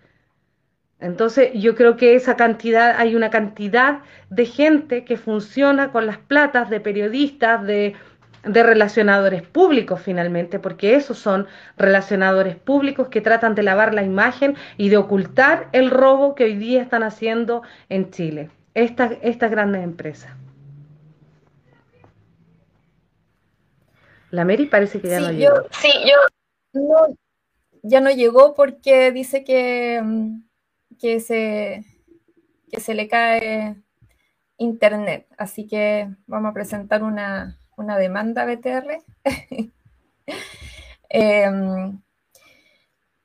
Entonces 1.00 1.50
yo 1.52 1.74
creo 1.74 1.96
que 1.96 2.14
esa 2.14 2.36
cantidad, 2.36 2.94
hay 2.96 3.16
una 3.16 3.28
cantidad 3.28 4.02
de 4.30 4.46
gente 4.46 5.04
que 5.04 5.16
funciona 5.16 5.90
con 5.90 6.06
las 6.06 6.16
platas 6.16 6.70
de 6.70 6.78
periodistas, 6.78 7.64
de, 7.64 7.94
de 8.44 8.62
relacionadores 8.62 9.42
públicos 9.42 10.00
finalmente, 10.00 10.60
porque 10.60 10.94
esos 10.94 11.18
son 11.18 11.48
relacionadores 11.76 12.54
públicos 12.54 13.08
que 13.08 13.20
tratan 13.20 13.56
de 13.56 13.64
lavar 13.64 13.94
la 13.94 14.04
imagen 14.04 14.54
y 14.76 14.90
de 14.90 14.96
ocultar 14.96 15.68
el 15.72 15.90
robo 15.90 16.36
que 16.36 16.44
hoy 16.44 16.54
día 16.54 16.82
están 16.82 17.02
haciendo 17.02 17.62
en 17.88 18.12
Chile, 18.12 18.48
estas, 18.74 19.14
estas 19.22 19.50
grandes 19.50 19.82
empresas. 19.82 20.45
La 24.30 24.44
Mary 24.44 24.66
parece 24.66 25.00
que 25.00 25.08
ya 25.08 25.20
no 25.20 25.30
llegó. 25.32 25.62
Sí, 25.70 25.90
yo 26.04 26.14
ya 27.88 28.00
no 28.00 28.10
llegó 28.10 28.54
porque 28.54 29.12
dice 29.12 29.44
que, 29.44 30.00
mm, 30.02 30.42
que, 30.98 31.20
se, 31.20 31.84
que 32.70 32.80
se 32.80 32.94
le 32.94 33.08
cae 33.08 33.76
internet. 34.58 35.26
Así 35.38 35.66
que 35.66 36.08
vamos 36.26 36.50
a 36.50 36.54
presentar 36.54 37.02
una, 37.02 37.58
demanda 37.98 38.44
BTR. 38.44 39.02
Em, 41.08 42.02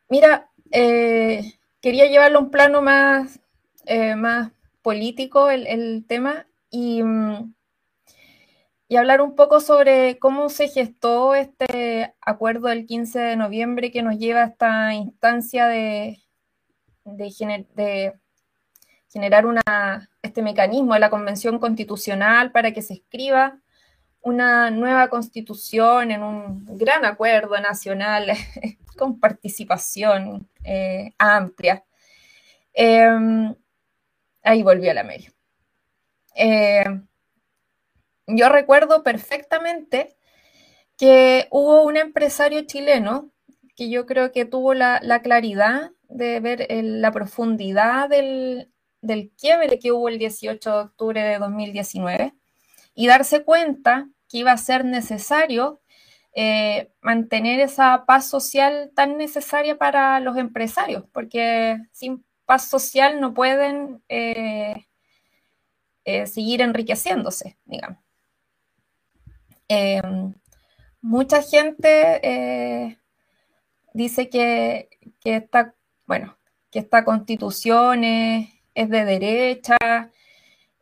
mira, 0.07 0.51
eh, 0.69 1.53
quería 1.81 2.05
llevarlo 2.05 2.37
a 2.37 2.41
un 2.43 2.51
plano 2.51 2.83
más, 2.83 3.39
eh, 3.85 4.15
más 4.15 4.51
político 4.83 5.49
el, 5.49 5.65
el 5.65 6.05
tema 6.07 6.45
y 6.69 7.01
mm, 7.01 7.53
y 8.91 8.97
hablar 8.97 9.21
un 9.21 9.37
poco 9.37 9.61
sobre 9.61 10.19
cómo 10.19 10.49
se 10.49 10.67
gestó 10.67 11.33
este 11.33 12.13
acuerdo 12.19 12.67
del 12.67 12.85
15 12.85 13.19
de 13.19 13.35
noviembre 13.37 13.89
que 13.89 14.01
nos 14.03 14.17
lleva 14.17 14.41
a 14.41 14.47
esta 14.47 14.93
instancia 14.93 15.67
de, 15.67 16.21
generar 19.07 19.45
este 20.21 20.41
mecanismo 20.41 20.93
de 20.93 20.99
la 20.99 21.09
Convención 21.09 21.57
Constitucional 21.57 22.51
para 22.51 22.73
que 22.73 22.81
se 22.81 22.95
escriba 22.95 23.61
una 24.19 24.69
nueva 24.71 25.07
constitución 25.07 26.11
en 26.11 26.21
un 26.21 26.65
gran 26.77 27.05
acuerdo 27.05 27.57
nacional 27.61 28.27
con 28.97 29.21
participación 29.21 30.49
eh, 30.65 31.13
amplia. 31.17 31.85
Em, 32.73 33.55
ahí 34.43 34.63
volvió 34.63 34.93
la 34.93 35.05
media. 35.05 35.31
Yo 38.35 38.49
recuerdo 38.49 39.03
perfectamente 39.03 40.15
que 40.97 41.47
hubo 41.51 41.83
un 41.83 41.97
empresario 41.97 42.61
chileno 42.61 43.31
que 43.75 43.89
yo 43.89 44.05
creo 44.05 44.31
que 44.31 44.45
tuvo 44.45 44.73
la, 44.73 44.99
claridad 45.23 45.91
de 46.09 46.39
ver 46.39 46.67
la 46.69 47.11
profundidad 47.11 48.09
del, 48.09 48.71
quiebre 49.37 49.79
que 49.79 49.91
hubo 49.91 50.09
el 50.09 50.19
18 50.19 50.69
de 50.71 50.77
octubre 50.83 51.23
de 51.23 51.39
2019 51.39 52.33
y 52.93 53.07
darse 53.07 53.43
cuenta 53.43 54.09
que 54.29 54.39
iba 54.39 54.51
a 54.51 54.57
ser 54.57 54.85
necesario 54.85 55.81
eh, 56.33 56.91
mantener 57.01 57.59
esa 57.59 58.05
paz 58.05 58.29
social 58.29 58.91
tan 58.95 59.17
necesaria 59.17 59.77
para 59.77 60.19
los 60.19 60.37
empresarios, 60.37 61.05
porque 61.11 61.77
sin 61.91 62.23
paz 62.45 62.69
social 62.69 63.19
no 63.19 63.33
pueden 63.33 64.03
eh, 64.07 64.85
eh, 66.05 66.27
seguir 66.27 66.61
enriqueciéndose, 66.61 67.57
digamos. 67.65 68.10
Em, 69.73 70.33
mucha 71.01 71.41
gente 71.41 72.97
dice 73.93 74.29
que, 74.29 74.89
que, 75.21 75.37
esta, 75.37 75.75
bueno, 76.05 76.37
que 76.71 76.79
esta 76.79 77.05
constitución 77.05 78.03
es, 78.03 78.49
de 78.75 79.05
derecha, 79.05 79.77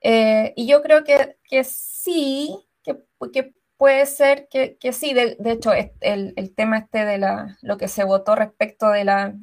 y 0.02 0.68
yo 0.68 0.82
creo 0.82 1.04
que, 1.04 1.64
sí, 1.64 2.56
que, 2.84 2.98
que 3.32 3.54
puede 3.78 4.06
ser 4.08 4.48
que, 4.50 4.78
sí, 4.92 5.14
de, 5.14 5.38
hecho, 5.46 5.72
el, 5.74 6.34
el, 6.36 6.56
tema 6.56 6.80
este 6.80 7.06
de 7.06 7.18
la, 7.20 7.58
lo 7.62 7.78
que 7.78 7.88
se 7.88 8.04
votó 8.04 8.36
respecto 8.36 8.90
de 8.90 9.04
la, 9.04 9.36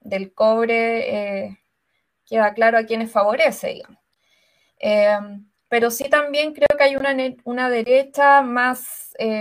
del 0.00 0.34
cobre 0.34 1.46
eh, 1.46 1.58
queda 2.26 2.54
claro 2.54 2.78
a 2.78 2.84
quienes 2.84 3.10
favorece, 3.10 3.68
digamos. 3.68 3.98
Eh, 5.70 5.76
pero 5.80 5.90
sí 5.90 6.08
también 6.08 6.52
creo 6.52 6.68
que 6.76 6.84
hay 6.84 6.96
una, 6.96 7.14
una 7.44 7.70
derecha 7.70 8.42
más, 8.42 9.14
eh, 9.18 9.40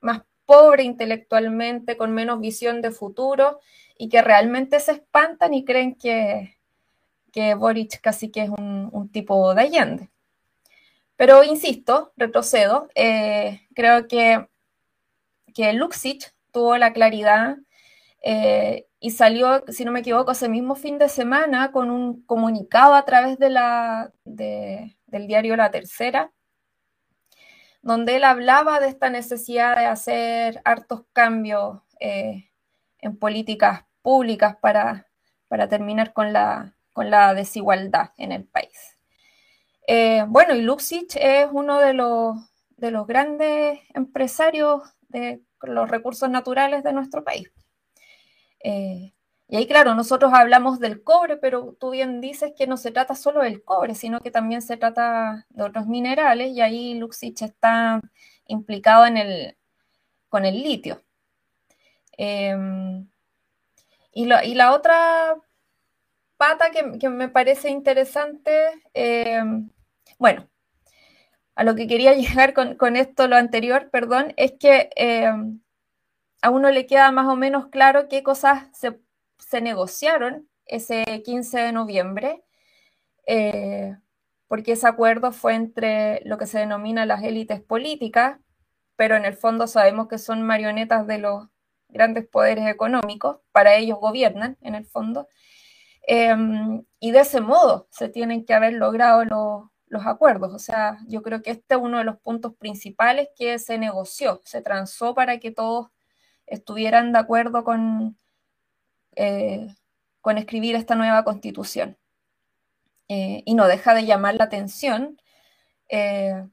más 0.00 0.22
pobre 0.44 0.82
intelectualmente, 0.82 1.96
con 1.96 2.12
menos 2.12 2.40
visión 2.40 2.82
de 2.82 2.90
futuro 2.90 3.60
y 3.96 4.08
que 4.08 4.22
realmente 4.22 4.80
se 4.80 4.92
espantan 4.92 5.54
y 5.54 5.64
creen 5.64 5.94
que, 5.94 6.58
que 7.32 7.54
Boric 7.54 8.00
casi 8.00 8.30
que 8.30 8.42
es 8.42 8.50
un, 8.50 8.90
un 8.92 9.08
tipo 9.10 9.54
de 9.54 9.62
Allende. 9.62 10.10
Pero 11.16 11.44
insisto, 11.44 12.12
retrocedo, 12.16 12.88
creo 12.94 14.08
que, 14.08 14.48
que 15.54 15.72
Luxich 15.72 16.32
tuvo 16.50 16.76
la 16.78 16.92
claridad 16.92 17.58
y 18.98 19.10
salió, 19.10 19.62
si 19.68 19.84
no 19.84 19.92
me 19.92 20.00
equivoco, 20.00 20.32
ese 20.32 20.48
mismo 20.48 20.74
fin 20.74 20.98
de 20.98 21.08
semana 21.08 21.70
con 21.70 21.90
un 21.90 22.22
comunicado 22.22 22.94
a 22.94 23.04
través 23.04 23.38
de 23.38 23.50
la, 23.50 24.12
del 25.12 25.28
diario 25.28 25.54
La 25.56 25.70
Tercera, 25.70 26.32
donde 27.82 28.16
él 28.16 28.24
hablaba 28.24 28.80
de 28.80 28.88
esta 28.88 29.10
necesidad 29.10 29.76
de 29.76 29.84
hacer 29.84 30.62
hartos 30.64 31.04
cambios 31.12 31.80
eh, 32.00 32.50
en 32.98 33.16
políticas 33.16 33.84
públicas 34.00 34.56
para, 34.60 35.08
para 35.48 35.68
terminar 35.68 36.12
con 36.12 36.32
la, 36.32 36.74
con 36.92 37.10
la 37.10 37.34
desigualdad 37.34 38.12
en 38.16 38.32
el 38.32 38.44
país. 38.44 38.96
Eh, 39.86 40.24
bueno, 40.28 40.54
y 40.54 40.62
Luxich 40.62 41.16
es 41.16 41.48
uno 41.52 41.78
de 41.78 41.92
los, 41.92 42.36
de 42.70 42.90
los 42.90 43.06
grandes 43.06 43.80
empresarios 43.94 44.82
de 45.08 45.42
los 45.60 45.90
recursos 45.90 46.30
naturales 46.30 46.82
de 46.82 46.92
nuestro 46.92 47.22
país. 47.22 47.50
Eh, 48.64 49.12
y 49.52 49.56
ahí, 49.56 49.66
claro, 49.66 49.94
nosotros 49.94 50.32
hablamos 50.32 50.80
del 50.80 51.02
cobre, 51.04 51.36
pero 51.36 51.76
tú 51.78 51.90
bien 51.90 52.22
dices 52.22 52.54
que 52.56 52.66
no 52.66 52.78
se 52.78 52.90
trata 52.90 53.14
solo 53.14 53.42
del 53.42 53.62
cobre, 53.62 53.94
sino 53.94 54.20
que 54.20 54.30
también 54.30 54.62
se 54.62 54.78
trata 54.78 55.46
de 55.50 55.62
otros 55.62 55.86
minerales, 55.86 56.52
y 56.52 56.62
ahí 56.62 56.94
Luxich 56.94 57.42
está 57.42 58.00
implicado 58.46 59.04
en 59.04 59.18
el, 59.18 59.58
con 60.30 60.46
el 60.46 60.62
litio. 60.62 61.02
Em, 62.16 63.06
y, 64.12 64.24
la 64.26 64.72
otra 64.72 65.36
pata 66.38 66.70
que, 66.70 67.08
me 67.10 67.28
parece 67.28 67.68
interesante, 67.68 68.82
em, 68.94 69.68
bueno, 70.18 70.48
a 71.56 71.64
lo 71.64 71.74
que 71.74 71.86
quería 71.86 72.14
llegar 72.14 72.54
con, 72.54 72.76
con, 72.76 72.96
esto, 72.96 73.28
lo 73.28 73.36
anterior, 73.36 73.90
perdón, 73.90 74.32
es 74.38 74.52
que 74.52 74.88
em, 74.96 75.60
a 76.42 76.50
uno 76.50 76.70
le 76.70 76.86
queda 76.86 77.10
más 77.12 77.28
o 77.28 77.36
menos 77.36 77.66
claro 77.68 78.08
qué 78.08 78.22
cosas 78.22 78.68
se, 78.72 78.98
negociaron 79.60 80.48
ese 80.66 81.04
15 81.24 81.58
de 81.58 81.72
noviembre, 81.72 82.42
eh, 83.26 83.96
porque 84.48 84.72
ese 84.72 84.86
acuerdo 84.86 85.32
fue 85.32 85.54
entre 85.54 86.20
lo 86.24 86.38
que 86.38 86.46
se 86.46 86.58
denomina 86.58 87.06
las 87.06 87.22
élites 87.22 87.60
políticas, 87.60 88.38
pero 88.96 89.16
en 89.16 89.24
el 89.24 89.34
fondo 89.34 89.66
sabemos 89.66 90.08
que 90.08 90.18
son 90.18 90.42
marionetas 90.42 91.06
de 91.06 91.18
los 91.18 91.48
grandes 91.88 92.26
poderes 92.26 92.66
económicos, 92.68 93.38
para 93.52 93.74
ellos 93.76 93.98
gobiernan 94.00 94.56
en 94.60 94.74
el 94.74 94.86
fondo, 94.86 95.28
em, 96.06 96.84
y 97.00 97.10
de 97.12 97.20
ese 97.20 97.40
modo 97.40 97.88
se 97.90 98.08
tienen 98.08 98.44
que 98.44 98.54
haber 98.54 98.74
logrado 98.74 99.24
los, 99.24 99.70
los 99.86 100.06
acuerdos. 100.06 100.54
O 100.54 100.58
sea, 100.58 100.98
yo 101.06 101.22
creo 101.22 101.42
que 101.42 101.50
este 101.52 101.74
es 101.74 101.80
uno 101.80 101.98
de 101.98 102.04
los 102.04 102.18
puntos 102.18 102.54
principales 102.56 103.28
que 103.36 103.58
se 103.58 103.78
negoció, 103.78 104.40
se 104.44 104.62
transó 104.62 105.14
para 105.14 105.38
que 105.38 105.50
todos 105.52 105.88
estuvieran 106.46 107.12
de 107.12 107.18
acuerdo 107.18 107.64
con, 107.64 108.18
eh, 109.16 109.74
con 110.20 110.38
escribir 110.38 110.76
esta 110.76 110.94
nueva 110.94 111.24
constitución. 111.24 111.98
Eh, 113.08 113.42
y 113.44 113.54
no 113.54 113.66
deja 113.66 113.94
de 113.94 114.06
llamar 114.06 114.36
la 114.36 114.44
atención 114.44 115.20
eh, 115.88 116.46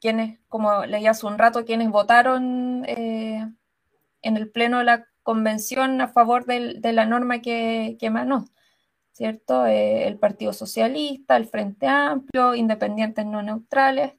quienes, 0.00 0.38
como 0.48 0.84
leí 0.84 1.06
hace 1.06 1.26
un 1.26 1.38
rato, 1.38 1.64
quienes 1.64 1.88
votaron 1.88 2.84
en 2.86 3.56
el 4.22 4.50
pleno 4.50 4.78
de 4.78 4.84
la 4.84 5.06
convención 5.22 6.00
a 6.02 6.08
favor 6.08 6.44
de 6.44 6.92
la 6.92 7.06
norma 7.06 7.40
que, 7.40 7.96
que 7.98 8.06
emanó, 8.06 8.44
¿cierto? 9.12 9.64
el 9.64 10.18
Partido 10.18 10.52
Socialista, 10.52 11.36
el 11.36 11.46
Frente 11.46 11.86
Amplio, 11.86 12.54
independientes 12.54 13.24
no 13.24 13.40
neutrales, 13.42 14.12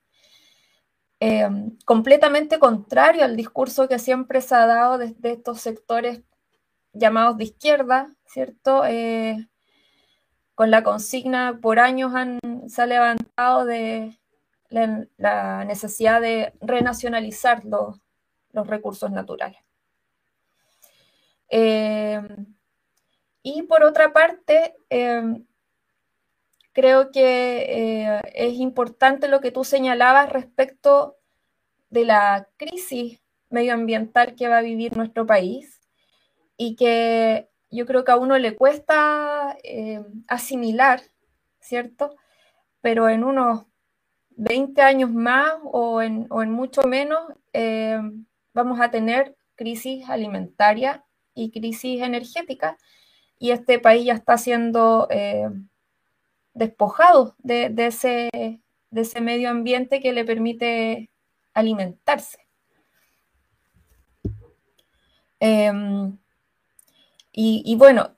completamente 1.85 2.57
contrario 2.57 3.23
al 3.23 3.35
discurso 3.35 3.87
que 3.87 3.99
siempre 3.99 4.41
se 4.41 4.55
ha 4.55 4.65
dado 4.65 4.97
desde 4.97 5.33
estos 5.33 5.61
sectores 5.61 6.23
llamados 6.95 7.37
de 7.37 7.43
izquierda, 7.43 8.15
¿cierto? 8.25 8.85
Eh, 8.85 9.47
con 10.55 10.71
la 10.71 10.83
consigna 10.83 11.59
por 11.61 11.79
años 11.79 12.15
han, 12.15 12.39
se 12.67 12.81
ha 12.81 12.85
levantado 12.85 13.65
de 13.65 14.17
la, 14.69 15.65
necesidad 15.65 16.21
de 16.21 16.53
renacionalizar 16.61 17.63
los, 17.65 17.99
recursos 18.53 19.11
naturales. 19.11 19.59
Eh, 21.49 22.21
y 23.43 23.63
por 23.63 23.83
otra 23.83 24.13
parte, 24.13 24.75
creo 26.71 27.11
que 27.11 28.05
eh, 28.07 28.21
es 28.33 28.53
importante 28.55 29.27
lo 29.27 29.41
que 29.41 29.51
tú 29.51 29.63
señalabas 29.63 30.31
respecto 30.31 31.17
de 31.89 32.05
la 32.05 32.47
crisis 32.57 33.21
medioambiental 33.49 34.35
que 34.35 34.47
va 34.47 34.59
a 34.59 34.61
vivir 34.61 34.95
nuestro 34.97 35.25
país 35.25 35.74
y 36.57 36.75
que 36.75 37.49
yo 37.71 37.85
creo 37.85 38.03
que 38.03 38.11
a 38.11 38.17
uno 38.17 38.37
le 38.37 38.55
cuesta 38.55 39.57
eh, 39.63 40.03
asimilar, 40.27 41.01
¿cierto? 41.59 42.15
Pero 42.81 43.09
en 43.09 43.23
unos 43.23 43.65
20 44.31 44.81
años 44.81 45.11
más 45.11 45.53
o 45.63 46.01
en, 46.01 46.27
mucho 46.51 46.83
menos 46.83 47.19
eh, 47.53 47.99
vamos 48.53 48.79
a 48.79 48.91
tener 48.91 49.35
crisis 49.55 50.09
alimentaria 50.09 51.05
y 51.33 51.51
crisis 51.51 52.01
energética 52.01 52.77
y 53.39 53.51
este 53.51 53.79
país 53.79 54.05
ya 54.05 54.13
está 54.13 54.37
siendo 54.37 55.07
despojados 56.55 57.33
de, 57.39 57.73
ese, 57.77 58.29
de 58.89 59.01
ese 59.01 59.21
medio 59.21 59.49
ambiente 59.49 59.99
que 59.99 60.13
le 60.13 60.25
permite 60.25 61.11
alimentarse. 61.53 62.39
Em, 65.39 66.17
y, 67.37 67.75
bueno, 67.75 68.15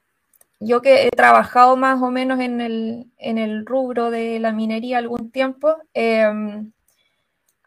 yo 0.60 0.82
que 0.82 1.08
he 1.08 1.12
trabajado 1.12 1.76
más 1.76 2.02
o 2.02 2.12
menos 2.12 2.40
en 2.40 2.62
el, 2.62 3.66
rubro 3.66 4.12
de 4.12 4.40
la 4.40 4.52
minería 4.52 5.00
algún 5.00 5.32
tiempo, 5.32 5.76
eh, 5.94 6.26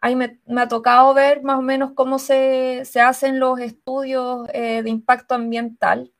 ahí 0.01 0.16
me, 0.16 0.38
ha 0.57 0.68
tocado 0.68 1.14
ver 1.14 1.42
más 1.42 1.59
o 1.59 1.62
menos 1.62 1.92
cómo 1.94 2.18
se, 2.18 2.82
hacen 3.03 3.38
los 3.40 3.61
estudios 3.61 4.48
eh, 4.53 4.82
de 4.82 4.90
impacto 4.90 5.34
ambiental. 5.34 6.12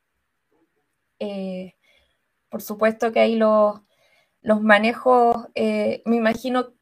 Eh, 1.19 1.75
por 2.49 2.63
supuesto 2.63 3.13
que 3.13 3.21
hay 3.21 3.37
los, 3.37 3.81
los 4.43 4.63
manejos, 4.63 5.49
eh, 5.55 6.03
me 6.07 6.17
imagino 6.17 6.73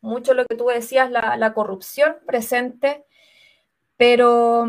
mucho 0.00 0.34
lo 0.34 0.46
que 0.46 0.56
tú 0.56 0.66
decías, 0.66 1.10
la, 1.10 1.54
corrupción 1.54 2.16
presente, 2.26 3.04
pero, 3.96 4.66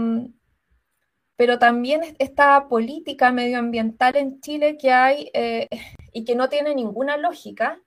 pero 1.42 1.58
también 1.58 2.02
esta 2.20 2.68
política 2.68 3.32
medioambiental 3.32 4.16
en 4.16 4.42
Chile 4.42 4.78
que 4.78 4.92
hay 4.92 5.32
eh, 5.34 5.68
y 6.14 6.24
que 6.24 6.36
no 6.36 6.50
tiene 6.50 6.76
ninguna 6.76 7.18
lógica. 7.18 7.82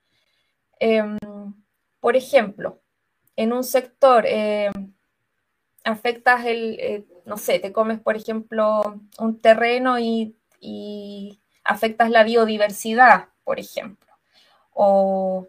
Em, 0.80 1.16
por 2.00 2.16
ejemplo, 2.16 2.82
en 3.36 3.52
un 3.52 3.62
sector 3.62 4.24
eh, 4.26 4.72
afectas 5.84 6.44
el, 6.46 7.06
no 7.26 7.36
sé, 7.36 7.60
te 7.60 7.70
comes, 7.72 8.00
por 8.00 8.16
ejemplo, 8.16 9.00
un 9.20 9.40
terreno 9.40 10.00
y, 10.00 10.36
afectas 11.62 12.10
la 12.10 12.24
biodiversidad, 12.24 13.28
por 13.44 13.60
ejemplo 13.60 14.12
o, 14.72 15.46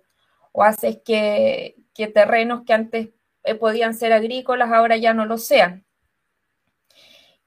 haces 0.59 0.99
que, 1.03 1.75
terrenos 2.13 2.65
que 2.67 2.73
antes 2.73 3.09
eh, 3.45 3.55
podían 3.55 3.95
ser 3.95 4.13
agrícolas 4.13 4.71
ahora 4.71 4.95
ya 4.95 5.15
no 5.15 5.25
lo 5.25 5.39
sean. 5.39 5.84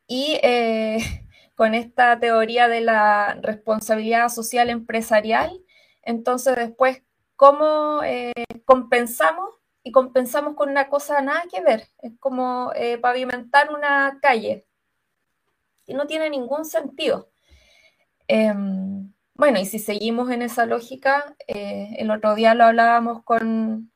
Y 0.08 0.40
eh, 0.42 0.98
con 1.54 1.74
esta 1.74 2.18
teoría 2.18 2.66
de 2.66 2.80
la 2.80 3.38
responsabilidad 3.40 4.28
social 4.28 4.70
empresarial, 4.70 5.62
entonces 6.02 6.56
después 6.56 7.02
cómo 7.36 8.02
eh, 8.02 8.32
compensamos 8.64 9.50
y 9.84 9.92
compensamos 9.92 10.56
con 10.56 10.70
una 10.70 10.88
cosa 10.88 11.20
nada 11.22 11.44
que 11.50 11.62
ver. 11.62 11.88
Es 12.02 12.12
como 12.18 12.72
eh, 12.74 12.98
pavimentar 12.98 13.72
una 13.72 14.18
calle 14.20 14.66
y 15.86 15.94
no 15.94 16.06
tiene 16.06 16.30
ningún 16.30 16.64
sentido. 16.64 17.30
Em, 18.28 19.12
bueno, 19.34 19.58
y 19.60 19.66
si 19.66 19.78
seguimos 19.78 20.30
en 20.30 20.42
esa 20.42 20.66
lógica, 20.66 21.36
eh, 21.46 21.96
el 21.98 22.10
otro 22.10 22.34
día 22.34 22.54
lo 22.54 22.64
hablábamos 22.64 23.22
con, 23.24 23.92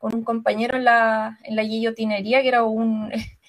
un 0.00 0.24
compañero 0.24 0.76
en 0.76 0.84
la, 0.84 1.38
en 1.44 1.56
la 1.56 1.62
guillotinería, 1.62 2.42
que 2.42 2.48
era 2.48 2.64
un... 2.64 3.10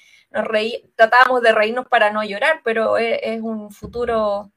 Tratábamos 0.96 1.42
de 1.42 1.52
reírnos 1.52 1.88
para 1.88 2.12
no 2.12 2.24
llorar, 2.24 2.62
pero 2.64 2.98
es, 2.98 3.20
es 3.22 3.42
un 3.42 3.72
futuro 3.72 4.52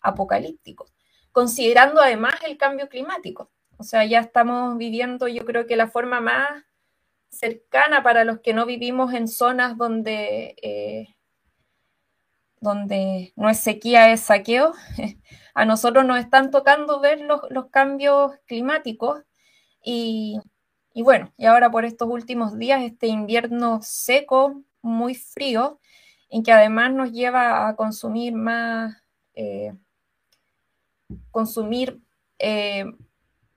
apocalíptico, 0.00 0.86
considerando 1.32 2.00
además 2.00 2.34
el 2.46 2.56
cambio 2.56 2.88
climático. 2.88 3.50
O 3.76 3.84
sea, 3.84 4.04
ya 4.04 4.20
estamos 4.20 4.76
viviendo, 4.76 5.26
yo 5.28 5.44
creo 5.44 5.66
que 5.66 5.76
la 5.76 5.88
forma 5.88 6.20
más 6.20 6.64
cercana 7.28 8.02
para 8.02 8.24
los 8.24 8.40
que 8.40 8.54
no 8.54 8.66
vivimos 8.66 9.12
en 9.12 9.26
zonas 9.26 9.76
donde 9.76 10.54
eh, 10.62 11.14
donde 12.64 13.32
no 13.36 13.48
es 13.48 13.60
sequía, 13.60 14.10
es 14.10 14.22
saqueo. 14.22 14.72
A 15.54 15.64
nosotros 15.64 16.04
nos 16.04 16.18
están 16.18 16.50
tocando 16.50 16.98
ver 16.98 17.20
los, 17.20 17.66
cambios 17.70 18.32
climáticos 18.46 19.22
y, 19.84 20.40
bueno, 20.96 21.32
y 21.36 21.44
ahora 21.44 21.70
por 21.70 21.84
estos 21.84 22.08
últimos 22.08 22.58
días, 22.58 22.82
este 22.82 23.06
invierno 23.06 23.80
seco, 23.82 24.62
muy 24.84 25.14
frío, 25.14 25.80
en 26.28 26.42
que 26.42 26.52
además 26.52 26.92
nos 26.92 27.10
lleva 27.10 27.68
a 27.68 27.76
consumir 27.76 28.34
más, 28.34 28.96
eh, 29.34 29.72
consumir 31.30 32.00
eh, 32.38 32.84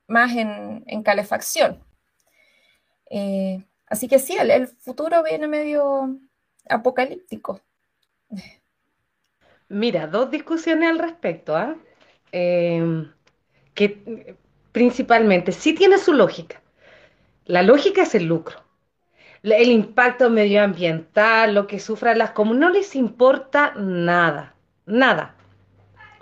más 0.06 0.34
en, 0.34 1.02
calefacción. 1.02 1.84
Eh, 3.10 3.64
así 3.86 4.08
que 4.08 4.18
sí, 4.18 4.36
el 4.36 4.68
futuro 4.68 5.22
viene 5.22 5.46
medio 5.46 6.18
apocalíptico. 6.68 7.60
Mira, 9.68 10.06
dos 10.06 10.30
discusiones 10.30 10.88
al 10.88 10.98
respecto, 10.98 11.56
¿ah? 11.56 11.76
Em, 12.32 13.12
que 13.74 14.36
principalmente 14.72 15.52
sí 15.52 15.74
tiene 15.74 15.98
su 15.98 16.12
lógica. 16.12 16.62
La 17.44 17.62
lógica 17.62 18.02
es 18.02 18.14
el 18.14 18.24
lucro. 18.24 18.67
El 19.52 19.70
impacto 19.70 20.30
medioambiental, 20.30 21.54
lo 21.54 21.66
que 21.66 21.80
sufran 21.80 22.18
las 22.18 22.30
comunidades, 22.30 22.68
no 22.68 22.78
les 22.78 22.96
importa 22.96 23.72
nada, 23.76 24.54
nada. 24.86 25.34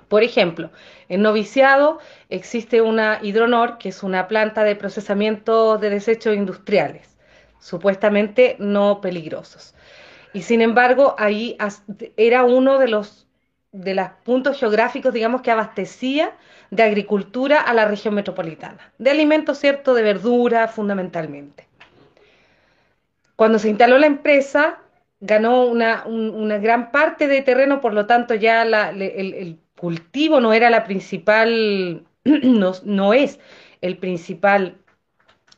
Por 0.08 0.22
ejemplo, 0.22 0.70
en 1.08 1.22
Noviciado 1.22 1.98
existe 2.28 2.80
una 2.80 3.18
Hidronor, 3.22 3.78
que 3.78 3.88
es 3.88 4.02
una 4.02 4.28
planta 4.28 4.62
de 4.64 4.76
procesamiento 4.76 5.78
de 5.78 5.90
desechos 5.90 6.36
industriales, 6.36 7.16
supuestamente 7.58 8.56
no 8.58 9.00
peligrosos. 9.00 9.74
Y 10.32 10.42
sin 10.42 10.60
embargo, 10.60 11.16
ahí 11.18 11.56
era 12.16 12.44
uno 12.44 12.78
de 12.78 12.88
los 12.88 13.26
de 13.72 13.94
los 13.94 14.08
puntos 14.24 14.58
geográficos, 14.58 15.12
digamos, 15.12 15.42
que 15.42 15.50
abastecía 15.50 16.34
de 16.70 16.82
agricultura 16.82 17.60
a 17.60 17.74
la 17.74 17.84
región 17.84 18.14
metropolitana, 18.14 18.92
de 18.98 19.10
alimentos, 19.10 19.58
¿cierto?, 19.58 19.92
de 19.92 20.02
verdura 20.02 20.66
fundamentalmente. 20.68 21.68
Cuando 23.36 23.58
se 23.58 23.68
instaló 23.68 23.98
la 23.98 24.06
empresa, 24.06 24.80
ganó 25.20 25.66
una, 25.66 26.04
gran 26.58 26.90
parte 26.90 27.28
de 27.28 27.42
terreno, 27.42 27.80
por 27.80 27.94
lo 27.94 28.06
tanto 28.06 28.34
ya 28.34 28.62
el, 28.62 29.60
cultivo 29.78 30.40
no 30.40 30.54
era 30.54 30.70
la 30.70 30.84
principal, 30.84 32.06
no, 32.24 32.72
no 32.84 33.14
es 33.14 33.38
el 33.82 33.98
principal 33.98 34.78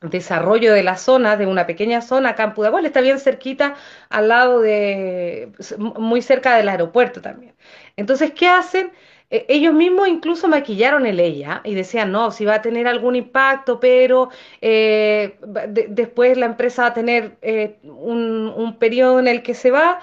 desarrollo 0.00 0.72
de 0.72 0.82
la 0.82 0.96
zona, 0.96 1.36
de 1.36 1.46
una 1.46 1.66
pequeña 1.66 2.00
zona 2.02 2.30
acá 2.30 2.54
en 2.56 2.84
está 2.84 3.00
bien 3.00 3.18
cerquita, 3.18 3.74
al 4.08 4.28
lado 4.28 4.60
de, 4.60 5.52
muy 5.78 6.22
cerca 6.22 6.56
del 6.56 6.68
aeropuerto 6.68 7.20
también. 7.20 7.54
Entonces, 7.96 8.32
¿qué 8.32 8.48
hacen? 8.48 8.92
E, 9.30 9.46
ellos 9.48 9.74
mismos 9.74 10.08
incluso 10.08 10.48
maquillaron 10.48 11.06
el 11.06 11.20
ella 11.20 11.60
y 11.64 11.74
decían, 11.74 12.12
no, 12.12 12.30
si 12.30 12.44
va 12.44 12.56
a 12.56 12.62
tener 12.62 12.86
algún 12.86 13.16
impacto, 13.16 13.80
pero 13.80 14.30
eh, 14.60 15.38
después 15.88 16.36
la 16.38 16.46
empresa 16.46 16.82
va 16.82 16.88
a 16.88 16.94
tener 16.94 17.36
eh, 17.42 17.78
un, 17.82 18.52
un 18.56 18.78
periodo 18.78 19.18
en 19.20 19.28
el 19.28 19.42
que 19.42 19.54
se 19.54 19.70
va, 19.70 20.00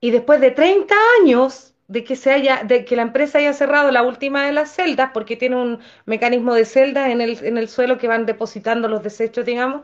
y 0.00 0.10
después 0.10 0.40
de 0.40 0.50
30 0.50 0.94
años 1.20 1.74
de 1.88 2.04
que 2.04 2.16
se 2.16 2.32
haya, 2.32 2.62
de 2.64 2.84
que 2.84 2.96
la 2.96 3.02
empresa 3.02 3.38
haya 3.38 3.52
cerrado 3.52 3.90
la 3.90 4.02
última 4.02 4.44
de 4.44 4.52
las 4.52 4.70
celdas, 4.74 5.10
porque 5.14 5.36
tiene 5.36 5.56
un 5.56 5.80
mecanismo 6.04 6.54
de 6.54 6.64
celdas 6.64 7.10
en 7.10 7.20
el, 7.20 7.38
en 7.44 7.58
el 7.58 7.68
suelo 7.68 7.98
que 7.98 8.08
van 8.08 8.26
depositando 8.26 8.88
los 8.88 9.02
desechos, 9.02 9.44
digamos, 9.46 9.82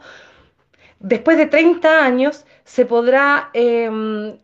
después 1.00 1.36
de 1.36 1.46
30 1.46 2.04
años 2.04 2.44
se 2.64 2.86
podrá, 2.86 3.50
em, 3.52 4.38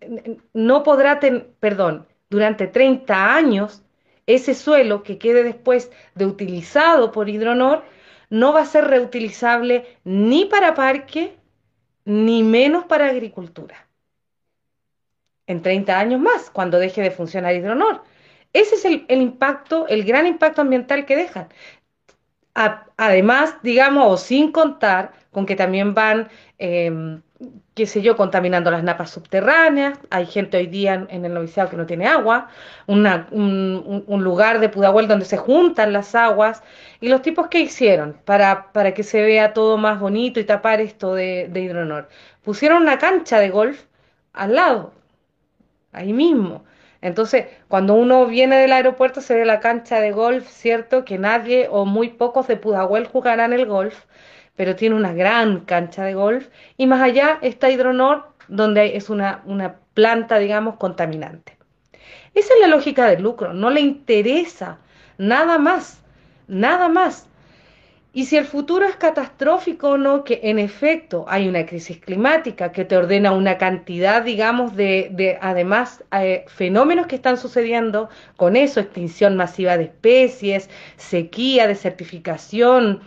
no 0.52 0.82
podrá, 0.82 1.20
tener, 1.20 1.48
perdón, 1.60 2.06
durante 2.30 2.66
30 2.66 3.34
años, 3.34 3.82
ese 4.28 4.54
suelo 4.54 5.02
que 5.02 5.18
quede 5.18 5.42
después 5.42 5.90
de 6.14 6.26
utilizado 6.26 7.10
por 7.10 7.28
Hidronor 7.28 7.82
no 8.30 8.52
va 8.52 8.60
a 8.60 8.66
ser 8.66 8.84
reutilizable 8.84 9.86
ni 10.04 10.44
para 10.44 10.74
parque, 10.74 11.34
ni 12.04 12.44
menos 12.44 12.84
para 12.84 13.08
agricultura 13.08 13.88
en 15.48 15.62
30 15.62 15.98
años 15.98 16.20
más, 16.20 16.50
cuando 16.50 16.78
deje 16.78 17.02
de 17.02 17.10
funcionar 17.10 17.54
Hidronor. 17.54 18.02
Ese 18.52 18.76
es 18.76 18.84
el, 18.84 19.04
impacto, 19.08 19.88
el 19.88 20.04
gran 20.04 20.26
impacto 20.26 20.60
ambiental 20.60 21.04
que 21.06 21.16
dejan. 21.16 21.48
además, 22.96 23.54
digamos, 23.62 24.04
o 24.12 24.16
sin 24.16 24.52
contar 24.52 25.12
con 25.30 25.46
que 25.46 25.56
también 25.56 25.94
van, 25.94 26.28
em, 26.58 27.22
qué 27.78 27.86
sé 27.86 28.02
yo, 28.02 28.16
contaminando 28.16 28.72
las 28.72 28.82
napas 28.82 29.10
subterráneas. 29.10 29.98
Hay 30.10 30.26
gente 30.26 30.56
hoy 30.56 30.66
día 30.66 31.06
en, 31.08 31.24
el 31.24 31.32
noviciado 31.32 31.70
que 31.70 31.76
no 31.76 31.86
tiene 31.86 32.06
agua, 32.08 32.48
un, 32.88 33.04
lugar 34.08 34.58
de 34.58 34.68
Pudahuel 34.68 35.06
donde 35.06 35.24
se 35.24 35.36
juntan 35.36 35.92
las 35.92 36.16
aguas. 36.16 36.64
Y 37.00 37.08
los 37.08 37.22
tipos 37.22 37.46
que 37.46 37.60
hicieron 37.60 38.16
para, 38.24 38.72
para 38.72 38.94
que 38.94 39.04
se 39.04 39.22
vea 39.22 39.52
todo 39.52 39.76
más 39.78 40.00
bonito 40.00 40.40
y 40.40 40.44
tapar 40.44 40.80
esto 40.80 41.14
de, 41.14 41.48
de 41.50 41.60
Hidronor. 41.60 42.08
Pusieron 42.42 42.82
una 42.82 42.98
cancha 42.98 43.38
de 43.38 43.50
golf 43.50 43.84
al 44.32 44.56
lado 44.56 44.92
ahí 45.92 46.12
mismo. 46.12 46.64
Entonces, 47.00 47.46
cuando 47.68 47.94
uno 47.94 48.26
viene 48.26 48.56
del 48.56 48.72
aeropuerto 48.72 49.20
se 49.20 49.34
ve 49.36 49.44
la 49.44 49.60
cancha 49.60 50.00
de 50.00 50.10
golf, 50.10 50.48
¿cierto? 50.48 51.04
Que 51.04 51.16
nadie 51.16 51.68
o 51.70 51.84
muy 51.84 52.08
pocos 52.08 52.48
de 52.48 52.56
Pudahuel 52.56 53.06
jugarán 53.06 53.52
el 53.52 53.66
golf, 53.66 54.04
pero 54.58 54.74
tiene 54.74 54.96
una 54.96 55.12
gran 55.12 55.60
cancha 55.60 56.02
de 56.02 56.14
golf. 56.14 56.48
Y 56.76 56.88
más 56.88 57.00
allá 57.00 57.38
está 57.42 57.70
Hidronor, 57.70 58.24
donde 58.48 58.96
es 58.96 59.08
una, 59.08 59.40
una 59.46 59.76
planta, 59.94 60.40
digamos, 60.40 60.78
contaminante. 60.78 61.56
Esa 62.34 62.54
es 62.54 62.60
la 62.60 62.66
lógica 62.66 63.06
del 63.06 63.22
lucro, 63.22 63.54
no 63.54 63.70
le 63.70 63.80
interesa 63.80 64.78
nada 65.16 65.58
más, 65.58 66.02
nada 66.48 66.88
más. 66.88 67.28
Y 68.12 68.24
si 68.24 68.36
el 68.36 68.46
futuro 68.46 68.84
es 68.84 68.96
catastrófico 68.96 69.90
o 69.90 69.96
no, 69.96 70.24
que 70.24 70.40
en 70.42 70.58
efecto 70.58 71.24
hay 71.28 71.46
una 71.46 71.64
crisis 71.64 72.00
climática 72.00 72.72
que 72.72 72.84
te 72.84 72.96
ordena 72.96 73.30
una 73.30 73.58
cantidad, 73.58 74.22
digamos, 74.22 74.74
de, 74.74 75.38
además 75.40 76.02
eh, 76.10 76.44
fenómenos 76.48 77.06
que 77.06 77.14
están 77.14 77.36
sucediendo 77.36 78.08
con 78.36 78.56
eso, 78.56 78.80
extinción 78.80 79.36
masiva 79.36 79.76
de 79.76 79.84
especies, 79.84 80.68
sequía, 80.96 81.68
desertificación, 81.68 83.02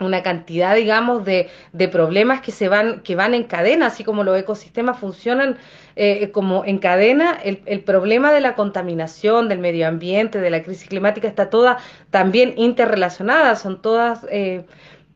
una 0.00 0.22
cantidad, 0.22 0.74
digamos, 0.74 1.24
de, 1.24 1.50
problemas 1.92 2.40
que 2.40 2.52
se 2.52 2.68
van, 2.68 3.00
que 3.00 3.16
van 3.16 3.34
en 3.34 3.44
cadena, 3.44 3.86
así 3.86 4.04
como 4.04 4.24
los 4.24 4.38
ecosistemas 4.38 4.98
funcionan 4.98 5.58
eh, 5.96 6.30
como 6.30 6.64
en 6.64 6.78
cadena, 6.78 7.38
el, 7.42 7.80
problema 7.82 8.32
de 8.32 8.40
la 8.40 8.54
contaminación, 8.54 9.48
del 9.48 9.58
medio 9.58 9.86
ambiente, 9.86 10.40
de 10.40 10.50
la 10.50 10.62
crisis 10.62 10.88
climática 10.88 11.28
está 11.28 11.50
toda 11.50 11.78
también 12.10 12.54
interrelacionada, 12.56 13.56
son 13.56 13.82
todas, 13.82 14.26
eh, 14.30 14.64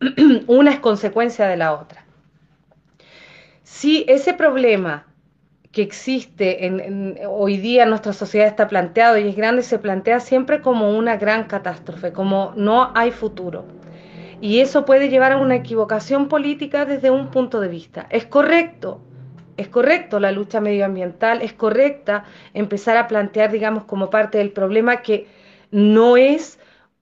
una 0.47 0.73
es 0.73 0.81
consecuencia 0.81 1.47
de 1.47 1.57
la 1.57 1.73
otra. 1.73 2.05
Si 3.63 4.05
ese 4.09 4.35
problema 4.35 5.07
que 5.73 5.83
existe 5.83 6.67
en, 6.67 7.19
hoy 7.29 7.57
día 7.57 7.83
en 7.83 7.91
nuestra 7.91 8.13
sociedad 8.13 8.47
está 8.47 8.69
planteado 8.69 9.19
y 9.19 9.29
es 9.29 9.35
grande, 9.37 9.63
se 9.63 9.79
plantea 9.79 10.21
siempre 10.21 10.61
como 10.61 10.97
una 10.97 11.17
gran 11.17 11.45
catástrofe, 11.45 12.13
como 12.13 12.53
no 12.57 12.93
hay 12.95 13.11
futuro 13.11 13.65
y 14.41 14.61
eso 14.61 14.85
puede 14.85 15.09
llevar 15.09 15.33
a 15.33 15.39
una 15.39 15.57
equivocación 15.57 16.29
política 16.29 16.85
desde 16.85 17.11
un 17.11 17.31
punto 17.31 17.61
de 17.61 17.69
vista. 17.69 18.07
Es 18.11 18.27
correcto, 18.27 19.01
es 19.57 19.69
correcto 19.69 20.21
la 20.21 20.33
lucha 20.33 20.61
medioambiental, 20.61 21.43
es 21.43 21.53
correcta 21.53 22.25
empezar 22.53 22.97
a 22.97 23.07
plantear, 23.07 23.53
digamos, 23.53 23.85
como 23.85 24.11
parte 24.11 24.39
del 24.39 24.53
problema 24.53 25.03
que 25.03 25.27
no 25.71 26.17
es 26.17 26.59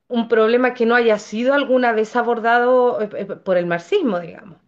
un 0.08 0.28
problema 0.28 0.74
que 0.74 0.86
no 0.86 0.94
haya 0.94 1.18
sido 1.18 1.54
alguna 1.54 1.92
vez 1.92 2.14
abordado 2.16 3.00
eh, 3.00 3.08
eh, 3.16 3.24
por 3.24 3.56
el 3.56 3.66
marxismo, 3.66 4.20
digamos. 4.20 4.58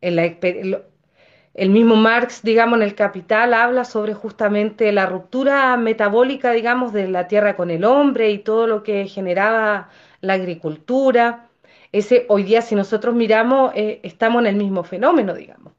el 0.00 1.70
mismo 1.70 1.96
Marx, 1.96 2.42
digamos, 2.42 2.78
en 2.78 2.84
el 2.84 2.94
Capital 2.94 3.52
habla 3.54 3.84
sobre 3.84 4.14
justamente 4.14 4.92
la 4.92 5.06
ruptura 5.06 5.76
metabólica, 5.76 6.52
digamos, 6.52 6.92
de 6.92 7.08
la 7.08 7.26
tierra 7.28 7.56
con 7.56 7.70
el 7.70 7.84
hombre 7.84 8.30
y 8.30 8.38
todo 8.38 8.66
lo 8.66 8.82
que 8.82 9.06
generaba 9.08 9.88
la 10.20 10.34
agricultura 10.34 11.49
Ese, 11.92 12.26
hoy 12.28 12.44
día, 12.44 12.62
si 12.62 12.74
nosotros 12.74 13.14
miramos, 13.14 13.72
eh, 13.74 14.00
estamos 14.02 14.42
en 14.42 14.46
el 14.48 14.56
mismo 14.56 14.84
fenómeno, 14.84 15.34
digamos. 15.34 15.72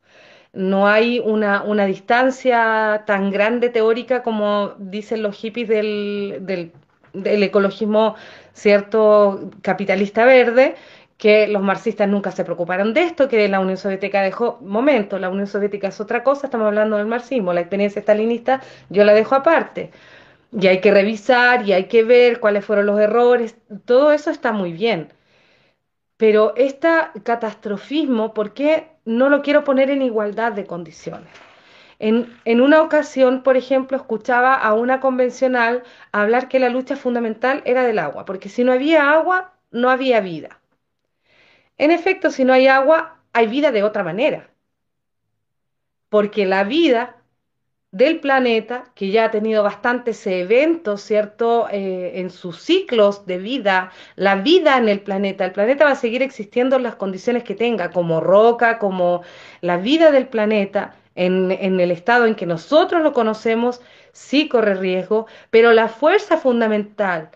No 0.54 0.88
hay 0.88 1.20
una, 1.20 1.64
una, 1.64 1.86
distancia 1.86 3.04
tan 3.08 3.32
grande 3.32 3.70
teórica 3.70 4.22
como 4.24 4.74
dicen 4.78 5.24
los 5.24 5.38
hippies 5.38 5.70
del, 5.70 6.40
del, 6.42 6.74
del 7.14 7.44
ecologismo, 7.44 8.16
cierto, 8.54 9.52
capitalista 9.62 10.26
verde, 10.26 10.76
que 11.18 11.48
los 11.48 11.62
marxistas 11.62 12.10
nunca 12.10 12.32
se 12.32 12.44
preocuparon 12.44 12.94
de 12.94 13.04
esto, 13.04 13.28
que 13.30 13.48
la 13.48 13.60
Unión 13.60 13.78
Soviética 13.78 14.22
dejó, 14.24 14.58
momento, 14.62 15.20
la 15.20 15.30
Unión 15.30 15.48
Soviética 15.48 15.90
es 15.90 16.02
otra 16.02 16.24
cosa, 16.24 16.48
estamos 16.48 16.68
hablando 16.68 16.98
del 16.98 17.06
marxismo, 17.08 17.54
la 17.54 17.62
experiencia 17.62 18.00
estalinista 18.00 18.62
yo 18.90 19.04
la 19.06 19.14
dejo 19.14 19.36
aparte. 19.36 19.92
Y 20.52 20.68
hay 20.68 20.82
que 20.82 20.92
revisar 20.92 21.66
y 21.68 21.74
hay 21.74 21.86
que 21.86 22.04
ver 22.04 22.40
cuáles 22.40 22.66
fueron 22.66 22.88
los 22.88 23.00
errores, 23.00 23.56
todo 23.86 24.12
eso 24.12 24.32
está 24.32 24.52
muy 24.52 24.74
bien. 24.74 25.10
Pero 26.22 26.54
este 26.56 26.88
catastrofismo, 27.24 28.36
¿por 28.36 28.54
qué 28.54 28.92
no 29.06 29.28
lo 29.28 29.42
quiero 29.42 29.64
poner 29.64 29.90
en 29.90 30.04
igualdad 30.04 30.52
de 30.52 30.68
condiciones? 30.68 31.32
En, 31.98 32.38
en, 32.46 32.62
una 32.62 32.84
ocasión, 32.84 33.42
por 33.42 33.58
ejemplo, 33.58 33.98
escuchaba 33.98 34.54
a 34.54 34.76
una 34.76 35.00
convencional 35.00 35.82
hablar 36.12 36.48
que 36.48 36.60
la 36.60 36.70
lucha 36.70 36.96
fundamental 36.96 37.64
era 37.66 37.82
del 37.82 37.98
agua, 37.98 38.26
porque 38.26 38.50
si 38.50 38.64
no 38.64 38.72
había 38.72 39.10
agua, 39.10 39.56
no 39.72 39.90
había 39.90 40.20
vida. 40.22 40.60
En 41.80 41.90
efecto, 41.90 42.30
si 42.30 42.46
no 42.46 42.54
hay 42.54 42.68
agua, 42.68 43.18
hay 43.34 43.48
vida 43.48 43.72
de 43.72 43.82
otra 43.82 44.04
manera. 44.04 44.52
Porque 46.10 46.46
la 46.46 46.64
vida 46.64 47.21
del 47.92 48.20
planeta, 48.22 48.86
que 48.96 49.10
ya 49.12 49.26
ha 49.26 49.32
tenido 49.32 49.64
bastantes 49.64 50.26
eventos, 50.26 51.02
¿cierto? 51.02 51.68
Eh, 51.72 52.14
en 52.16 52.30
sus 52.30 52.62
ciclos 52.62 53.26
de 53.26 53.38
vida, 53.38 53.92
la 54.16 54.36
vida 54.36 54.78
en 54.78 54.88
el 54.90 55.02
planeta, 55.02 55.46
el 55.46 55.52
planeta 55.52 55.86
va 55.86 55.92
a 55.92 55.96
seguir 55.96 56.22
existiendo 56.22 56.78
en 56.78 56.84
las 56.84 56.96
condiciones 56.96 57.44
que 57.44 57.56
tenga, 57.56 57.92
como 57.92 58.22
roca, 58.22 58.80
como 58.80 59.24
la 59.62 59.78
vida 59.78 60.12
del 60.12 60.28
planeta, 60.28 60.96
en, 61.16 61.52
en 61.52 61.80
el 61.82 61.92
estado 61.92 62.26
en 62.26 62.36
que 62.36 62.46
nosotros 62.46 63.04
lo 63.04 63.12
conocemos, 63.14 63.82
sí 64.14 64.48
corre 64.48 64.76
riesgo, 64.76 65.28
pero 65.50 65.74
la 65.74 65.90
fuerza 65.90 66.38
fundamental 66.38 67.30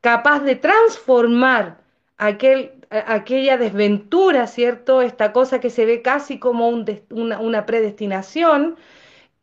capaz 0.00 0.40
de 0.40 0.56
transformar 0.56 1.78
aquel 2.16 2.72
aquella 2.90 3.56
desventura, 3.58 4.46
¿cierto? 4.46 5.02
Esta 5.02 5.32
cosa 5.32 5.60
que 5.60 5.70
se 5.70 5.84
ve 5.84 6.02
casi 6.02 6.38
como 6.38 6.68
un 6.68 6.84
una, 7.10 7.40
una, 7.40 7.66
predestinación 7.66 8.76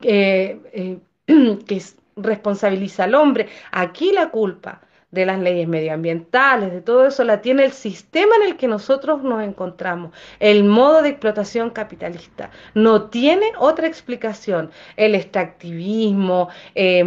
eh, 0.04 0.60
eh, 0.74 1.00
que 1.68 1.82
responsabiliza 2.16 3.06
al 3.06 3.16
hombre. 3.16 3.48
Aquí 3.72 4.12
la 4.12 4.30
culpa 4.30 4.82
de 5.14 5.28
las 5.28 5.40
leyes 5.40 5.68
medioambientales, 5.68 6.72
de 6.72 6.82
todo 6.82 7.06
eso, 7.06 7.24
la 7.24 7.40
tiene 7.40 7.64
el 7.66 7.72
sistema 7.72 8.36
en 8.38 8.50
el 8.50 8.58
que 8.58 8.68
nosotros 8.68 9.22
nos 9.22 9.44
encontramos, 9.44 10.12
el 10.40 10.64
modo 10.64 11.04
de 11.04 11.10
explotación 11.10 11.70
capitalista. 11.70 12.50
No 12.74 13.10
tiene 13.10 13.52
otra 13.60 13.86
explicación. 13.86 14.72
El 14.98 15.14
extractivismo, 15.14 16.50
eh, 16.74 17.04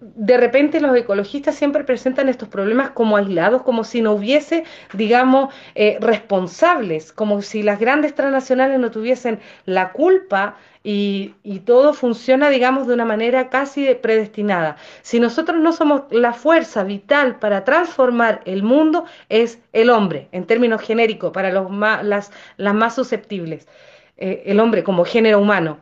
de 0.00 0.36
repente 0.38 0.80
los 0.80 0.96
ecologistas 0.96 1.54
siempre 1.54 1.84
presentan 1.84 2.30
estos 2.30 2.48
problemas 2.48 2.90
como 2.90 3.18
aislados, 3.18 3.62
como 3.62 3.84
si 3.84 4.00
no 4.00 4.12
hubiese, 4.12 4.64
digamos, 4.94 5.54
eh, 5.74 5.98
responsables, 6.00 7.12
como 7.12 7.42
si 7.42 7.62
las 7.62 7.78
grandes 7.78 8.14
transnacionales 8.14 8.80
no 8.80 8.90
tuviesen 8.90 9.40
la 9.66 9.92
culpa 9.92 10.56
y, 10.88 11.62
todo 11.64 11.94
funciona, 11.94 12.48
digamos, 12.48 12.86
de 12.86 12.94
una 12.94 13.04
manera 13.04 13.50
casi 13.50 13.92
predestinada. 13.96 14.76
Si 15.02 15.18
nosotros 15.18 15.58
no 15.60 15.72
somos 15.72 16.02
la 16.10 16.32
fuerza 16.32 16.84
vital 16.84 17.40
para 17.40 17.64
transformar 17.64 18.40
el 18.44 18.62
mundo, 18.62 19.04
es 19.28 19.58
el 19.72 19.90
hombre, 19.90 20.28
en 20.30 20.46
términos 20.46 20.80
genéricos, 20.80 21.32
para 21.32 21.50
los 21.50 21.72
las, 22.04 22.30
las, 22.56 22.74
más 22.74 22.94
susceptibles. 22.94 23.66
Eh, 24.16 24.44
el 24.46 24.60
hombre 24.60 24.84
como 24.84 25.04
género 25.04 25.40
humano. 25.40 25.78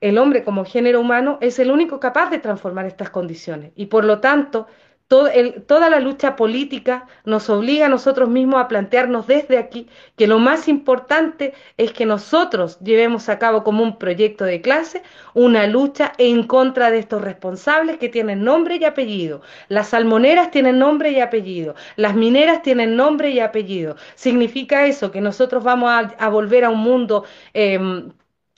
El 0.00 0.18
hombre 0.18 0.42
como 0.42 0.64
género 0.64 1.00
humano 1.00 1.38
es 1.40 1.60
el 1.60 1.70
único 1.70 2.00
capaz 2.00 2.28
de 2.28 2.38
transformar 2.38 2.84
estas 2.86 3.10
condiciones 3.10 3.72
y 3.76 3.86
por 3.86 4.04
lo 4.04 4.18
tanto 4.18 4.66
toda 5.08 5.88
la 5.88 6.00
lucha 6.00 6.34
política 6.34 7.06
nos 7.24 7.48
obliga 7.48 7.86
a 7.86 7.88
nosotros 7.88 8.28
mismos 8.28 8.60
a 8.60 8.66
plantearnos 8.66 9.28
desde 9.28 9.56
aquí 9.56 9.88
que 10.16 10.26
lo 10.26 10.40
más 10.40 10.66
importante 10.66 11.54
es 11.76 11.92
que 11.92 12.06
nosotros 12.06 12.80
llevemos 12.80 13.28
a 13.28 13.38
cabo 13.38 13.62
como 13.62 13.84
un 13.84 13.98
proyecto 13.98 14.44
de 14.44 14.60
clase 14.60 15.02
una 15.32 15.68
lucha 15.68 16.12
en 16.18 16.42
contra 16.44 16.90
de 16.90 16.98
estos 16.98 17.22
responsables 17.22 17.98
que 17.98 18.08
tienen 18.08 18.42
nombre 18.42 18.76
y 18.76 18.84
apellido. 18.84 19.42
Las 19.68 19.88
salmoneras 19.90 20.50
tienen 20.50 20.78
nombre 20.78 21.12
y 21.12 21.20
apellido, 21.20 21.76
las 21.96 22.14
mineras 22.16 22.62
tienen 22.62 22.96
nombre 22.96 23.30
y 23.30 23.40
apellido. 23.40 23.96
Significa 24.16 24.86
eso, 24.86 25.10
que 25.12 25.20
nosotros 25.20 25.62
vamos 25.62 25.90
a, 26.18 26.28
volver 26.28 26.64
a 26.64 26.70
un 26.70 26.80
mundo 26.80 27.24
em, 27.54 28.12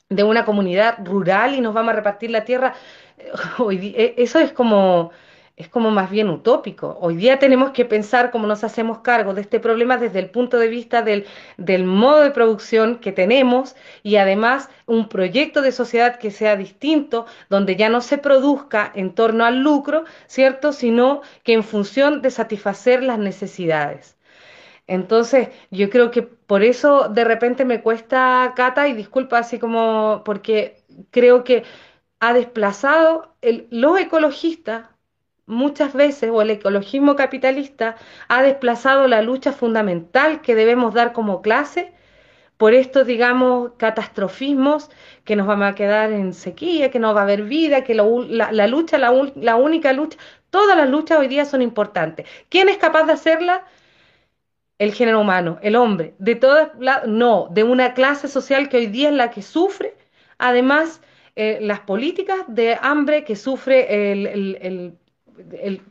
de 0.09 0.23
una 0.23 0.45
comunidad 0.45 0.97
rural 1.05 1.53
y 1.55 1.61
nos 1.61 1.73
vamos 1.73 1.93
a 1.93 1.97
repartir 1.97 2.31
la 2.31 2.43
tierra. 2.43 2.73
E, 3.71 4.15
eso 4.17 4.39
es 4.39 4.51
como 4.53 5.11
es 5.59 5.67
como 5.67 5.91
más 5.91 6.09
bien 6.09 6.29
utópico. 6.29 6.97
Hoy 7.01 7.17
día 7.17 7.37
tenemos 7.37 7.71
que 7.71 7.83
pensar 7.83 8.31
cómo 8.31 8.47
nos 8.47 8.63
hacemos 8.63 8.99
cargo 8.99 9.33
de 9.33 9.41
este 9.41 9.59
problema 9.59 9.97
desde 9.97 10.19
el 10.19 10.29
punto 10.29 10.57
de 10.57 10.69
vista 10.69 11.01
del, 11.01 11.25
del, 11.57 11.83
modo 11.83 12.21
de 12.21 12.31
producción 12.31 12.99
que 12.99 13.11
tenemos 13.11 13.75
y 14.01 14.15
además 14.15 14.69
un 14.85 15.09
proyecto 15.09 15.61
de 15.61 15.73
sociedad 15.73 16.17
que 16.17 16.31
sea 16.31 16.55
distinto, 16.55 17.25
donde 17.49 17.75
ya 17.75 17.89
no 17.89 17.99
se 17.99 18.17
produzca 18.17 18.89
en 18.95 19.13
torno 19.13 19.43
al 19.43 19.59
lucro, 19.59 20.05
¿cierto? 20.27 20.71
Sino 20.71 21.21
que 21.43 21.53
en 21.53 21.63
función 21.63 22.21
de 22.21 22.31
satisfacer 22.31 23.03
las 23.03 23.19
necesidades. 23.19 24.17
Entonces, 24.87 25.49
yo 25.71 25.89
creo 25.89 26.09
que 26.09 26.23
por 26.23 26.63
eso 26.63 27.09
de 27.09 27.25
repente 27.25 27.65
me 27.65 27.81
cuesta, 27.81 28.53
Cata, 28.55 28.87
y 28.87 28.93
disculpa 28.93 29.39
así 29.39 29.59
como 29.59 30.23
porque 30.23 30.83
creo 31.11 31.43
que 31.43 31.63
ha 32.21 32.33
desplazado 32.33 33.35
el, 33.41 33.67
los 33.71 33.99
ecologistas 33.99 34.85
muchas 35.49 35.93
veces, 35.93 36.29
o 36.31 36.41
el 36.41 36.51
ecologismo 36.51 37.15
capitalista, 37.15 37.97
ha 38.29 38.41
desplazado 38.43 39.07
la 39.07 39.21
lucha 39.21 39.51
fundamental 39.51 40.41
que 40.41 40.55
debemos 40.55 40.93
dar 40.93 41.11
como 41.11 41.41
clase 41.41 41.91
por 42.57 42.73
estos, 42.73 43.07
digamos, 43.07 43.71
catastrofismos 43.77 44.89
que 45.23 45.35
nos 45.35 45.47
vamos 45.47 45.69
a 45.69 45.75
quedar 45.75 46.11
en 46.11 46.33
sequía, 46.33 46.91
que 46.91 46.99
no 46.99 47.13
va 47.13 47.21
a 47.21 47.23
haber 47.23 47.43
vida, 47.43 47.83
que 47.83 47.95
la, 47.95 48.03
lucha, 48.67 48.97
la, 48.97 49.11
la, 49.35 49.55
única 49.55 49.93
lucha, 49.93 50.17
todas 50.49 50.77
las 50.77 50.89
luchas 50.89 51.19
hoy 51.19 51.27
día 51.27 51.45
son 51.45 51.61
importantes. 51.61 52.27
¿Quién 52.49 52.69
es 52.69 52.77
capaz 52.77 53.05
de 53.05 53.13
hacerla? 53.13 53.65
El 54.77 54.93
género 54.93 55.21
humano, 55.21 55.57
el 55.61 55.75
hombre. 55.75 56.15
De 56.19 56.35
todas, 56.35 56.71
no, 57.07 57.47
de 57.51 57.63
una 57.63 57.93
clase 57.93 58.27
social 58.27 58.69
que 58.69 58.77
hoy 58.77 58.87
día 58.87 59.09
es 59.09 59.15
la 59.15 59.31
que 59.31 59.41
sufre, 59.41 59.95
además, 60.37 61.01
eh, 61.35 61.59
las 61.61 61.79
políticas 61.79 62.39
de 62.47 62.77
hambre 62.81 63.23
que 63.23 63.35
sufre 63.37 64.11
el, 64.11 64.97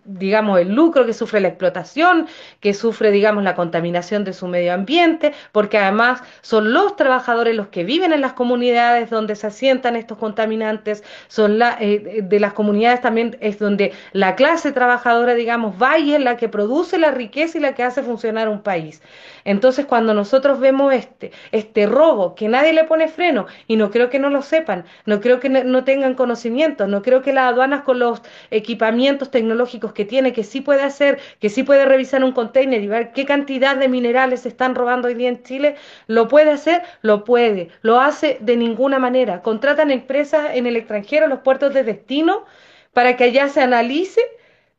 digamos, 0.05 0.61
el 0.61 0.75
lucro 0.75 1.07
que 1.07 1.13
sufre 1.13 1.41
la 1.41 1.49
explotación, 1.49 2.27
que 2.61 2.75
sufre, 2.75 3.11
digamos, 3.11 3.45
la 3.45 3.55
contaminación 3.55 4.25
de 4.25 4.33
su 4.33 4.47
medio 4.47 4.73
ambiente, 4.73 5.33
porque 5.53 5.79
además 5.79 6.23
son 6.41 6.73
los 6.73 6.97
trabajadores 6.97 7.55
los 7.55 7.69
que 7.69 7.85
viven 7.85 8.13
en 8.13 8.21
las 8.21 8.33
comunidades 8.33 9.11
donde 9.11 9.37
se 9.37 9.47
asientan 9.47 9.97
estos 9.97 10.19
contaminantes, 10.19 11.05
son 11.29 11.59
la, 11.59 11.77
eh, 11.81 12.21
de 12.23 12.41
las 12.41 12.53
comunidades 12.53 13.01
también 13.01 13.37
es 13.41 13.59
donde 13.59 13.93
la 14.13 14.35
clase 14.35 14.73
trabajadora, 14.73 15.35
digamos, 15.35 15.81
va 15.81 15.99
y 15.99 16.15
es 16.15 16.21
la 16.21 16.37
que 16.37 16.49
produce 16.49 16.99
la 16.99 17.11
riqueza 17.11 17.59
y 17.59 17.61
la 17.61 17.75
que 17.75 17.83
hace 17.83 18.03
funcionar 18.03 18.49
un 18.49 18.63
país. 18.63 19.03
Entonces, 19.45 19.87
cuando 19.87 20.13
nosotros 20.15 20.61
vemos 20.61 20.93
este, 20.93 21.33
este 21.53 21.87
robo, 21.87 22.35
que 22.35 22.49
nadie 22.49 22.73
le 22.73 22.85
pone 22.85 23.09
freno, 23.09 23.47
y 23.67 23.77
no 23.77 23.91
creo 23.91 24.11
que 24.11 24.19
no 24.19 24.31
lo 24.31 24.43
sepan, 24.43 24.85
no 25.07 25.21
creo 25.21 25.41
que 25.41 25.49
no 25.49 25.85
tengan 25.85 26.15
conocimiento, 26.15 26.87
no 26.87 27.03
creo 27.03 27.23
que 27.23 27.33
las 27.33 27.53
aduanas 27.53 27.83
con 27.83 27.99
los 27.99 28.23
equipamientos 28.51 29.31
tecnológicos 29.39 29.93
que 29.93 30.05
tiene, 30.05 30.33
que 30.33 30.43
sí 30.43 30.61
puede 30.61 30.83
hacer, 30.83 31.21
que 31.39 31.49
sí 31.49 31.63
puede 31.63 31.85
revisar 31.85 32.25
un 32.25 32.33
container 32.33 32.83
y 32.83 32.89
ver 32.89 33.13
qué 33.13 33.25
cantidad 33.25 33.77
de 33.77 33.89
minerales 33.89 34.41
se 34.41 34.49
están 34.49 34.75
robando 34.75 35.07
hoy 35.07 35.15
día 35.15 35.29
en 35.29 35.45
Chile, 35.45 35.77
lo 36.09 36.27
puede 36.27 36.51
hacer, 36.51 36.83
lo 37.03 37.23
puede, 37.23 37.69
lo 37.83 38.01
hace 38.01 38.39
de 38.41 38.57
ninguna 38.57 38.99
manera. 38.99 39.43
Contratan 39.43 39.93
empresas 39.93 40.51
en 40.55 40.67
el 40.67 40.75
extranjero, 40.75 41.29
los 41.29 41.39
puertos 41.39 41.73
de 41.73 41.85
destino, 41.85 42.47
para 42.93 43.17
que 43.17 43.25
allá 43.25 43.49
se 43.49 43.61
analice 43.61 44.21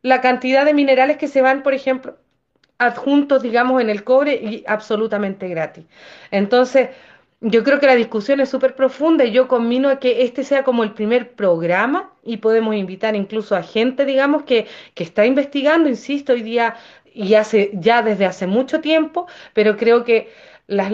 la 0.02 0.20
cantidad 0.20 0.66
de 0.66 0.74
minerales 0.74 1.16
que 1.16 1.30
se 1.30 1.42
van, 1.42 1.64
por 1.64 1.74
ejemplo, 1.74 2.18
adjuntos, 2.80 3.42
digamos, 3.42 3.82
en 3.82 3.90
el 3.90 4.04
cobre 4.04 4.34
y 4.36 4.64
absolutamente 4.68 5.48
gratis. 5.48 5.86
Entonces, 6.32 6.90
yo 7.42 7.64
creo 7.64 7.80
que 7.80 7.86
la 7.88 7.96
discusión 7.96 8.40
es 8.42 8.50
súper 8.50 8.76
profunda 8.76 9.24
y 9.24 9.32
yo 9.32 9.48
combino 9.48 9.98
que 10.00 10.24
este 10.24 10.44
sea 10.44 10.64
como 10.64 10.84
el 10.84 10.94
primer 10.94 11.34
programa 11.36 12.14
y 12.24 12.38
podemos 12.38 12.76
invitar 12.76 13.16
incluso 13.16 13.56
a 13.56 13.64
gente, 13.64 14.06
digamos, 14.06 14.44
que, 14.44 14.68
que 14.94 15.04
está 15.04 15.26
investigando, 15.26 15.88
insisto, 15.88 16.34
hoy 16.34 16.42
día 16.42 16.76
y 17.14 17.36
hace 17.36 17.72
ya 17.74 18.02
desde 18.02 18.26
hace 18.26 18.46
mucho 18.46 18.82
tiempo, 18.82 19.28
pero 19.54 19.78
creo 19.78 20.04
que 20.04 20.30
las, 20.68 20.92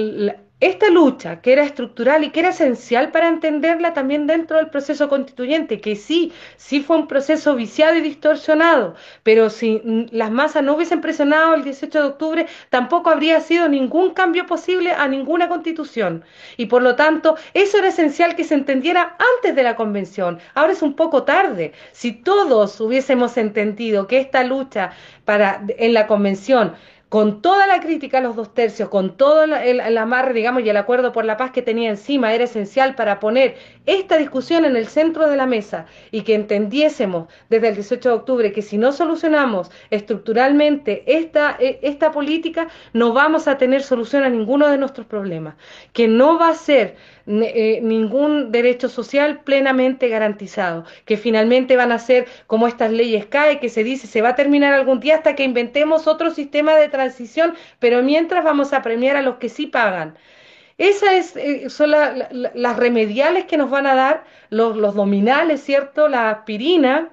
esta 0.61 0.89
lucha, 0.89 1.41
que 1.41 1.51
era 1.51 1.63
estructural 1.63 2.23
y 2.23 2.29
que 2.29 2.39
era 2.39 2.49
esencial 2.49 3.11
para 3.11 3.27
entenderla 3.27 3.93
también 3.93 4.25
dentro 4.25 4.55
del 4.55 4.69
proceso 4.69 5.09
constituyente, 5.09 5.81
que 5.81 5.97
sí, 5.97 6.31
sí 6.55 6.79
fue 6.81 6.95
un 6.95 7.07
proceso 7.07 7.55
viciado 7.55 7.95
y 7.95 8.01
distorsionado, 8.01 8.95
pero 9.23 9.49
si 9.49 9.81
las 10.11 10.31
masas 10.31 10.63
no 10.63 10.75
hubiesen 10.75 11.01
presionado 11.01 11.55
el 11.55 11.65
18 11.65 11.99
de 11.99 12.07
octubre, 12.07 12.45
tampoco 12.69 13.09
habría 13.09 13.41
sido 13.41 13.67
ningún 13.67 14.11
cambio 14.11 14.45
posible 14.45 14.93
a 14.93 15.07
ninguna 15.09 15.49
constitución. 15.49 16.23
Y 16.55 16.67
por 16.67 16.81
lo 16.81 16.95
tanto, 16.95 17.35
eso 17.53 17.77
era 17.77 17.89
esencial 17.89 18.35
que 18.35 18.45
se 18.45 18.55
entendiera 18.55 19.17
antes 19.35 19.55
de 19.55 19.63
la 19.63 19.75
convención. 19.75 20.39
Ahora 20.53 20.71
es 20.71 20.81
un 20.81 20.95
poco 20.95 21.23
tarde. 21.23 21.73
Si 21.91 22.13
todos 22.13 22.79
hubiésemos 22.79 23.35
entendido 23.35 24.07
que 24.07 24.19
esta 24.19 24.43
lucha 24.43 24.91
para, 25.25 25.63
en 25.77 25.93
la 25.93 26.07
convención 26.07 26.75
con 27.15 27.41
toda 27.41 27.65
la 27.65 27.79
crítica 27.79 28.17
a 28.17 28.21
los 28.21 28.35
dos 28.35 28.53
tercios, 28.53 28.89
con 28.89 29.15
todo 29.15 29.45
el, 29.45 29.97
amarre, 29.97 30.33
digamos, 30.33 30.63
y 30.63 30.69
el 30.69 30.75
acuerdo 30.75 31.13
por 31.13 31.23
la 31.23 31.37
paz 31.37 31.51
que 31.51 31.61
tenía 31.61 31.89
encima, 31.89 32.33
era 32.33 32.43
esencial 32.43 32.93
para 32.93 33.21
poner 33.21 33.55
esta 33.85 34.17
discusión 34.17 34.65
en 34.65 34.75
el 34.75 34.87
centro 34.87 35.29
de 35.29 35.37
la 35.37 35.45
mesa 35.45 35.85
y 36.11 36.23
que 36.23 36.35
entendiésemos 36.35 37.29
desde 37.49 37.69
el 37.69 37.75
18 37.75 38.09
de 38.09 38.15
octubre 38.15 38.51
que 38.51 38.61
si 38.61 38.77
no 38.77 38.91
solucionamos 38.91 39.71
estructuralmente 39.91 41.05
e, 41.07 41.31
esta 41.83 42.11
política, 42.11 42.67
no 42.91 43.13
vamos 43.13 43.47
a 43.47 43.57
tener 43.57 43.81
solución 43.81 44.23
a 44.23 44.29
ninguno 44.29 44.67
de 44.67 44.77
nuestros 44.77 45.07
problemas, 45.07 45.55
que 45.93 46.09
no 46.09 46.37
va 46.37 46.49
a 46.49 46.53
ser 46.55 46.97
eh, 47.27 47.79
ningún 47.81 48.51
derecho 48.51 48.87
social 48.87 49.39
plenamente 49.43 50.09
garantizado, 50.09 50.85
que 51.05 51.17
finalmente 51.17 51.75
van 51.75 51.91
a 51.91 51.97
ser 51.97 52.27
como 52.45 52.67
estas 52.67 52.91
leyes 52.91 53.25
CAE, 53.25 53.59
que 53.59 53.69
se 53.69 53.83
dice 53.83 54.05
se 54.05 54.21
va 54.21 54.29
a 54.29 54.35
terminar 54.35 54.73
algún 54.73 54.99
día 54.99 55.15
hasta 55.15 55.35
que 55.35 55.43
inventemos 55.43 56.05
otro 56.05 56.29
sistema 56.29 56.75
de 56.75 56.87
transición, 56.87 57.55
pero 57.79 58.03
mientras 58.03 58.43
vamos 58.43 58.73
a 58.73 58.83
premiar 58.83 59.15
a 59.15 59.23
los 59.23 59.37
que 59.37 59.49
sí 59.49 59.65
pagan. 59.65 60.15
Esas 60.77 61.35
eh, 61.37 61.69
son 61.69 61.91
las 61.91 62.77
remediales 62.77 63.45
que 63.45 63.57
nos 63.57 63.69
van 63.69 63.87
a 63.87 63.95
dar 63.95 64.25
los, 64.49 64.93
dominales, 64.93 65.63
¿cierto? 65.63 66.09
La 66.09 66.29
aspirina, 66.29 67.09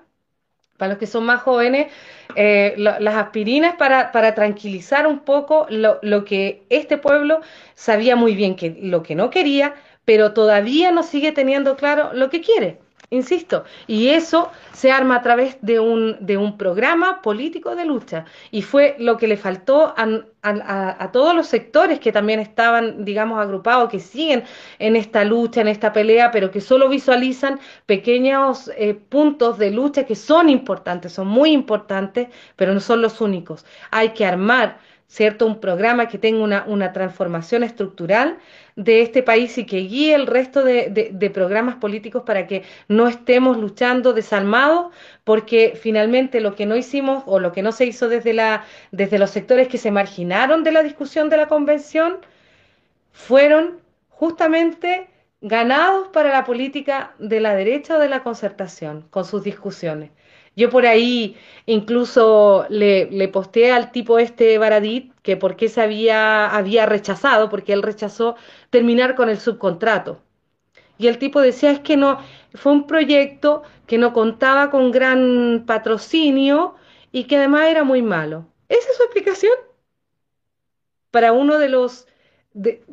para 0.76 0.90
los 0.90 0.98
que 0.98 1.06
son 1.06 1.24
más 1.24 1.40
jóvenes, 1.42 1.92
eh, 2.34 2.74
las 2.76 3.14
aspirinas 3.14 3.76
para, 3.76 4.10
para, 4.10 4.34
tranquilizar 4.34 5.06
un 5.06 5.20
poco 5.20 5.66
lo, 5.70 6.00
lo, 6.02 6.24
que 6.24 6.64
este 6.70 6.98
pueblo 6.98 7.40
sabía 7.74 8.16
muy 8.16 8.34
bien 8.34 8.56
que 8.56 8.76
lo 8.80 9.02
que 9.02 9.14
no 9.14 9.30
quería, 9.30 9.74
pero 10.04 10.32
todavía 10.32 10.90
no 10.90 11.02
sigue 11.02 11.32
teniendo 11.32 11.76
claro 11.76 12.12
lo 12.12 12.30
que 12.30 12.40
quiere, 12.40 12.80
insisto, 13.10 13.64
y 13.86 14.08
eso 14.08 14.50
se 14.72 14.90
arma 14.90 15.16
a 15.16 15.22
través 15.22 15.58
de 15.60 15.80
un, 15.80 16.16
de 16.20 16.36
un 16.36 16.56
programa 16.56 17.20
político 17.20 17.76
de 17.76 17.84
lucha, 17.84 18.24
y 18.50 18.62
fue 18.62 18.96
lo 18.98 19.16
que 19.16 19.28
le 19.28 19.36
faltó 19.36 19.94
a, 19.96 20.08
a, 20.42 21.12
todos 21.12 21.34
los 21.34 21.46
sectores 21.46 22.00
que 22.00 22.10
también 22.10 22.40
estaban, 22.40 23.04
digamos, 23.04 23.40
agrupados, 23.40 23.90
que 23.90 24.00
siguen 24.00 24.44
en 24.78 24.96
esta 24.96 25.24
lucha, 25.24 25.60
en 25.60 25.68
esta 25.68 25.92
pelea, 25.92 26.30
pero 26.30 26.50
que 26.50 26.60
solo 26.60 26.88
visualizan 26.88 27.60
pequeños 27.86 28.70
eh, 28.76 28.94
puntos 28.94 29.58
de 29.58 29.70
lucha 29.70 30.04
que 30.04 30.16
son 30.16 30.48
importantes, 30.48 31.12
son 31.12 31.28
muy 31.28 31.52
importantes, 31.52 32.28
pero 32.56 32.74
no 32.74 32.80
son 32.80 33.02
los 33.02 33.20
únicos. 33.20 33.64
Hay 33.90 34.10
que 34.10 34.26
armar 34.26 34.78
¿cierto? 35.12 35.46
Un 35.46 35.60
programa 35.60 36.08
que 36.08 36.16
tenga 36.16 36.42
una, 36.42 36.64
una, 36.66 36.92
transformación 36.94 37.62
estructural 37.64 38.38
de 38.76 39.02
este 39.02 39.22
país 39.22 39.58
y 39.58 39.66
que 39.66 39.80
guíe 39.80 40.14
el 40.14 40.26
resto 40.26 40.64
de, 40.64 40.88
de, 41.12 41.30
programas 41.30 41.74
políticos 41.74 42.22
para 42.24 42.46
que 42.46 42.62
no 42.88 43.06
estemos 43.06 43.58
luchando 43.58 44.14
desarmados, 44.14 44.86
porque 45.24 45.78
finalmente 45.78 46.40
lo 46.40 46.54
que 46.54 46.64
no 46.64 46.76
hicimos 46.76 47.24
o 47.26 47.40
lo 47.40 47.52
que 47.52 47.60
no 47.60 47.72
se 47.72 47.84
hizo 47.84 48.08
desde, 48.08 48.32
la, 48.32 48.64
desde 48.90 49.18
los 49.18 49.28
sectores 49.30 49.68
que 49.68 49.76
se 49.76 49.90
marginaron 49.90 50.64
de 50.64 50.72
la 50.72 50.82
discusión 50.82 51.28
de 51.28 51.36
la 51.36 51.46
convención 51.46 52.16
fueron 53.12 53.80
justamente 54.08 55.10
ganados 55.42 56.08
para 56.08 56.30
la 56.30 56.44
política 56.44 57.14
de 57.18 57.40
la 57.40 57.54
derecha 57.54 57.96
o 57.96 57.98
de 57.98 58.08
la 58.08 58.22
concertación 58.22 59.02
con 59.10 59.26
sus 59.26 59.44
discusiones. 59.44 60.10
Yo 60.56 60.70
por 60.70 60.86
ahí 60.86 61.36
incluso 61.66 62.66
le, 62.68 63.10
le 63.10 63.28
posteé 63.28 63.72
al 63.72 63.92
tipo 63.92 64.18
este 64.18 64.58
Baradit 64.58 65.12
que 65.22 65.36
por 65.36 65.56
qué 65.56 65.68
se 65.68 65.80
había, 65.80 66.48
había 66.48 66.86
rechazado, 66.86 67.48
porque 67.48 67.72
él 67.72 67.82
rechazó 67.82 68.36
terminar 68.70 69.14
con 69.14 69.28
el 69.30 69.38
subcontrato. 69.38 70.20
Y 70.98 71.08
el 71.08 71.18
tipo 71.18 71.40
decía, 71.40 71.70
es 71.70 71.80
que 71.80 71.96
no, 71.96 72.18
fue 72.54 72.72
un 72.72 72.86
proyecto 72.86 73.62
que 73.86 73.98
no 73.98 74.12
contaba 74.12 74.70
con 74.70 74.90
gran 74.90 75.64
patrocinio 75.66 76.74
y 77.12 77.24
que 77.24 77.36
además 77.36 77.68
era 77.68 77.84
muy 77.84 78.02
malo. 78.02 78.46
¿Esa 78.68 78.90
es 78.90 78.96
su 78.96 79.02
explicación? 79.02 79.54
Para 81.10 81.32
uno 81.32 81.58
de 81.58 81.68
los, 81.68 82.06
de, 82.54 82.84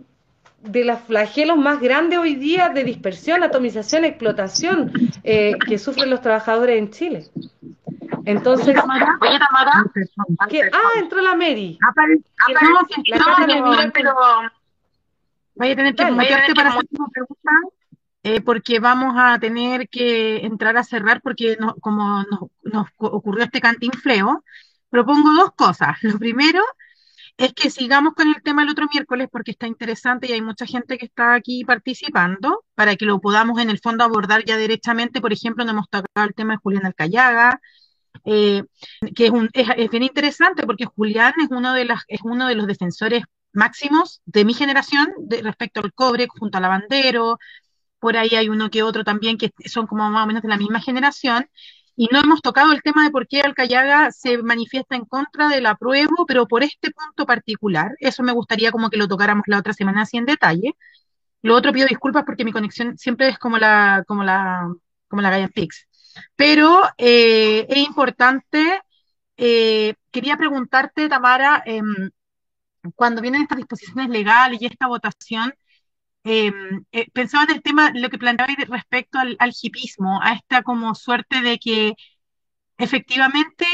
de 0.62 0.86
los 0.86 0.99
flagelos 1.01 1.57
más 1.57 1.80
grandes 1.80 2.20
hoy 2.20 2.36
día 2.36 2.70
de 2.70 2.84
dispersión, 2.84 3.43
atomización, 3.43 4.05
explotación 4.05 4.91
eh, 5.24 5.53
que 5.68 5.78
sufren 5.78 6.10
los 6.10 6.22
trabajadores 6.22 6.78
en 6.78 6.91
Chile. 6.91 7.26
Entonces, 8.26 8.68
oye, 8.68 9.39
Tamara, 9.39 9.86
ah, 10.74 10.89
entró 10.97 11.22
la 11.22 11.36
Mary. 11.36 11.78
no, 13.47 13.91
pero 13.93 14.16
vaya 15.55 15.74
a 15.74 15.76
tener 15.76 15.95
que 15.95 16.53
para 16.53 16.70
hacer 16.70 16.86
una 16.91 17.07
pregunta, 17.07 17.51
eh, 18.24 18.41
porque 18.41 18.80
vamos 18.80 19.16
a 19.18 19.39
tener 19.39 19.88
que 19.89 20.45
entrar 20.45 20.78
a 20.78 20.84
cerrar, 20.84 21.22
porque 21.22 21.57
como 21.80 22.24
nos, 22.24 22.41
nos 22.64 22.88
ocurrió 22.97 23.45
este 23.45 23.62
cantinfleo, 23.62 24.43
propongo 24.89 25.34
dos 25.34 25.51
cosas. 25.53 25.97
Lo 26.01 26.20
primero 26.20 26.62
es 27.39 27.53
que 27.53 27.69
sigamos 27.69 28.13
con 28.15 28.27
el 28.27 28.43
tema 28.43 28.63
el 28.63 28.69
otro 28.69 28.87
miércoles 28.91 29.29
porque 29.31 29.51
está 29.51 29.65
interesante 29.65 30.27
y 30.27 30.33
hay 30.33 30.41
mucha 30.41 30.65
gente 30.65 30.97
que 30.97 31.05
está 31.05 31.33
aquí 31.35 31.63
participando 31.63 32.65
para 32.75 32.97
que 32.97 33.05
lo 33.05 33.21
podamos 33.21 33.61
en 33.61 33.69
el 33.69 33.79
fondo 33.79 34.03
abordar 34.03 34.43
ya 34.43 34.57
directamente. 34.57 35.21
Por 35.21 35.31
ejemplo, 35.31 35.63
nos 35.63 35.71
hemos 35.73 35.89
tocado 35.89 36.27
el 36.27 36.33
tema 36.35 36.53
de 36.53 36.57
Julián 36.57 36.85
Alcayaga, 36.85 37.61
eh, 38.25 38.63
que 39.15 39.27
es, 39.27 39.31
un, 39.31 39.49
es, 39.53 39.89
bien 39.89 40.03
interesante 40.03 40.63
porque 40.63 40.83
Julián 40.83 41.33
es 41.41 41.47
uno 41.49 41.73
de, 41.73 41.85
las, 41.85 42.03
es 42.09 42.19
uno 42.23 42.45
de 42.45 42.55
los 42.55 42.67
defensores 42.67 43.23
máximos 43.53 44.21
de 44.25 44.43
mi 44.43 44.53
generación 44.53 45.07
de, 45.19 45.41
respecto 45.41 45.79
al 45.79 45.93
cobre, 45.93 46.27
junto 46.27 46.57
a 46.57 46.61
Lavandero. 46.61 47.39
Por 47.99 48.17
ahí 48.17 48.35
hay 48.35 48.49
uno 48.49 48.69
que 48.69 48.83
otro 48.83 49.05
también 49.05 49.37
que 49.37 49.53
son 49.65 49.87
como 49.87 50.09
más 50.09 50.25
o 50.25 50.27
menos 50.27 50.43
de 50.43 50.49
la 50.49 50.57
misma 50.57 50.81
generación 50.81 51.47
y 51.99 52.07
no 52.13 52.19
hemos 52.21 52.41
tocado 52.41 52.71
el 52.71 52.81
tema 52.81 53.03
de 53.03 53.11
por 53.11 53.27
qué 53.27 53.41
Alcayaga 53.41 54.09
se 54.13 54.37
manifiesta 54.41 54.95
en 54.95 55.03
contra 55.03 55.49
del 55.49 55.65
apruebo, 55.65 56.25
pero 56.25 56.47
por 56.47 56.63
este 56.63 56.91
punto 56.91 57.25
particular. 57.25 57.91
Eso 57.99 58.23
me 58.23 58.31
gustaría 58.31 58.71
como 58.71 58.89
que 58.89 58.95
lo 58.95 59.09
tocáramos 59.09 59.43
la 59.47 59.57
otra 59.57 59.73
semana 59.73 60.03
así 60.03 60.15
en 60.15 60.25
detalle. 60.25 60.77
Lo 61.41 61.57
otro 61.57 61.73
pido 61.73 61.87
disculpas 61.87 62.23
porque 62.25 62.45
mi 62.45 62.53
conexión 62.53 62.97
siempre 62.97 63.27
es 63.27 63.37
como 63.37 63.57
la, 63.57 64.05
como 64.07 64.23
la, 64.23 64.73
como 65.09 65.21
la 65.21 65.29
Gaia 65.29 65.49
Fix. 65.49 65.89
Pero 66.37 66.83
eh, 66.97 67.65
es 67.67 67.77
importante, 67.85 68.81
eh, 69.35 69.93
quería 70.09 70.37
preguntarte, 70.37 71.09
Tamara, 71.09 71.63
em, 71.65 72.11
cuando 72.95 73.21
vienen 73.21 73.41
estas 73.41 73.57
disposiciones 73.57 74.09
legales 74.09 74.61
y 74.61 74.67
esta 74.67 74.87
votación, 74.87 75.53
Em, 76.24 76.86
eh, 76.91 77.09
pensaba 77.13 77.45
en 77.45 77.51
el 77.51 77.61
tema, 77.63 77.91
lo 77.95 78.09
que 78.09 78.17
planteaba 78.17 78.53
respecto 78.67 79.20
al, 79.20 79.38
hipismo, 79.61 80.22
a 80.22 80.34
esta 80.34 80.63
como 80.63 80.93
suerte 80.95 81.41
de 81.41 81.57
que 81.59 81.93
efectivamente 82.78 83.65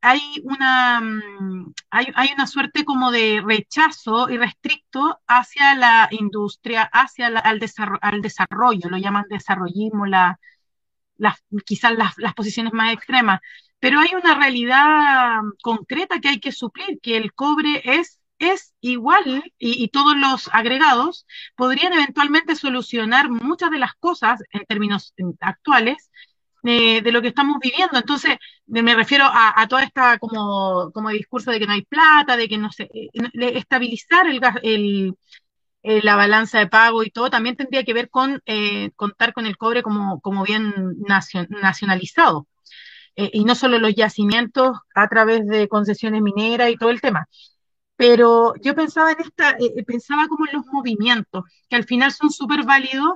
hay, 0.00 0.20
una, 0.44 1.00
mm, 1.00 1.72
hay, 1.90 2.30
una 2.34 2.46
suerte 2.46 2.84
como 2.84 3.10
de 3.10 3.42
rechazo 3.44 4.30
irrestricto 4.30 5.20
hacia 5.26 5.74
la 5.76 6.08
industria, 6.12 6.84
hacia 6.92 7.28
al, 7.28 7.58
desarrollo, 7.60 7.98
al 8.02 8.22
desarrollo, 8.22 8.88
lo 8.90 8.98
llaman 8.98 9.26
desarrollismo, 9.28 10.06
la, 10.06 10.38
quizás 11.64 11.92
las, 11.96 12.14
las 12.18 12.34
posiciones 12.34 12.72
más 12.72 12.92
extremas, 12.92 13.40
pero 13.78 14.00
hay 14.00 14.10
una 14.14 14.34
realidad 14.34 15.40
concreta 15.62 16.20
que 16.20 16.28
hay 16.28 16.40
que 16.40 16.52
suplir, 16.52 17.00
que 17.00 17.16
el 17.16 17.32
cobre 17.34 17.82
es 17.84 18.18
es 18.42 18.74
igual 18.80 19.44
y, 19.58 19.88
todos 19.88 20.16
los 20.16 20.48
agregados 20.52 21.26
podrían 21.56 21.92
eventualmente 21.92 22.56
solucionar 22.56 23.30
muchas 23.30 23.70
de 23.70 23.78
las 23.78 23.94
cosas 23.94 24.42
en 24.50 24.64
términos 24.66 25.14
actuales 25.40 26.10
eh, 26.64 27.02
de 27.02 27.12
lo 27.12 27.22
que 27.22 27.28
estamos 27.28 27.58
viviendo. 27.60 27.98
Entonces, 27.98 28.36
me 28.66 28.94
refiero 28.94 29.24
a, 29.26 29.66
toda 29.68 29.84
esta 29.84 30.18
como, 30.18 30.90
como 30.92 31.10
discurso 31.10 31.50
de 31.50 31.60
que 31.60 31.66
no 31.66 31.72
hay 31.72 31.82
plata, 31.82 32.36
de 32.36 32.48
que 32.48 32.58
no 32.58 32.72
se 32.72 32.84
eh, 32.84 33.10
estabilizar 33.34 34.26
el, 34.26 34.40
el, 34.62 35.14
eh, 35.82 36.00
la 36.02 36.16
balanza 36.16 36.58
de 36.58 36.68
pago 36.68 37.02
y 37.04 37.10
todo, 37.10 37.30
también 37.30 37.56
tendría 37.56 37.84
que 37.84 37.94
ver 37.94 38.10
con 38.10 38.42
contar 38.96 39.32
con 39.32 39.46
el 39.46 39.56
cobre 39.56 39.82
como, 39.82 40.20
como 40.20 40.44
bien 40.44 40.74
nacionalizado. 40.98 42.46
y 43.16 43.44
no 43.44 43.54
solo 43.54 43.78
los 43.78 43.94
yacimientos 43.94 44.78
a 44.94 45.08
través 45.08 45.46
de 45.46 45.68
concesiones 45.68 46.22
mineras 46.22 46.70
y 46.70 46.76
todo 46.76 46.90
el 46.90 47.00
tema 47.00 47.28
pero 48.02 48.54
yo 48.60 48.74
pensaba 48.74 49.12
en 49.12 49.20
esta, 49.20 49.50
eh, 49.52 49.74
eh, 49.76 49.84
pensaba 49.84 50.26
como 50.26 50.44
en 50.48 50.54
los 50.54 50.66
movimientos, 50.66 51.44
que 51.68 51.76
al 51.76 51.84
final 51.84 52.10
son 52.10 52.30
súper 52.30 52.64
válidos, 52.64 53.12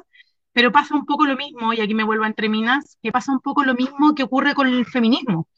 pero 0.53 0.71
pasa 0.71 0.95
un 0.95 1.05
poco 1.05 1.27
lo 1.27 1.37
mismo, 1.37 1.73
y 1.73 1.81
aquí 1.81 1.93
me 1.93 2.05
vuelvo 2.05 2.23
a 2.23 2.29
entre 2.29 2.49
minas, 2.49 2.97
que 3.03 3.11
pasa 3.11 3.33
un 3.33 3.41
poco 3.41 3.65
lo 3.65 3.75
mismo 3.75 4.15
que 4.15 4.23
ocurre 4.23 4.55
con 4.55 4.69
el 4.69 4.87
feminismo, 4.87 5.49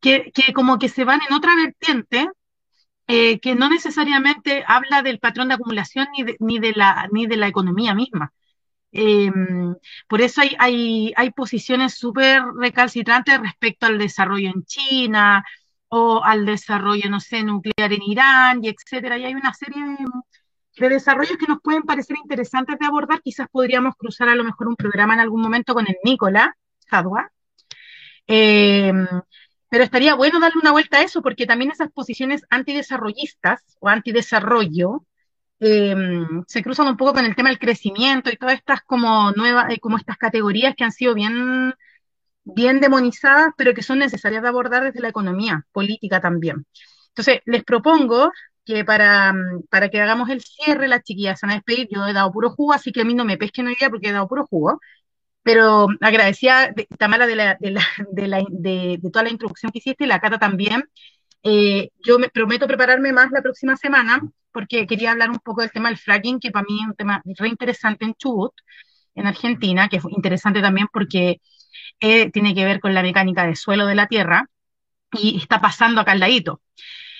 que, 0.00 0.32
que 0.32 0.54
como 0.54 0.78
que 0.78 0.88
se 0.88 1.04
van 1.04 1.20
en 1.28 1.34
otra 1.34 1.54
vertiente, 1.54 2.30
eh, 3.08 3.40
que 3.40 3.54
no 3.54 3.68
necesariamente 3.68 4.64
habla 4.66 5.02
del 5.02 5.18
patrón 5.18 5.48
de 5.48 5.54
acumulación 5.56 6.08
ni 6.16 6.22
de, 6.24 6.36
ni 6.40 6.58
de, 6.58 6.72
la, 6.72 7.10
ni 7.12 7.26
de 7.26 7.36
la 7.36 7.48
economía 7.48 7.94
misma. 7.94 8.32
Em, 8.92 9.74
por 10.08 10.22
eso 10.22 10.40
hay, 10.40 10.56
hay, 10.58 11.12
hay 11.16 11.30
posiciones 11.32 11.94
súper 11.98 12.42
recalcitrantes 12.58 13.38
respecto 13.40 13.86
al 13.86 13.98
desarrollo 13.98 14.48
en 14.48 14.64
China 14.64 15.44
o 15.94 16.24
al 16.24 16.46
desarrollo, 16.46 17.10
no 17.10 17.20
sé, 17.20 17.42
nuclear 17.42 17.92
en 17.92 18.02
Irán 18.02 18.64
y 18.64 18.68
etcétera. 18.70 19.18
Y 19.18 19.26
hay 19.26 19.34
una 19.34 19.52
serie 19.52 19.82
de, 20.78 20.88
desarrollos 20.88 21.36
que 21.36 21.46
nos 21.46 21.60
pueden 21.60 21.82
parecer 21.82 22.16
interesantes 22.16 22.78
de 22.78 22.86
abordar. 22.86 23.20
Quizás 23.20 23.46
podríamos 23.52 23.94
cruzar 23.96 24.30
a 24.30 24.34
lo 24.34 24.42
mejor 24.42 24.68
un 24.68 24.76
programa 24.76 25.12
en 25.12 25.20
algún 25.20 25.42
momento 25.42 25.74
con 25.74 25.86
el 25.86 25.96
Nicola 26.02 26.56
Hadwa. 26.90 27.30
Em, 28.26 29.06
pero 29.68 29.84
estaría 29.84 30.14
bueno 30.14 30.40
darle 30.40 30.60
una 30.62 30.72
vuelta 30.72 30.96
a 30.98 31.02
eso, 31.02 31.20
porque 31.20 31.44
también 31.44 31.70
esas 31.70 31.92
posiciones 31.92 32.42
antidesarrollistas 32.48 33.60
o 33.80 33.88
antidesarrollo 33.90 35.04
eh, 35.60 35.94
se 36.46 36.62
cruzan 36.62 36.88
un 36.88 36.96
poco 36.96 37.12
con 37.12 37.26
el 37.26 37.36
tema 37.36 37.50
del 37.50 37.58
crecimiento 37.58 38.30
y 38.30 38.36
todas 38.38 38.54
estas 38.54 38.80
como 38.82 39.32
nuevas, 39.32 39.70
eh, 39.70 39.78
como 39.78 39.98
estas 39.98 40.16
categorías 40.16 40.74
que 40.74 40.84
han 40.84 40.92
sido 40.92 41.14
bien, 41.14 41.74
bien 42.44 42.80
demonizadas, 42.80 43.52
pero 43.56 43.74
que 43.74 43.82
son 43.82 43.98
necesarias 43.98 44.42
de 44.42 44.48
abordar 44.48 44.84
desde 44.84 45.00
la 45.00 45.08
economía 45.08 45.64
política 45.72 46.20
también. 46.20 46.66
Entonces, 47.08 47.40
les 47.46 47.64
propongo 47.64 48.30
que 48.64 48.84
para, 48.84 49.34
para 49.70 49.88
que 49.88 50.00
hagamos 50.00 50.30
el 50.30 50.40
cierre, 50.40 50.88
las 50.88 51.02
chiquillas 51.02 51.38
se 51.40 51.46
van 51.46 51.52
a 51.52 51.56
despedir, 51.56 51.88
yo 51.90 52.06
he 52.06 52.12
dado 52.12 52.32
puro 52.32 52.50
jugo, 52.50 52.72
así 52.72 52.92
que 52.92 53.02
a 53.02 53.04
mí 53.04 53.14
no 53.14 53.24
me 53.24 53.36
pesquen 53.36 53.66
hoy 53.66 53.76
día 53.78 53.90
porque 53.90 54.08
he 54.08 54.12
dado 54.12 54.28
puro 54.28 54.46
jugo, 54.46 54.80
pero 55.42 55.88
agradecía, 56.00 56.72
Tamara, 56.98 57.26
de, 57.26 57.36
la, 57.36 57.56
de, 57.60 57.70
la, 57.72 57.82
de, 58.12 58.28
la, 58.28 58.44
de, 58.50 59.00
toda 59.12 59.24
la 59.24 59.30
introducción 59.30 59.72
que 59.72 59.78
hiciste, 59.78 60.04
y 60.04 60.06
la 60.06 60.20
Cata 60.20 60.38
también. 60.38 60.84
Eh, 61.42 61.90
yo 62.04 62.18
me 62.18 62.28
prometo 62.28 62.66
prepararme 62.68 63.12
más 63.12 63.30
la 63.32 63.42
próxima 63.42 63.76
semana, 63.76 64.20
porque 64.52 64.86
quería 64.86 65.12
hablar 65.12 65.30
un 65.30 65.38
poco 65.40 65.62
del 65.62 65.72
tema 65.72 65.88
del 65.88 65.98
fracking, 65.98 66.38
que 66.40 66.50
para 66.52 66.64
mí 66.68 66.80
es 66.80 66.86
un 66.86 66.94
tema 66.94 67.22
re 67.24 67.48
interesante 67.48 68.04
en 68.04 68.14
Chubut, 68.14 68.52
en 69.14 69.26
Argentina, 69.26 69.88
que 69.88 69.96
es 69.96 70.04
interesante 70.10 70.60
también 70.60 70.86
porque 70.92 71.40
tiene 72.32 72.54
que 72.54 72.64
ver 72.64 72.80
con 72.80 72.94
la 72.94 73.02
mecánica 73.02 73.46
de 73.46 73.56
suelo 73.56 73.86
de 73.86 73.94
la 73.94 74.08
tierra 74.08 74.48
y 75.12 75.38
está 75.38 75.60
pasando 75.60 76.00
acá 76.00 76.12
al 76.12 76.20
ladito. 76.20 76.60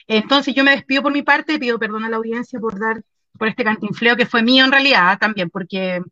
Entonces 0.07 0.55
yo 0.55 0.64
me 0.64 0.72
despido 0.72 1.03
por 1.03 1.12
mi 1.12 1.22
parte, 1.22 1.59
pido 1.59 1.78
perdón 1.78 2.05
a 2.05 2.09
la 2.09 2.16
audiencia 2.16 2.59
por 2.59 2.78
dar 2.78 3.03
por 3.39 3.49
este 3.49 3.64
cantinfleo 3.64 4.16
que 4.16 4.26
fue 4.26 4.43
mío 4.43 4.64
en 4.64 4.72
realidad 4.72 5.18
también, 5.18 5.51
porque 5.51 6.03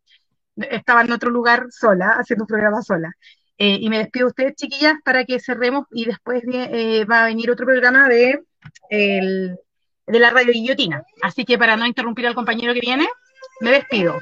estaba 0.57 1.03
en 1.03 1.13
otro 1.13 1.31
lugar 1.31 1.67
sola, 1.71 2.17
haciendo 2.19 2.45
un 2.45 2.49
programa 2.49 2.83
sola. 2.83 3.13
Eh, 3.59 3.79
y 3.81 3.91
me 3.91 3.99
despido 3.99 4.27
de 4.27 4.31
ustedes, 4.31 4.55
chiquillas, 4.55 4.95
para 5.05 5.25
que 5.25 5.39
cerremos 5.39 5.87
y 5.91 6.07
después 6.07 6.43
eh, 6.51 7.05
va 7.05 7.25
a 7.25 7.27
venir 7.27 7.51
otro 7.51 7.67
programa 7.67 8.09
de, 8.09 8.41
de 8.89 10.19
la 10.19 10.31
radio 10.31 10.53
guillotina. 10.53 11.03
Así 11.23 11.45
que 11.45 11.59
para 11.59 11.77
no 11.77 11.87
interrumpir 11.87 12.27
al 12.27 12.35
compañero 12.35 12.73
que 12.73 12.81
viene, 12.81 13.07
me 13.61 13.71
despido. 13.71 14.19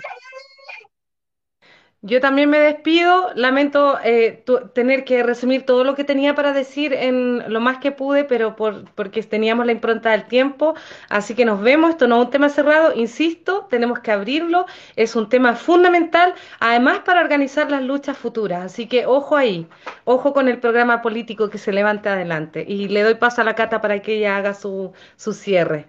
Yo 2.00 2.20
también 2.20 2.48
me 2.48 2.60
despido, 2.60 3.32
lamento 3.34 3.98
eh, 4.04 4.44
tener 4.72 5.04
que 5.04 5.24
resumir 5.24 5.66
todo 5.66 5.82
lo 5.82 5.96
que 5.96 6.04
tenía 6.04 6.32
para 6.36 6.52
decir 6.52 6.92
en 6.92 7.52
lo 7.52 7.60
más 7.60 7.78
que 7.78 7.90
pude, 7.90 8.22
pero 8.22 8.54
por, 8.54 8.84
porque 8.94 9.20
teníamos 9.24 9.66
la 9.66 9.72
impronta 9.72 10.12
del 10.12 10.26
tiempo, 10.28 10.74
así 11.08 11.34
que 11.34 11.44
nos 11.44 11.60
vemos, 11.60 11.90
esto 11.90 12.06
no 12.06 12.20
es 12.20 12.26
un 12.26 12.30
tema 12.30 12.50
cerrado, 12.50 12.94
insisto, 12.94 13.66
tenemos 13.68 13.98
que 13.98 14.12
abrirlo, 14.12 14.66
es 14.94 15.16
un 15.16 15.28
tema 15.28 15.56
fundamental, 15.56 16.34
además 16.60 17.00
para 17.00 17.20
organizar 17.20 17.68
las 17.68 17.82
luchas 17.82 18.16
futuras, 18.16 18.64
así 18.64 18.86
que 18.86 19.04
ojo 19.06 19.36
ahí, 19.36 19.66
ojo 20.04 20.32
con 20.32 20.46
el 20.48 20.60
programa 20.60 21.02
político 21.02 21.50
que 21.50 21.58
se 21.58 21.72
levante 21.72 22.08
adelante, 22.08 22.64
y 22.68 22.86
le 22.88 23.02
doy 23.02 23.16
paso 23.16 23.40
a 23.40 23.44
la 23.44 23.56
Cata 23.56 23.80
para 23.80 24.00
que 24.02 24.18
ella 24.18 24.36
haga 24.36 24.54
su, 24.54 24.92
su 25.16 25.32
cierre. 25.32 25.88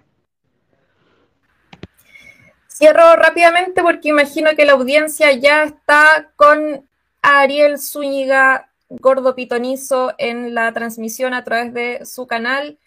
Cierro 2.80 3.14
rápidamente 3.14 3.82
porque 3.82 4.08
imagino 4.08 4.56
que 4.56 4.64
la 4.64 4.72
audiencia 4.72 5.32
ya 5.32 5.64
está 5.64 6.32
con 6.34 6.88
Ariel 7.20 7.78
Zúñiga 7.78 8.70
Gordo 8.88 9.34
Pitonizo 9.34 10.14
en 10.16 10.54
la 10.54 10.72
transmisión 10.72 11.34
a 11.34 11.44
través 11.44 11.74
de 11.74 12.06
su 12.06 12.26
canal. 12.26 12.78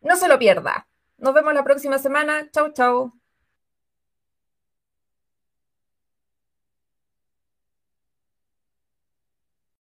No 0.00 0.16
se 0.16 0.26
lo 0.26 0.40
pierda. 0.40 0.88
Nos 1.18 1.34
vemos 1.34 1.54
la 1.54 1.62
próxima 1.62 1.98
semana. 1.98 2.50
Chau, 2.50 2.72
chau. 2.72 3.12